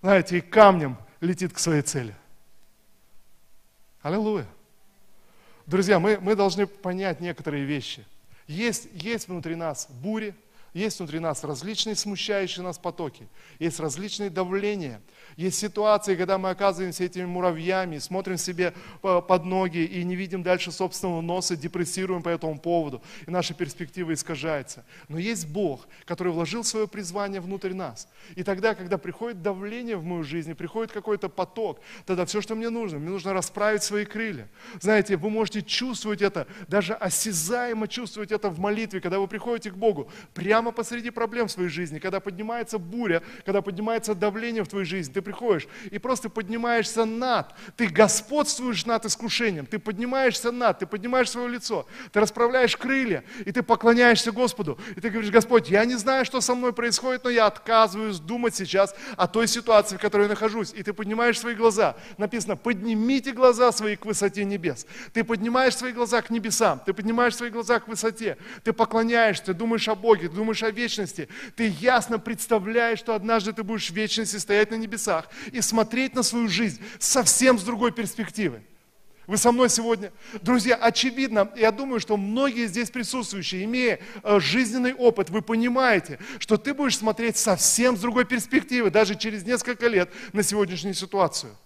Знаете, 0.00 0.38
и 0.38 0.40
камнем 0.40 0.96
летит 1.20 1.52
к 1.52 1.58
своей 1.58 1.82
цели. 1.82 2.16
Аллилуйя. 4.00 4.46
Друзья, 5.66 5.98
мы, 6.00 6.18
мы 6.18 6.34
должны 6.34 6.66
понять 6.66 7.20
некоторые 7.20 7.64
вещи. 7.64 8.06
Есть, 8.46 8.88
есть 8.94 9.28
внутри 9.28 9.56
нас 9.56 9.86
бури, 9.90 10.34
есть 10.72 10.98
внутри 10.98 11.18
нас 11.18 11.44
различные 11.44 11.96
смущающие 11.96 12.64
нас 12.64 12.78
потоки, 12.78 13.28
есть 13.58 13.78
различные 13.78 14.30
давления, 14.30 15.02
есть 15.36 15.58
ситуации, 15.58 16.16
когда 16.16 16.38
мы 16.38 16.50
оказываемся 16.50 17.04
этими 17.04 17.24
муравьями, 17.24 17.98
смотрим 17.98 18.36
себе 18.38 18.72
под 19.00 19.44
ноги 19.44 19.84
и 19.84 20.02
не 20.04 20.16
видим 20.16 20.42
дальше 20.42 20.72
собственного 20.72 21.20
носа, 21.20 21.56
депрессируем 21.56 22.22
по 22.22 22.28
этому 22.28 22.58
поводу, 22.58 23.02
и 23.26 23.30
наша 23.30 23.54
перспектива 23.54 24.14
искажается. 24.14 24.84
Но 25.08 25.18
есть 25.18 25.46
Бог, 25.46 25.86
который 26.04 26.32
вложил 26.32 26.64
свое 26.64 26.88
призвание 26.88 27.40
внутрь 27.40 27.74
нас. 27.74 28.08
И 28.34 28.42
тогда, 28.42 28.74
когда 28.74 28.98
приходит 28.98 29.42
давление 29.42 29.96
в 29.96 30.04
мою 30.04 30.22
жизнь, 30.22 30.54
приходит 30.54 30.92
какой-то 30.92 31.28
поток, 31.28 31.80
тогда 32.06 32.24
все, 32.24 32.40
что 32.40 32.54
мне 32.54 32.70
нужно, 32.70 32.98
мне 32.98 33.10
нужно 33.10 33.32
расправить 33.32 33.82
свои 33.82 34.04
крылья. 34.04 34.48
Знаете, 34.80 35.16
вы 35.16 35.30
можете 35.30 35.62
чувствовать 35.62 36.22
это, 36.22 36.46
даже 36.68 36.94
осязаемо 36.94 37.88
чувствовать 37.88 38.32
это 38.32 38.48
в 38.48 38.58
молитве, 38.58 39.00
когда 39.00 39.18
вы 39.18 39.28
приходите 39.28 39.70
к 39.70 39.76
Богу, 39.76 40.10
прямо 40.34 40.61
прямо 40.62 40.70
посреди 40.70 41.10
проблем 41.10 41.48
в 41.48 41.50
своей 41.50 41.68
жизни, 41.68 41.98
когда 41.98 42.20
поднимается 42.20 42.78
буря, 42.78 43.20
когда 43.44 43.62
поднимается 43.62 44.14
давление 44.14 44.62
в 44.62 44.68
твоей 44.68 44.86
жизни, 44.86 45.12
ты 45.12 45.20
приходишь 45.20 45.66
и 45.90 45.98
просто 45.98 46.28
поднимаешься 46.28 47.04
над, 47.04 47.52
ты 47.76 47.88
господствуешь 47.88 48.86
над 48.86 49.04
искушением, 49.04 49.66
ты 49.66 49.80
поднимаешься 49.80 50.52
над, 50.52 50.78
ты 50.78 50.86
поднимаешь 50.86 51.30
свое 51.30 51.48
лицо, 51.48 51.84
ты 52.12 52.20
расправляешь 52.20 52.76
крылья, 52.76 53.24
и 53.44 53.50
ты 53.50 53.64
поклоняешься 53.64 54.30
Господу, 54.30 54.78
и 54.94 55.00
ты 55.00 55.10
говоришь, 55.10 55.32
Господь, 55.32 55.68
я 55.68 55.84
не 55.84 55.96
знаю, 55.96 56.24
что 56.24 56.40
со 56.40 56.54
мной 56.54 56.72
происходит, 56.72 57.24
но 57.24 57.30
я 57.30 57.46
отказываюсь 57.46 58.20
думать 58.20 58.54
сейчас 58.54 58.94
о 59.16 59.26
той 59.26 59.48
ситуации, 59.48 59.96
в 59.96 60.00
которой 60.00 60.22
я 60.22 60.28
нахожусь, 60.28 60.72
и 60.72 60.84
ты 60.84 60.92
поднимаешь 60.92 61.40
свои 61.40 61.56
глаза, 61.56 61.96
написано, 62.18 62.56
поднимите 62.56 63.32
глаза 63.32 63.72
свои 63.72 63.96
к 63.96 64.06
высоте 64.06 64.44
небес, 64.44 64.86
ты 65.12 65.24
поднимаешь 65.24 65.74
свои 65.74 65.90
глаза 65.90 66.22
к 66.22 66.30
небесам, 66.30 66.80
ты 66.86 66.92
поднимаешь 66.92 67.34
свои 67.34 67.50
глаза 67.50 67.80
к 67.80 67.88
высоте, 67.88 68.36
ты 68.62 68.72
поклоняешься, 68.72 69.46
ты 69.46 69.54
думаешь 69.54 69.88
о 69.88 69.96
Боге, 69.96 70.28
ты 70.28 70.36
думаешь 70.36 70.51
думаешь 70.52 70.62
о 70.62 70.70
вечности, 70.70 71.28
ты 71.56 71.74
ясно 71.80 72.18
представляешь, 72.18 72.98
что 72.98 73.14
однажды 73.14 73.52
ты 73.52 73.62
будешь 73.62 73.90
в 73.90 73.94
вечности 73.94 74.36
стоять 74.36 74.70
на 74.70 74.74
небесах 74.74 75.28
и 75.52 75.60
смотреть 75.60 76.14
на 76.14 76.22
свою 76.22 76.48
жизнь 76.48 76.80
совсем 76.98 77.58
с 77.58 77.62
другой 77.62 77.92
перспективы. 77.92 78.62
Вы 79.26 79.36
со 79.38 79.52
мной 79.52 79.70
сегодня? 79.70 80.12
Друзья, 80.42 80.74
очевидно, 80.74 81.50
я 81.56 81.70
думаю, 81.70 82.00
что 82.00 82.16
многие 82.16 82.66
здесь 82.66 82.90
присутствующие, 82.90 83.64
имея 83.64 84.00
э, 84.22 84.40
жизненный 84.40 84.94
опыт, 84.94 85.30
вы 85.30 85.42
понимаете, 85.42 86.18
что 86.38 86.56
ты 86.56 86.74
будешь 86.74 86.98
смотреть 86.98 87.36
совсем 87.36 87.96
с 87.96 88.00
другой 88.00 88.24
перспективы, 88.24 88.90
даже 88.90 89.14
через 89.14 89.44
несколько 89.44 89.86
лет 89.86 90.10
на 90.32 90.42
сегодняшнюю 90.42 90.94
ситуацию. 90.94 91.56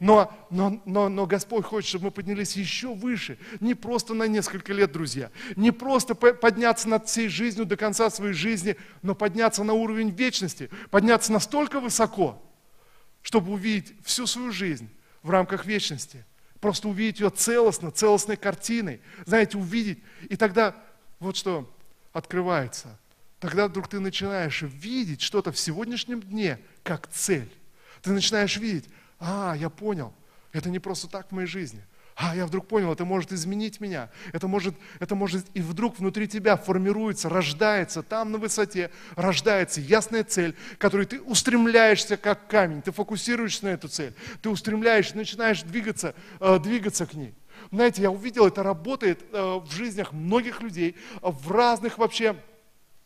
Но, 0.00 0.32
но, 0.50 0.80
но, 0.84 1.08
но 1.08 1.26
Господь 1.26 1.64
хочет, 1.64 1.88
чтобы 1.88 2.06
мы 2.06 2.10
поднялись 2.10 2.56
еще 2.56 2.94
выше. 2.94 3.38
Не 3.60 3.74
просто 3.74 4.14
на 4.14 4.26
несколько 4.26 4.72
лет, 4.72 4.92
друзья. 4.92 5.30
Не 5.56 5.70
просто 5.70 6.14
подняться 6.14 6.88
над 6.88 7.08
всей 7.08 7.28
жизнью 7.28 7.66
до 7.66 7.76
конца 7.76 8.10
своей 8.10 8.32
жизни, 8.32 8.76
но 9.02 9.14
подняться 9.14 9.64
на 9.64 9.72
уровень 9.72 10.10
вечности. 10.10 10.70
Подняться 10.90 11.32
настолько 11.32 11.80
высоко, 11.80 12.42
чтобы 13.22 13.52
увидеть 13.52 13.94
всю 14.04 14.26
свою 14.26 14.52
жизнь 14.52 14.88
в 15.22 15.30
рамках 15.30 15.66
вечности. 15.66 16.24
Просто 16.60 16.88
увидеть 16.88 17.20
ее 17.20 17.30
целостно, 17.30 17.90
целостной 17.90 18.36
картиной. 18.36 19.00
Знаете, 19.26 19.58
увидеть. 19.58 19.98
И 20.28 20.36
тогда 20.36 20.76
вот 21.18 21.36
что 21.36 21.68
открывается. 22.12 22.98
Тогда 23.40 23.66
вдруг 23.66 23.88
ты 23.88 23.98
начинаешь 23.98 24.62
видеть 24.62 25.20
что-то 25.20 25.50
в 25.50 25.58
сегодняшнем 25.58 26.20
дне 26.20 26.60
как 26.84 27.08
цель. 27.08 27.50
Ты 28.00 28.12
начинаешь 28.12 28.56
видеть, 28.56 28.88
а, 29.22 29.54
я 29.56 29.70
понял, 29.70 30.12
это 30.52 30.68
не 30.68 30.80
просто 30.80 31.08
так 31.08 31.28
в 31.28 31.32
моей 31.32 31.46
жизни. 31.46 31.82
А, 32.14 32.36
я 32.36 32.44
вдруг 32.44 32.66
понял, 32.66 32.92
это 32.92 33.04
может 33.04 33.32
изменить 33.32 33.80
меня. 33.80 34.10
Это 34.32 34.46
может, 34.46 34.74
это 35.00 35.14
может 35.14 35.46
и 35.54 35.62
вдруг 35.62 35.98
внутри 35.98 36.28
тебя 36.28 36.56
формируется, 36.56 37.28
рождается 37.28 38.02
там 38.02 38.32
на 38.32 38.38
высоте, 38.38 38.90
рождается 39.16 39.80
ясная 39.80 40.24
цель, 40.24 40.54
которой 40.78 41.06
ты 41.06 41.20
устремляешься 41.22 42.16
как 42.16 42.48
камень, 42.48 42.82
ты 42.82 42.92
фокусируешься 42.92 43.64
на 43.64 43.68
эту 43.70 43.88
цель, 43.88 44.12
ты 44.42 44.50
устремляешься, 44.50 45.16
начинаешь 45.16 45.62
двигаться, 45.62 46.14
э, 46.40 46.58
двигаться 46.58 47.06
к 47.06 47.14
ней. 47.14 47.34
Знаете, 47.70 48.02
я 48.02 48.10
увидел, 48.10 48.46
это 48.46 48.62
работает 48.62 49.24
э, 49.32 49.60
в 49.64 49.70
жизнях 49.70 50.12
многих 50.12 50.60
людей, 50.60 50.96
в 51.22 51.50
разных 51.50 51.96
вообще 51.96 52.36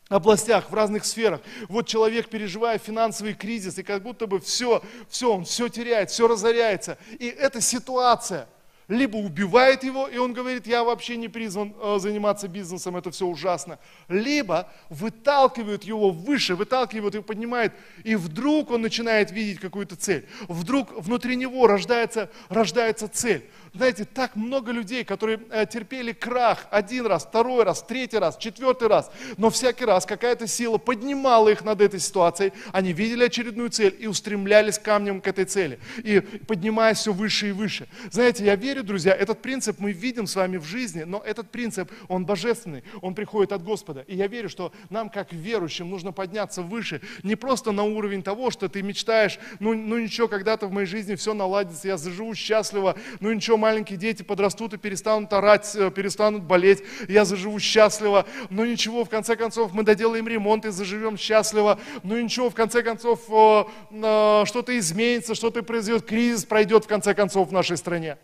областях, 0.09 0.69
в 0.69 0.73
разных 0.73 1.05
сферах. 1.05 1.41
Вот 1.67 1.87
человек, 1.87 2.29
переживая 2.29 2.77
финансовый 2.77 3.33
кризис, 3.33 3.77
и 3.77 3.83
как 3.83 4.03
будто 4.03 4.27
бы 4.27 4.39
все, 4.39 4.81
все, 5.09 5.33
он 5.33 5.45
все 5.45 5.67
теряет, 5.69 6.09
все 6.09 6.27
разоряется. 6.27 6.97
И 7.19 7.27
эта 7.27 7.61
ситуация 7.61 8.47
либо 8.87 9.17
убивает 9.17 9.83
его, 9.83 10.07
и 10.07 10.17
он 10.17 10.33
говорит, 10.33 10.65
я 10.65 10.83
вообще 10.83 11.17
не 11.17 11.27
призван 11.27 11.73
э, 11.81 11.97
заниматься 11.99 12.47
бизнесом, 12.47 12.95
это 12.95 13.11
все 13.11 13.25
ужасно. 13.25 13.79
Либо 14.07 14.71
выталкивают 14.89 15.83
его 15.83 16.11
выше, 16.11 16.55
выталкивают 16.55 17.15
и 17.15 17.21
поднимают, 17.21 17.73
и 18.05 18.15
вдруг 18.15 18.71
он 18.71 18.81
начинает 18.81 19.31
видеть 19.31 19.59
какую-то 19.59 19.97
цель. 19.97 20.25
Вдруг 20.47 20.93
внутри 20.93 21.35
него 21.35 21.67
рождается, 21.67 22.31
рождается 22.47 23.09
цель. 23.09 23.49
Знаете, 23.77 24.05
так 24.05 24.35
много 24.35 24.71
людей, 24.71 25.03
которые 25.03 25.39
э, 25.51 25.67
терпели 25.67 26.11
крах 26.11 26.65
один 26.71 27.05
раз, 27.05 27.25
второй 27.25 27.63
раз, 27.63 27.83
третий 27.83 28.17
раз, 28.17 28.35
четвертый 28.37 28.87
раз, 28.87 29.11
но 29.37 29.51
всякий 29.51 29.85
раз 29.85 30.07
какая-то 30.07 30.47
сила 30.47 30.79
поднимала 30.79 31.49
их 31.49 31.63
над 31.63 31.81
этой 31.81 31.99
ситуацией, 31.99 32.53
они 32.71 32.91
видели 32.91 33.25
очередную 33.25 33.69
цель 33.69 33.95
и 33.99 34.07
устремлялись 34.07 34.79
камнем 34.79 35.21
к 35.21 35.27
этой 35.27 35.45
цели, 35.45 35.79
и 35.97 36.21
поднимаясь 36.21 36.97
все 36.97 37.13
выше 37.13 37.49
и 37.49 37.51
выше. 37.51 37.87
Знаете, 38.09 38.45
я 38.45 38.55
верю, 38.55 38.83
друзья, 38.83 39.13
этот 39.13 39.43
принцип 39.43 39.77
мы 39.77 39.91
видим 39.91 40.25
с 40.25 40.35
вами 40.35 40.57
в 40.57 40.63
жизни, 40.63 41.03
но 41.03 41.21
этот 41.23 41.51
принцип, 41.51 41.91
он 42.07 42.25
божественный, 42.25 42.83
он 43.03 43.13
приходит 43.13 43.51
от 43.51 43.63
Господа. 43.63 44.03
И 44.07 44.15
я 44.15 44.25
верю, 44.25 44.49
что 44.49 44.71
нам, 44.89 45.11
как 45.11 45.31
верующим, 45.33 45.87
нужно 45.87 46.11
подняться 46.11 46.63
выше, 46.63 46.99
не 47.21 47.35
просто 47.35 47.71
на 47.71 47.83
уровень 47.83 48.23
того, 48.23 48.49
что 48.49 48.69
ты 48.69 48.81
мечтаешь, 48.81 49.37
ну, 49.59 49.75
ну 49.75 49.99
ничего, 49.99 50.27
когда-то 50.27 50.65
в 50.65 50.71
моей 50.71 50.87
жизни 50.87 51.13
все 51.13 51.35
наладится, 51.35 51.87
я 51.87 51.97
заживу 51.97 52.33
счастливо, 52.33 52.97
ну 53.19 53.31
ничего, 53.31 53.66
маленькие 53.67 53.97
дети 53.97 54.23
подрастут 54.23 54.73
и 54.73 54.77
перестанут 54.77 55.33
орать, 55.33 55.75
э, 55.75 55.91
перестанут 55.91 56.43
болеть, 56.43 56.83
я 57.09 57.25
заживу 57.25 57.59
счастливо. 57.59 58.25
Но 58.49 58.65
ничего, 58.65 59.03
в 59.03 59.09
конце 59.09 59.35
концов, 59.35 59.73
мы 59.73 59.83
доделаем 59.83 60.25
ремонт 60.25 60.65
и 60.65 60.69
заживем 60.69 61.17
счастливо. 61.17 61.77
Но 62.01 62.17
ничего, 62.17 62.49
в 62.49 62.55
конце 62.55 62.81
концов, 62.81 63.23
что-то 63.25 64.77
изменится, 64.77 65.35
что-то 65.35 65.63
произойдет, 65.63 66.05
кризис 66.05 66.45
пройдет 66.45 66.85
в 66.85 66.87
конце 66.87 67.13
концов 67.13 67.49
в 67.49 67.51
нашей 67.51 67.75
стране. 67.75 68.17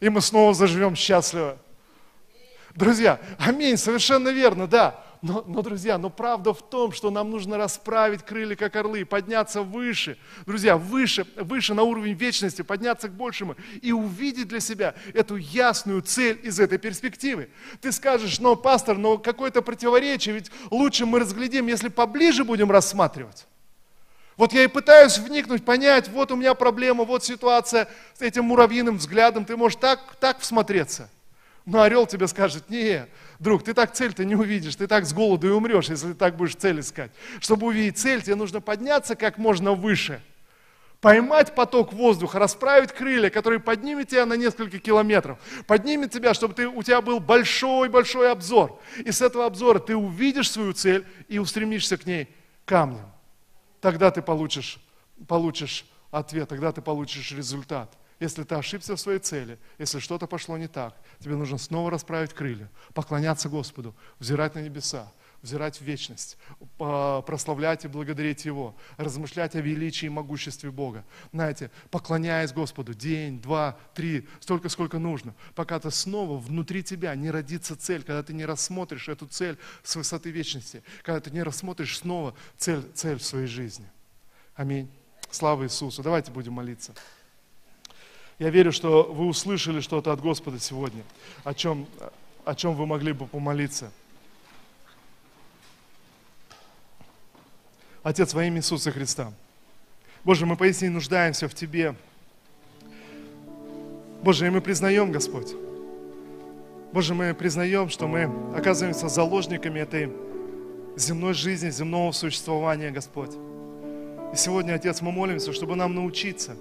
И 0.00 0.08
мы 0.08 0.22
снова 0.22 0.54
заживем 0.54 0.96
счастливо. 0.96 1.58
Друзья, 2.74 3.20
аминь, 3.38 3.76
совершенно 3.76 4.30
верно, 4.30 4.66
да. 4.66 5.05
Но, 5.22 5.44
но, 5.46 5.62
друзья, 5.62 5.98
но 5.98 6.10
правда 6.10 6.52
в 6.52 6.62
том, 6.68 6.92
что 6.92 7.10
нам 7.10 7.30
нужно 7.30 7.56
расправить 7.56 8.22
крылья, 8.22 8.56
как 8.56 8.76
орлы, 8.76 9.04
подняться 9.04 9.62
выше, 9.62 10.18
друзья, 10.44 10.76
выше, 10.76 11.26
выше 11.36 11.74
на 11.74 11.82
уровень 11.82 12.14
вечности, 12.14 12.62
подняться 12.62 13.08
к 13.08 13.12
большему 13.12 13.56
и 13.82 13.92
увидеть 13.92 14.48
для 14.48 14.60
себя 14.60 14.94
эту 15.14 15.36
ясную 15.36 16.02
цель 16.02 16.40
из 16.42 16.60
этой 16.60 16.78
перспективы. 16.78 17.50
Ты 17.80 17.92
скажешь, 17.92 18.38
но, 18.40 18.56
пастор, 18.56 18.98
но 18.98 19.18
какое-то 19.18 19.62
противоречие, 19.62 20.34
ведь 20.34 20.50
лучше 20.70 21.06
мы 21.06 21.20
разглядим, 21.20 21.66
если 21.66 21.88
поближе 21.88 22.44
будем 22.44 22.70
рассматривать. 22.70 23.46
Вот 24.36 24.52
я 24.52 24.64
и 24.64 24.66
пытаюсь 24.66 25.18
вникнуть, 25.18 25.64
понять, 25.64 26.08
вот 26.08 26.30
у 26.30 26.36
меня 26.36 26.54
проблема, 26.54 27.04
вот 27.04 27.24
ситуация 27.24 27.88
с 28.14 28.20
этим 28.20 28.44
муравьиным 28.44 28.98
взглядом, 28.98 29.46
ты 29.46 29.56
можешь 29.56 29.76
так, 29.76 30.16
так 30.20 30.40
всмотреться. 30.40 31.08
Но 31.66 31.82
орел 31.82 32.06
тебе 32.06 32.28
скажет, 32.28 32.70
не, 32.70 33.06
друг, 33.40 33.64
ты 33.64 33.74
так 33.74 33.92
цель-то 33.92 34.24
не 34.24 34.36
увидишь, 34.36 34.76
ты 34.76 34.86
так 34.86 35.04
с 35.04 35.12
голоду 35.12 35.48
и 35.48 35.50
умрешь, 35.50 35.88
если 35.88 36.08
ты 36.08 36.14
так 36.14 36.36
будешь 36.36 36.54
цель 36.54 36.78
искать. 36.78 37.10
Чтобы 37.40 37.66
увидеть 37.66 37.98
цель, 37.98 38.22
тебе 38.22 38.36
нужно 38.36 38.60
подняться 38.60 39.16
как 39.16 39.36
можно 39.36 39.72
выше, 39.72 40.22
поймать 41.00 41.56
поток 41.56 41.92
воздуха, 41.92 42.38
расправить 42.38 42.92
крылья, 42.92 43.30
которые 43.30 43.58
поднимет 43.58 44.08
тебя 44.08 44.26
на 44.26 44.34
несколько 44.34 44.78
километров, 44.78 45.40
поднимет 45.66 46.12
тебя, 46.12 46.34
чтобы 46.34 46.54
ты, 46.54 46.68
у 46.68 46.84
тебя 46.84 47.00
был 47.00 47.18
большой-большой 47.18 48.30
обзор. 48.30 48.80
И 49.04 49.10
с 49.10 49.20
этого 49.20 49.44
обзора 49.44 49.80
ты 49.80 49.96
увидишь 49.96 50.52
свою 50.52 50.72
цель 50.72 51.04
и 51.26 51.40
устремишься 51.40 51.96
к 51.96 52.06
ней 52.06 52.28
камнем. 52.64 53.10
Тогда 53.80 54.12
ты 54.12 54.22
получишь, 54.22 54.78
получишь 55.26 55.84
ответ, 56.12 56.48
тогда 56.48 56.70
ты 56.70 56.80
получишь 56.80 57.32
результат. 57.32 57.92
Если 58.18 58.44
ты 58.44 58.54
ошибся 58.54 58.96
в 58.96 59.00
своей 59.00 59.18
цели, 59.18 59.58
если 59.78 59.98
что-то 59.98 60.26
пошло 60.26 60.56
не 60.56 60.68
так, 60.68 60.94
тебе 61.20 61.36
нужно 61.36 61.58
снова 61.58 61.90
расправить 61.90 62.32
крылья, 62.32 62.70
поклоняться 62.94 63.48
Господу, 63.48 63.94
взирать 64.18 64.54
на 64.54 64.60
небеса, 64.60 65.12
взирать 65.42 65.80
в 65.80 65.82
вечность, 65.82 66.38
прославлять 66.76 67.84
и 67.84 67.88
благодарить 67.88 68.44
Его, 68.44 68.74
размышлять 68.96 69.54
о 69.54 69.60
величии 69.60 70.06
и 70.06 70.10
могуществе 70.10 70.70
Бога. 70.70 71.04
Знаете, 71.32 71.70
поклоняясь 71.90 72.52
Господу 72.52 72.94
день, 72.94 73.40
два, 73.40 73.76
три, 73.94 74.28
столько, 74.40 74.68
сколько 74.68 74.98
нужно, 74.98 75.34
пока 75.54 75.78
ты 75.78 75.90
снова 75.90 76.38
внутри 76.38 76.82
тебя 76.82 77.14
не 77.14 77.30
родится 77.30 77.76
цель, 77.76 78.02
когда 78.02 78.22
ты 78.22 78.32
не 78.32 78.44
рассмотришь 78.44 79.08
эту 79.08 79.26
цель 79.26 79.58
с 79.82 79.94
высоты 79.96 80.30
вечности, 80.30 80.82
когда 81.02 81.20
ты 81.20 81.30
не 81.30 81.42
рассмотришь 81.42 81.98
снова 81.98 82.34
цель, 82.56 82.82
цель 82.94 83.18
в 83.18 83.24
своей 83.24 83.46
жизни. 83.46 83.86
Аминь. 84.54 84.90
Слава 85.30 85.64
Иисусу. 85.64 86.02
Давайте 86.02 86.30
будем 86.30 86.54
молиться. 86.54 86.94
Я 88.38 88.50
верю, 88.50 88.70
что 88.70 89.02
вы 89.04 89.26
услышали 89.26 89.80
что-то 89.80 90.12
от 90.12 90.20
Господа 90.20 90.58
сегодня, 90.58 91.02
о 91.42 91.54
чем, 91.54 91.86
о 92.44 92.54
чем 92.54 92.74
вы 92.74 92.86
могли 92.86 93.12
бы 93.12 93.26
помолиться. 93.26 93.90
Отец, 98.02 98.34
во 98.34 98.44
имя 98.44 98.58
Иисуса 98.58 98.92
Христа. 98.92 99.32
Боже, 100.22 100.44
мы 100.44 100.56
поистине 100.56 100.90
нуждаемся 100.90 101.48
в 101.48 101.54
Тебе. 101.54 101.94
Боже, 104.22 104.46
и 104.46 104.50
мы 104.50 104.60
признаем, 104.60 105.12
Господь. 105.12 105.54
Боже, 106.92 107.14
мы 107.14 107.32
признаем, 107.32 107.88
что 107.88 108.06
мы 108.06 108.30
оказываемся 108.54 109.08
заложниками 109.08 109.80
этой 109.80 110.12
земной 110.96 111.32
жизни, 111.32 111.70
земного 111.70 112.12
существования, 112.12 112.90
Господь. 112.90 113.32
И 114.32 114.36
сегодня, 114.36 114.74
Отец, 114.74 115.00
мы 115.00 115.10
молимся, 115.10 115.52
чтобы 115.52 115.74
нам 115.74 115.94
научиться 115.94 116.56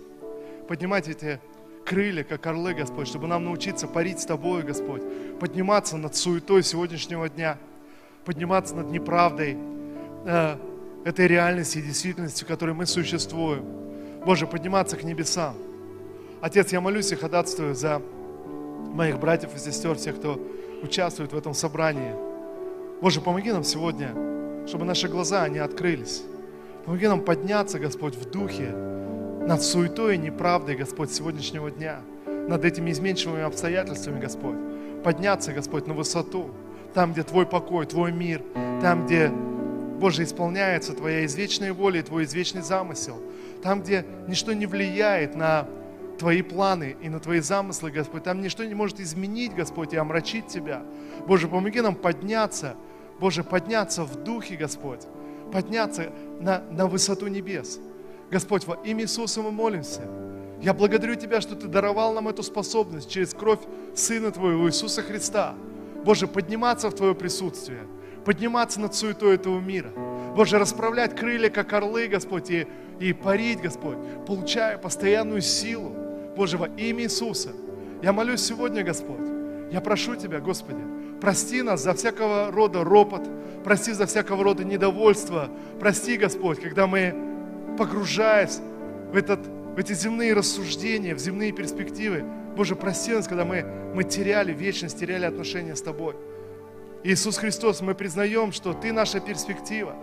поднимать 0.68 1.08
эти 1.08 1.40
крылья, 1.86 2.24
как 2.24 2.46
орлы, 2.48 2.74
Господь, 2.74 3.08
чтобы 3.08 3.28
нам 3.28 3.46
научиться 3.46 3.88
парить 3.88 4.20
с 4.20 4.26
Тобой, 4.26 4.64
Господь, 4.64 5.02
подниматься 5.40 5.98
над 5.98 6.16
суетой 6.16 6.64
сегодняшнего 6.64 7.30
дня, 7.30 7.58
подниматься 8.26 8.76
над 8.76 8.90
неправдой 8.90 9.58
э, 10.26 10.58
этой 11.06 11.28
реальности 11.28 11.78
и 11.78 11.82
действительности, 11.82 12.44
в 12.44 12.48
которой 12.48 12.74
мы 12.74 12.86
существуем. 12.86 13.64
Боже, 14.26 14.48
подниматься 14.48 14.98
к 14.98 15.04
небесам. 15.04 15.56
Отец, 16.42 16.74
я 16.74 16.82
молюсь 16.82 17.12
и 17.12 17.16
ходатайствую 17.16 17.76
за 17.76 18.02
моих 18.94 19.20
братьев 19.20 19.56
и 19.56 19.60
сестер, 19.60 19.96
всех, 19.96 20.18
кто 20.18 20.40
участвует 20.82 21.32
в 21.32 21.38
этом 21.38 21.54
собрании. 21.54 22.14
Боже, 23.02 23.22
помоги 23.22 23.52
нам 23.52 23.64
сегодня, 23.64 24.10
чтобы 24.68 24.86
наши 24.86 25.08
глаза, 25.08 25.44
они 25.44 25.60
открылись. 25.60 26.24
Помоги 26.86 27.08
нам 27.08 27.22
подняться, 27.22 27.80
Господь, 27.80 28.16
в 28.16 28.30
духе, 28.30 28.74
над 29.46 29.62
суетой 29.62 30.16
и 30.16 30.18
неправдой, 30.18 30.76
Господь, 30.76 31.12
сегодняшнего 31.12 31.70
дня, 31.70 32.02
над 32.26 32.66
этими 32.66 32.90
изменчивыми 32.92 33.44
обстоятельствами, 33.44 34.20
Господь. 34.20 34.56
Подняться, 35.04 35.54
Господь, 35.54 35.86
на 35.86 35.94
высоту, 35.94 36.50
там, 36.96 37.14
где 37.14 37.22
Твой 37.22 37.46
покой, 37.46 37.86
Твой 37.86 38.12
мир, 38.12 38.42
там, 38.82 39.06
где, 39.06 39.30
Боже, 39.30 40.24
исполняется 40.24 40.94
Твоя 40.94 41.26
извечная 41.26 41.74
воля 41.74 42.00
и 42.00 42.04
Твой 42.04 42.24
извечный 42.24 42.64
замысел, 42.64 43.22
там, 43.62 43.82
где 43.84 44.04
ничто 44.28 44.52
не 44.54 44.66
влияет 44.66 45.36
на 45.36 45.68
Твои 46.18 46.42
планы 46.42 46.96
и 47.00 47.10
на 47.10 47.20
Твои 47.20 47.40
замыслы, 47.40 47.92
Господь. 47.92 48.24
Там 48.24 48.42
ничто 48.42 48.64
не 48.64 48.74
может 48.74 49.00
изменить, 49.00 49.54
Господь, 49.54 49.94
и 49.94 49.98
омрачить 49.98 50.48
Тебя. 50.48 50.82
Боже, 51.28 51.48
помоги 51.48 51.82
нам 51.82 51.94
подняться, 51.94 52.76
Боже, 53.20 53.44
подняться 53.44 54.06
в 54.06 54.24
духе, 54.24 54.56
Господь, 54.56 55.02
подняться 55.54 56.12
на, 56.42 56.64
на 56.72 56.88
высоту 56.88 57.28
небес. 57.28 57.80
Господь, 58.32 58.66
во 58.66 58.76
имя 58.84 59.04
Иисуса 59.04 59.42
мы 59.42 59.52
молимся. 59.52 60.02
Я 60.62 60.74
благодарю 60.74 61.16
Тебя, 61.16 61.42
что 61.42 61.56
Ты 61.56 61.68
даровал 61.68 62.14
нам 62.14 62.28
эту 62.28 62.44
способность 62.44 63.10
через 63.10 63.34
кровь 63.34 63.60
Сына 63.94 64.32
Твоего 64.32 64.68
Иисуса 64.68 65.02
Христа. 65.02 65.54
Боже, 66.04 66.28
подниматься 66.28 66.90
в 66.90 66.96
Твое 66.96 67.14
присутствие, 67.14 67.88
подниматься 68.24 68.80
над 68.80 68.96
суетой 68.96 69.36
этого 69.36 69.60
мира. 69.60 69.92
Боже, 70.36 70.58
расправлять 70.60 71.16
крылья, 71.16 71.50
как 71.50 71.72
орлы, 71.74 72.08
Господь, 72.08 72.50
и, 72.50 72.68
и 73.00 73.14
парить, 73.14 73.62
Господь, 73.62 73.98
получая 74.26 74.78
постоянную 74.78 75.42
силу. 75.42 75.96
Боже, 76.36 76.58
во 76.58 76.68
имя 76.68 77.04
Иисуса. 77.04 77.52
Я 78.02 78.12
молюсь 78.12 78.42
сегодня, 78.42 78.84
Господь. 78.84 79.28
Я 79.72 79.82
прошу 79.82 80.16
Тебя, 80.16 80.40
Господи, 80.40 80.82
прости 81.22 81.62
нас 81.62 81.82
за 81.84 81.94
всякого 81.94 82.52
рода 82.52 82.84
ропот, 82.84 83.28
прости 83.64 83.94
за 83.94 84.06
всякого 84.06 84.44
рода 84.44 84.64
недовольство. 84.64 85.50
Прости, 85.80 86.18
Господь, 86.18 86.60
когда 86.60 86.88
мы 86.88 87.35
погружаясь 87.76 88.60
в, 89.12 89.16
этот, 89.16 89.40
в 89.46 89.78
эти 89.78 89.94
земные 89.94 90.34
рассуждения, 90.34 91.16
в 91.16 91.20
земные 91.20 91.52
перспективы. 91.52 92.24
Боже, 92.56 92.76
прости 92.76 93.14
нас, 93.14 93.28
когда 93.28 93.46
мы, 93.46 93.64
мы 93.94 94.04
теряли 94.04 94.54
вечность, 94.54 95.00
теряли 95.00 95.26
отношения 95.26 95.76
с 95.76 95.82
Тобой. 95.82 96.16
Иисус 97.04 97.38
Христос, 97.38 97.82
мы 97.82 97.94
признаем, 97.94 98.52
что 98.52 98.74
Ты 98.74 98.92
наша 98.92 99.20
перспектива. 99.20 99.96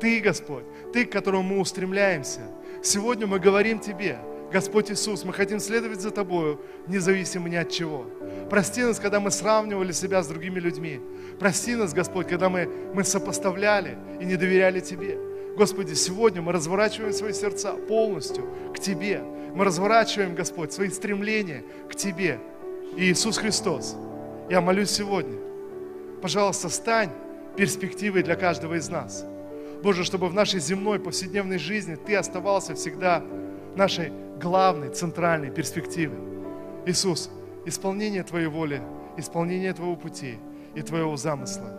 Ты, 0.00 0.20
Господь, 0.20 0.64
Ты, 0.92 1.04
к 1.04 1.12
которому 1.12 1.54
мы 1.54 1.60
устремляемся. 1.60 2.40
Сегодня 2.82 3.26
мы 3.26 3.38
говорим 3.38 3.78
Тебе, 3.78 4.18
Господь 4.52 4.90
Иисус, 4.90 5.24
мы 5.24 5.32
хотим 5.32 5.60
следовать 5.60 6.00
за 6.00 6.10
Тобою, 6.10 6.60
независимо 6.86 7.48
ни 7.48 7.56
от 7.56 7.70
чего. 7.70 8.06
Прости 8.48 8.82
нас, 8.82 8.98
когда 8.98 9.20
мы 9.20 9.30
сравнивали 9.30 9.92
себя 9.92 10.22
с 10.22 10.28
другими 10.28 10.58
людьми. 10.58 11.00
Прости 11.38 11.74
нас, 11.74 11.92
Господь, 11.92 12.28
когда 12.28 12.48
мы, 12.48 12.66
мы 12.94 13.04
сопоставляли 13.04 13.98
и 14.20 14.24
не 14.24 14.36
доверяли 14.36 14.80
Тебе. 14.80 15.27
Господи, 15.58 15.94
сегодня 15.94 16.40
мы 16.40 16.52
разворачиваем 16.52 17.12
свои 17.12 17.32
сердца 17.32 17.72
полностью 17.72 18.48
к 18.72 18.78
Тебе. 18.78 19.20
Мы 19.56 19.64
разворачиваем, 19.64 20.36
Господь, 20.36 20.72
свои 20.72 20.88
стремления 20.88 21.64
к 21.90 21.96
Тебе. 21.96 22.38
И 22.96 23.10
Иисус 23.10 23.38
Христос, 23.38 23.96
я 24.48 24.60
молюсь 24.60 24.90
сегодня, 24.90 25.36
пожалуйста, 26.22 26.68
стань 26.68 27.10
перспективой 27.56 28.22
для 28.22 28.36
каждого 28.36 28.74
из 28.74 28.88
нас. 28.88 29.24
Боже, 29.82 30.04
чтобы 30.04 30.28
в 30.28 30.32
нашей 30.32 30.60
земной 30.60 31.00
повседневной 31.00 31.58
жизни 31.58 31.96
Ты 31.96 32.14
оставался 32.14 32.76
всегда 32.76 33.24
нашей 33.74 34.12
главной, 34.40 34.90
центральной 34.90 35.50
перспективой. 35.50 36.18
Иисус, 36.86 37.30
исполнение 37.66 38.22
Твоей 38.22 38.46
воли, 38.46 38.80
исполнение 39.16 39.72
Твоего 39.72 39.96
пути 39.96 40.38
и 40.76 40.82
Твоего 40.82 41.16
замысла. 41.16 41.72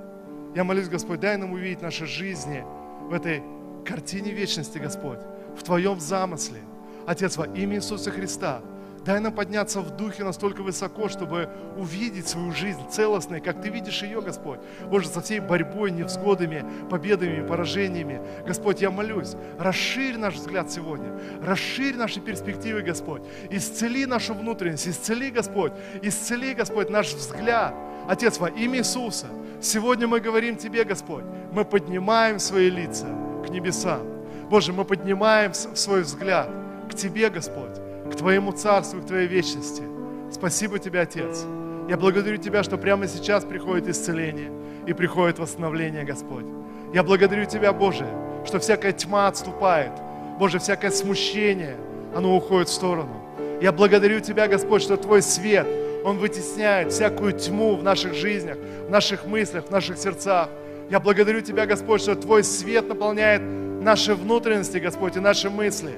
Я 0.54 0.66
молюсь, 0.66 0.90
Господь, 0.90 1.22
дай 1.22 1.38
нам 1.38 1.54
увидеть 1.54 1.82
наши 1.82 2.06
жизни 2.06 2.66
в 3.10 3.14
этой 3.14 3.42
картине 3.80 4.32
вечности, 4.32 4.78
Господь, 4.78 5.20
в 5.58 5.64
Твоем 5.64 6.00
замысле. 6.00 6.62
Отец, 7.08 7.38
во 7.38 7.46
имя 7.46 7.78
Иисуса 7.78 8.12
Христа, 8.12 8.62
Дай 9.06 9.20
нам 9.20 9.34
подняться 9.34 9.82
в 9.82 9.96
духе 9.96 10.24
настолько 10.24 10.62
высоко, 10.62 11.08
чтобы 11.08 11.50
увидеть 11.78 12.28
свою 12.28 12.52
жизнь 12.52 12.82
целостной, 12.92 13.40
как 13.40 13.62
Ты 13.62 13.70
видишь 13.70 14.04
ее, 14.04 14.22
Господь. 14.22 14.60
Боже, 14.90 15.08
со 15.08 15.22
всей 15.22 15.40
борьбой, 15.40 15.92
невзгодами, 15.92 16.66
победами, 16.90 17.46
поражениями. 17.48 18.22
Господь, 18.46 18.82
я 18.82 18.92
молюсь, 18.92 19.36
расширь 19.58 20.18
наш 20.18 20.36
взгляд 20.36 20.70
сегодня, 20.72 21.12
расширь 21.42 21.96
наши 21.96 22.20
перспективы, 22.20 22.82
Господь. 22.82 23.22
Исцели 23.50 24.06
нашу 24.06 24.34
внутренность, 24.34 24.88
исцели, 24.88 25.32
Господь, 25.32 25.72
исцели, 26.02 26.54
Господь, 26.54 26.90
наш 26.90 27.14
взгляд. 27.14 27.74
Отец, 28.08 28.38
во 28.38 28.50
имя 28.50 28.80
Иисуса, 28.80 29.28
сегодня 29.62 30.08
мы 30.08 30.20
говорим 30.20 30.58
Тебе, 30.58 30.84
Господь, 30.84 31.24
мы 31.52 31.64
поднимаем 31.64 32.38
свои 32.40 32.70
лица 32.70 33.08
к 33.46 33.50
небесам. 33.50 34.02
Боже, 34.50 34.74
мы 34.74 34.86
поднимаем 34.86 35.54
свой 35.54 36.02
взгляд 36.02 36.50
к 36.90 36.96
Тебе, 36.96 37.30
Господь 37.30 37.80
к 38.10 38.16
Твоему 38.16 38.52
Царству, 38.52 39.02
к 39.02 39.06
Твоей 39.06 39.28
вечности. 39.28 39.84
Спасибо 40.32 40.80
Тебе, 40.80 41.02
Отец. 41.02 41.46
Я 41.88 41.98
благодарю 41.98 42.38
Тебя, 42.38 42.64
что 42.64 42.78
прямо 42.78 43.08
сейчас 43.08 43.44
приходит 43.46 43.88
исцеление 43.88 44.52
и 44.86 44.94
приходит 44.94 45.40
восстановление, 45.40 46.04
Господь. 46.04 46.46
Я 46.94 47.04
благодарю 47.04 47.46
Тебя, 47.46 47.72
Боже, 47.74 48.08
что 48.46 48.60
всякая 48.60 48.92
тьма 48.92 49.28
отступает. 49.28 49.92
Боже, 50.40 50.60
всякое 50.60 50.92
смущение, 50.92 51.76
оно 52.16 52.36
уходит 52.36 52.70
в 52.70 52.74
сторону. 52.74 53.22
Я 53.62 53.72
благодарю 53.72 54.20
Тебя, 54.20 54.48
Господь, 54.48 54.82
что 54.82 54.98
Твой 54.98 55.22
свет, 55.22 55.68
Он 56.04 56.18
вытесняет 56.18 56.92
всякую 56.92 57.34
тьму 57.34 57.76
в 57.76 57.84
наших 57.84 58.14
жизнях, 58.14 58.58
в 58.88 58.90
наших 58.90 59.26
мыслях, 59.26 59.66
в 59.66 59.72
наших 59.72 59.98
сердцах. 59.98 60.50
Я 60.90 61.00
благодарю 61.00 61.42
Тебя, 61.42 61.68
Господь, 61.68 62.02
что 62.02 62.16
Твой 62.16 62.44
свет 62.44 62.88
наполняет 62.88 63.42
наши 63.44 64.16
внутренности, 64.16 64.80
Господь, 64.80 65.16
и 65.18 65.20
наши 65.20 65.50
мысли. 65.50 65.92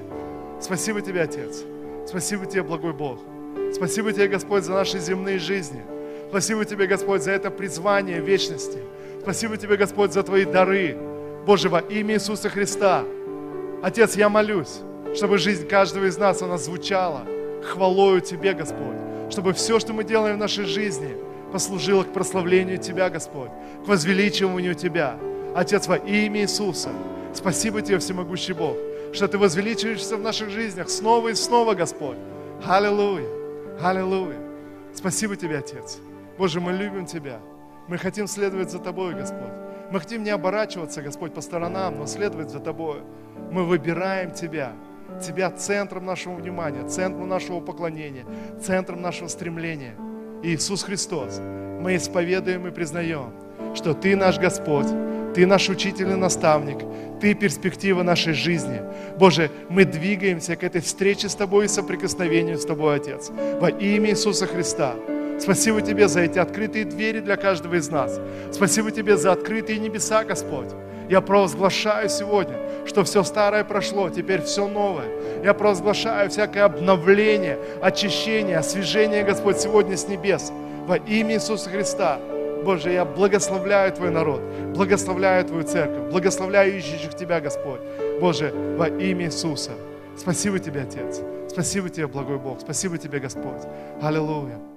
Спасибо 0.60 1.00
Тебе, 1.00 1.22
Отец. 1.22 1.64
Спасибо 2.06 2.44
Тебе, 2.44 2.62
благой 2.62 2.92
Бог. 2.92 3.18
Спасибо 3.72 4.12
Тебе, 4.12 4.28
Господь, 4.28 4.64
за 4.64 4.72
наши 4.72 4.98
земные 4.98 5.38
жизни. 5.38 5.82
Спасибо 6.28 6.66
Тебе, 6.66 6.86
Господь, 6.86 7.22
за 7.22 7.30
это 7.30 7.50
призвание 7.50 8.20
вечности. 8.20 8.78
Спасибо 9.22 9.56
Тебе, 9.56 9.78
Господь, 9.78 10.12
за 10.12 10.22
Твои 10.22 10.44
дары. 10.44 10.96
Боже, 11.46 11.70
во 11.70 11.80
имя 11.80 12.16
Иисуса 12.16 12.50
Христа. 12.50 13.02
Отец, 13.82 14.14
я 14.14 14.28
молюсь, 14.28 14.80
чтобы 15.16 15.38
жизнь 15.38 15.66
каждого 15.66 16.04
из 16.04 16.18
нас, 16.18 16.42
она 16.42 16.58
звучала 16.58 17.26
хвалою 17.62 18.20
Тебе, 18.20 18.52
Господь. 18.52 18.96
Чтобы 19.30 19.54
все, 19.54 19.80
что 19.80 19.94
мы 19.94 20.04
делаем 20.04 20.36
в 20.36 20.38
нашей 20.38 20.66
жизни, 20.66 21.16
послужило 21.52 22.02
к 22.02 22.12
прославлению 22.12 22.78
Тебя, 22.78 23.10
Господь, 23.10 23.50
к 23.84 23.88
возвеличиванию 23.88 24.74
Тебя. 24.74 25.16
Отец, 25.54 25.86
во 25.86 25.96
имя 25.96 26.42
Иисуса, 26.42 26.90
спасибо 27.34 27.82
Тебе, 27.82 27.98
всемогущий 27.98 28.54
Бог, 28.54 28.76
что 29.12 29.28
Ты 29.28 29.38
возвеличиваешься 29.38 30.16
в 30.16 30.22
наших 30.22 30.50
жизнях 30.50 30.88
снова 30.88 31.28
и 31.28 31.34
снова, 31.34 31.74
Господь. 31.74 32.16
Аллилуйя, 32.66 33.28
аллилуйя. 33.80 34.40
Спасибо 34.94 35.36
Тебе, 35.36 35.58
Отец. 35.58 35.98
Боже, 36.38 36.60
мы 36.60 36.72
любим 36.72 37.06
Тебя. 37.06 37.38
Мы 37.88 37.98
хотим 37.98 38.26
следовать 38.26 38.70
за 38.70 38.78
Тобой, 38.78 39.14
Господь. 39.14 39.52
Мы 39.90 40.00
хотим 40.00 40.24
не 40.24 40.30
оборачиваться, 40.30 41.02
Господь, 41.02 41.34
по 41.34 41.42
сторонам, 41.42 41.98
но 41.98 42.06
следовать 42.06 42.50
за 42.50 42.60
Тобой. 42.60 43.02
Мы 43.50 43.64
выбираем 43.64 44.30
Тебя. 44.32 44.72
Тебя 45.20 45.50
центром 45.50 46.06
нашего 46.06 46.34
внимания, 46.34 46.88
центром 46.88 47.28
нашего 47.28 47.60
поклонения, 47.60 48.24
центром 48.62 49.02
нашего 49.02 49.28
стремления. 49.28 49.94
Иисус 50.42 50.82
Христос, 50.82 51.40
мы 51.80 51.96
исповедуем 51.96 52.66
и 52.66 52.70
признаем, 52.70 53.32
что 53.74 53.94
Ты 53.94 54.16
наш 54.16 54.38
Господь, 54.38 54.88
ты 55.34 55.46
наш 55.46 55.68
учитель 55.68 56.10
и 56.10 56.14
наставник. 56.14 56.78
Ты 57.20 57.34
перспектива 57.34 58.02
нашей 58.02 58.34
жизни. 58.34 58.82
Боже, 59.18 59.50
мы 59.70 59.84
двигаемся 59.84 60.56
к 60.56 60.64
этой 60.64 60.80
встрече 60.80 61.28
с 61.28 61.34
Тобой 61.34 61.66
и 61.66 61.68
соприкосновению 61.68 62.58
с 62.58 62.64
Тобой, 62.64 62.96
Отец. 62.96 63.30
Во 63.60 63.70
имя 63.70 64.10
Иисуса 64.10 64.46
Христа. 64.46 64.94
Спасибо 65.42 65.82
Тебе 65.82 66.06
за 66.06 66.20
эти 66.20 66.38
открытые 66.38 66.84
двери 66.84 67.18
для 67.18 67.36
каждого 67.36 67.74
из 67.74 67.90
нас. 67.90 68.20
Спасибо 68.52 68.92
Тебе 68.92 69.16
за 69.16 69.32
открытые 69.32 69.80
небеса, 69.80 70.22
Господь. 70.22 70.68
Я 71.10 71.20
провозглашаю 71.20 72.08
сегодня, 72.08 72.54
что 72.86 73.02
все 73.02 73.24
старое 73.24 73.64
прошло, 73.64 74.08
теперь 74.08 74.42
все 74.42 74.68
новое. 74.68 75.08
Я 75.42 75.52
провозглашаю 75.52 76.30
всякое 76.30 76.64
обновление, 76.64 77.58
очищение, 77.82 78.58
освежение, 78.58 79.24
Господь, 79.24 79.58
сегодня 79.58 79.96
с 79.96 80.06
небес. 80.06 80.52
Во 80.86 80.96
имя 80.96 81.34
Иисуса 81.34 81.70
Христа. 81.70 82.20
Боже, 82.64 82.92
я 82.92 83.04
благословляю 83.04 83.92
Твой 83.92 84.10
народ, 84.10 84.40
благословляю 84.76 85.44
Твою 85.44 85.64
церковь, 85.64 86.12
благословляю 86.12 86.78
ищущих 86.78 87.16
Тебя, 87.16 87.40
Господь. 87.40 87.80
Боже, 88.20 88.52
во 88.78 88.86
имя 88.86 89.26
Иисуса. 89.26 89.72
Спасибо 90.16 90.60
Тебе, 90.60 90.82
Отец. 90.82 91.20
Спасибо 91.48 91.88
Тебе, 91.88 92.06
благой 92.06 92.38
Бог. 92.38 92.60
Спасибо 92.60 92.96
Тебе, 92.96 93.18
Господь. 93.18 93.62
Аллилуйя. 94.00 94.71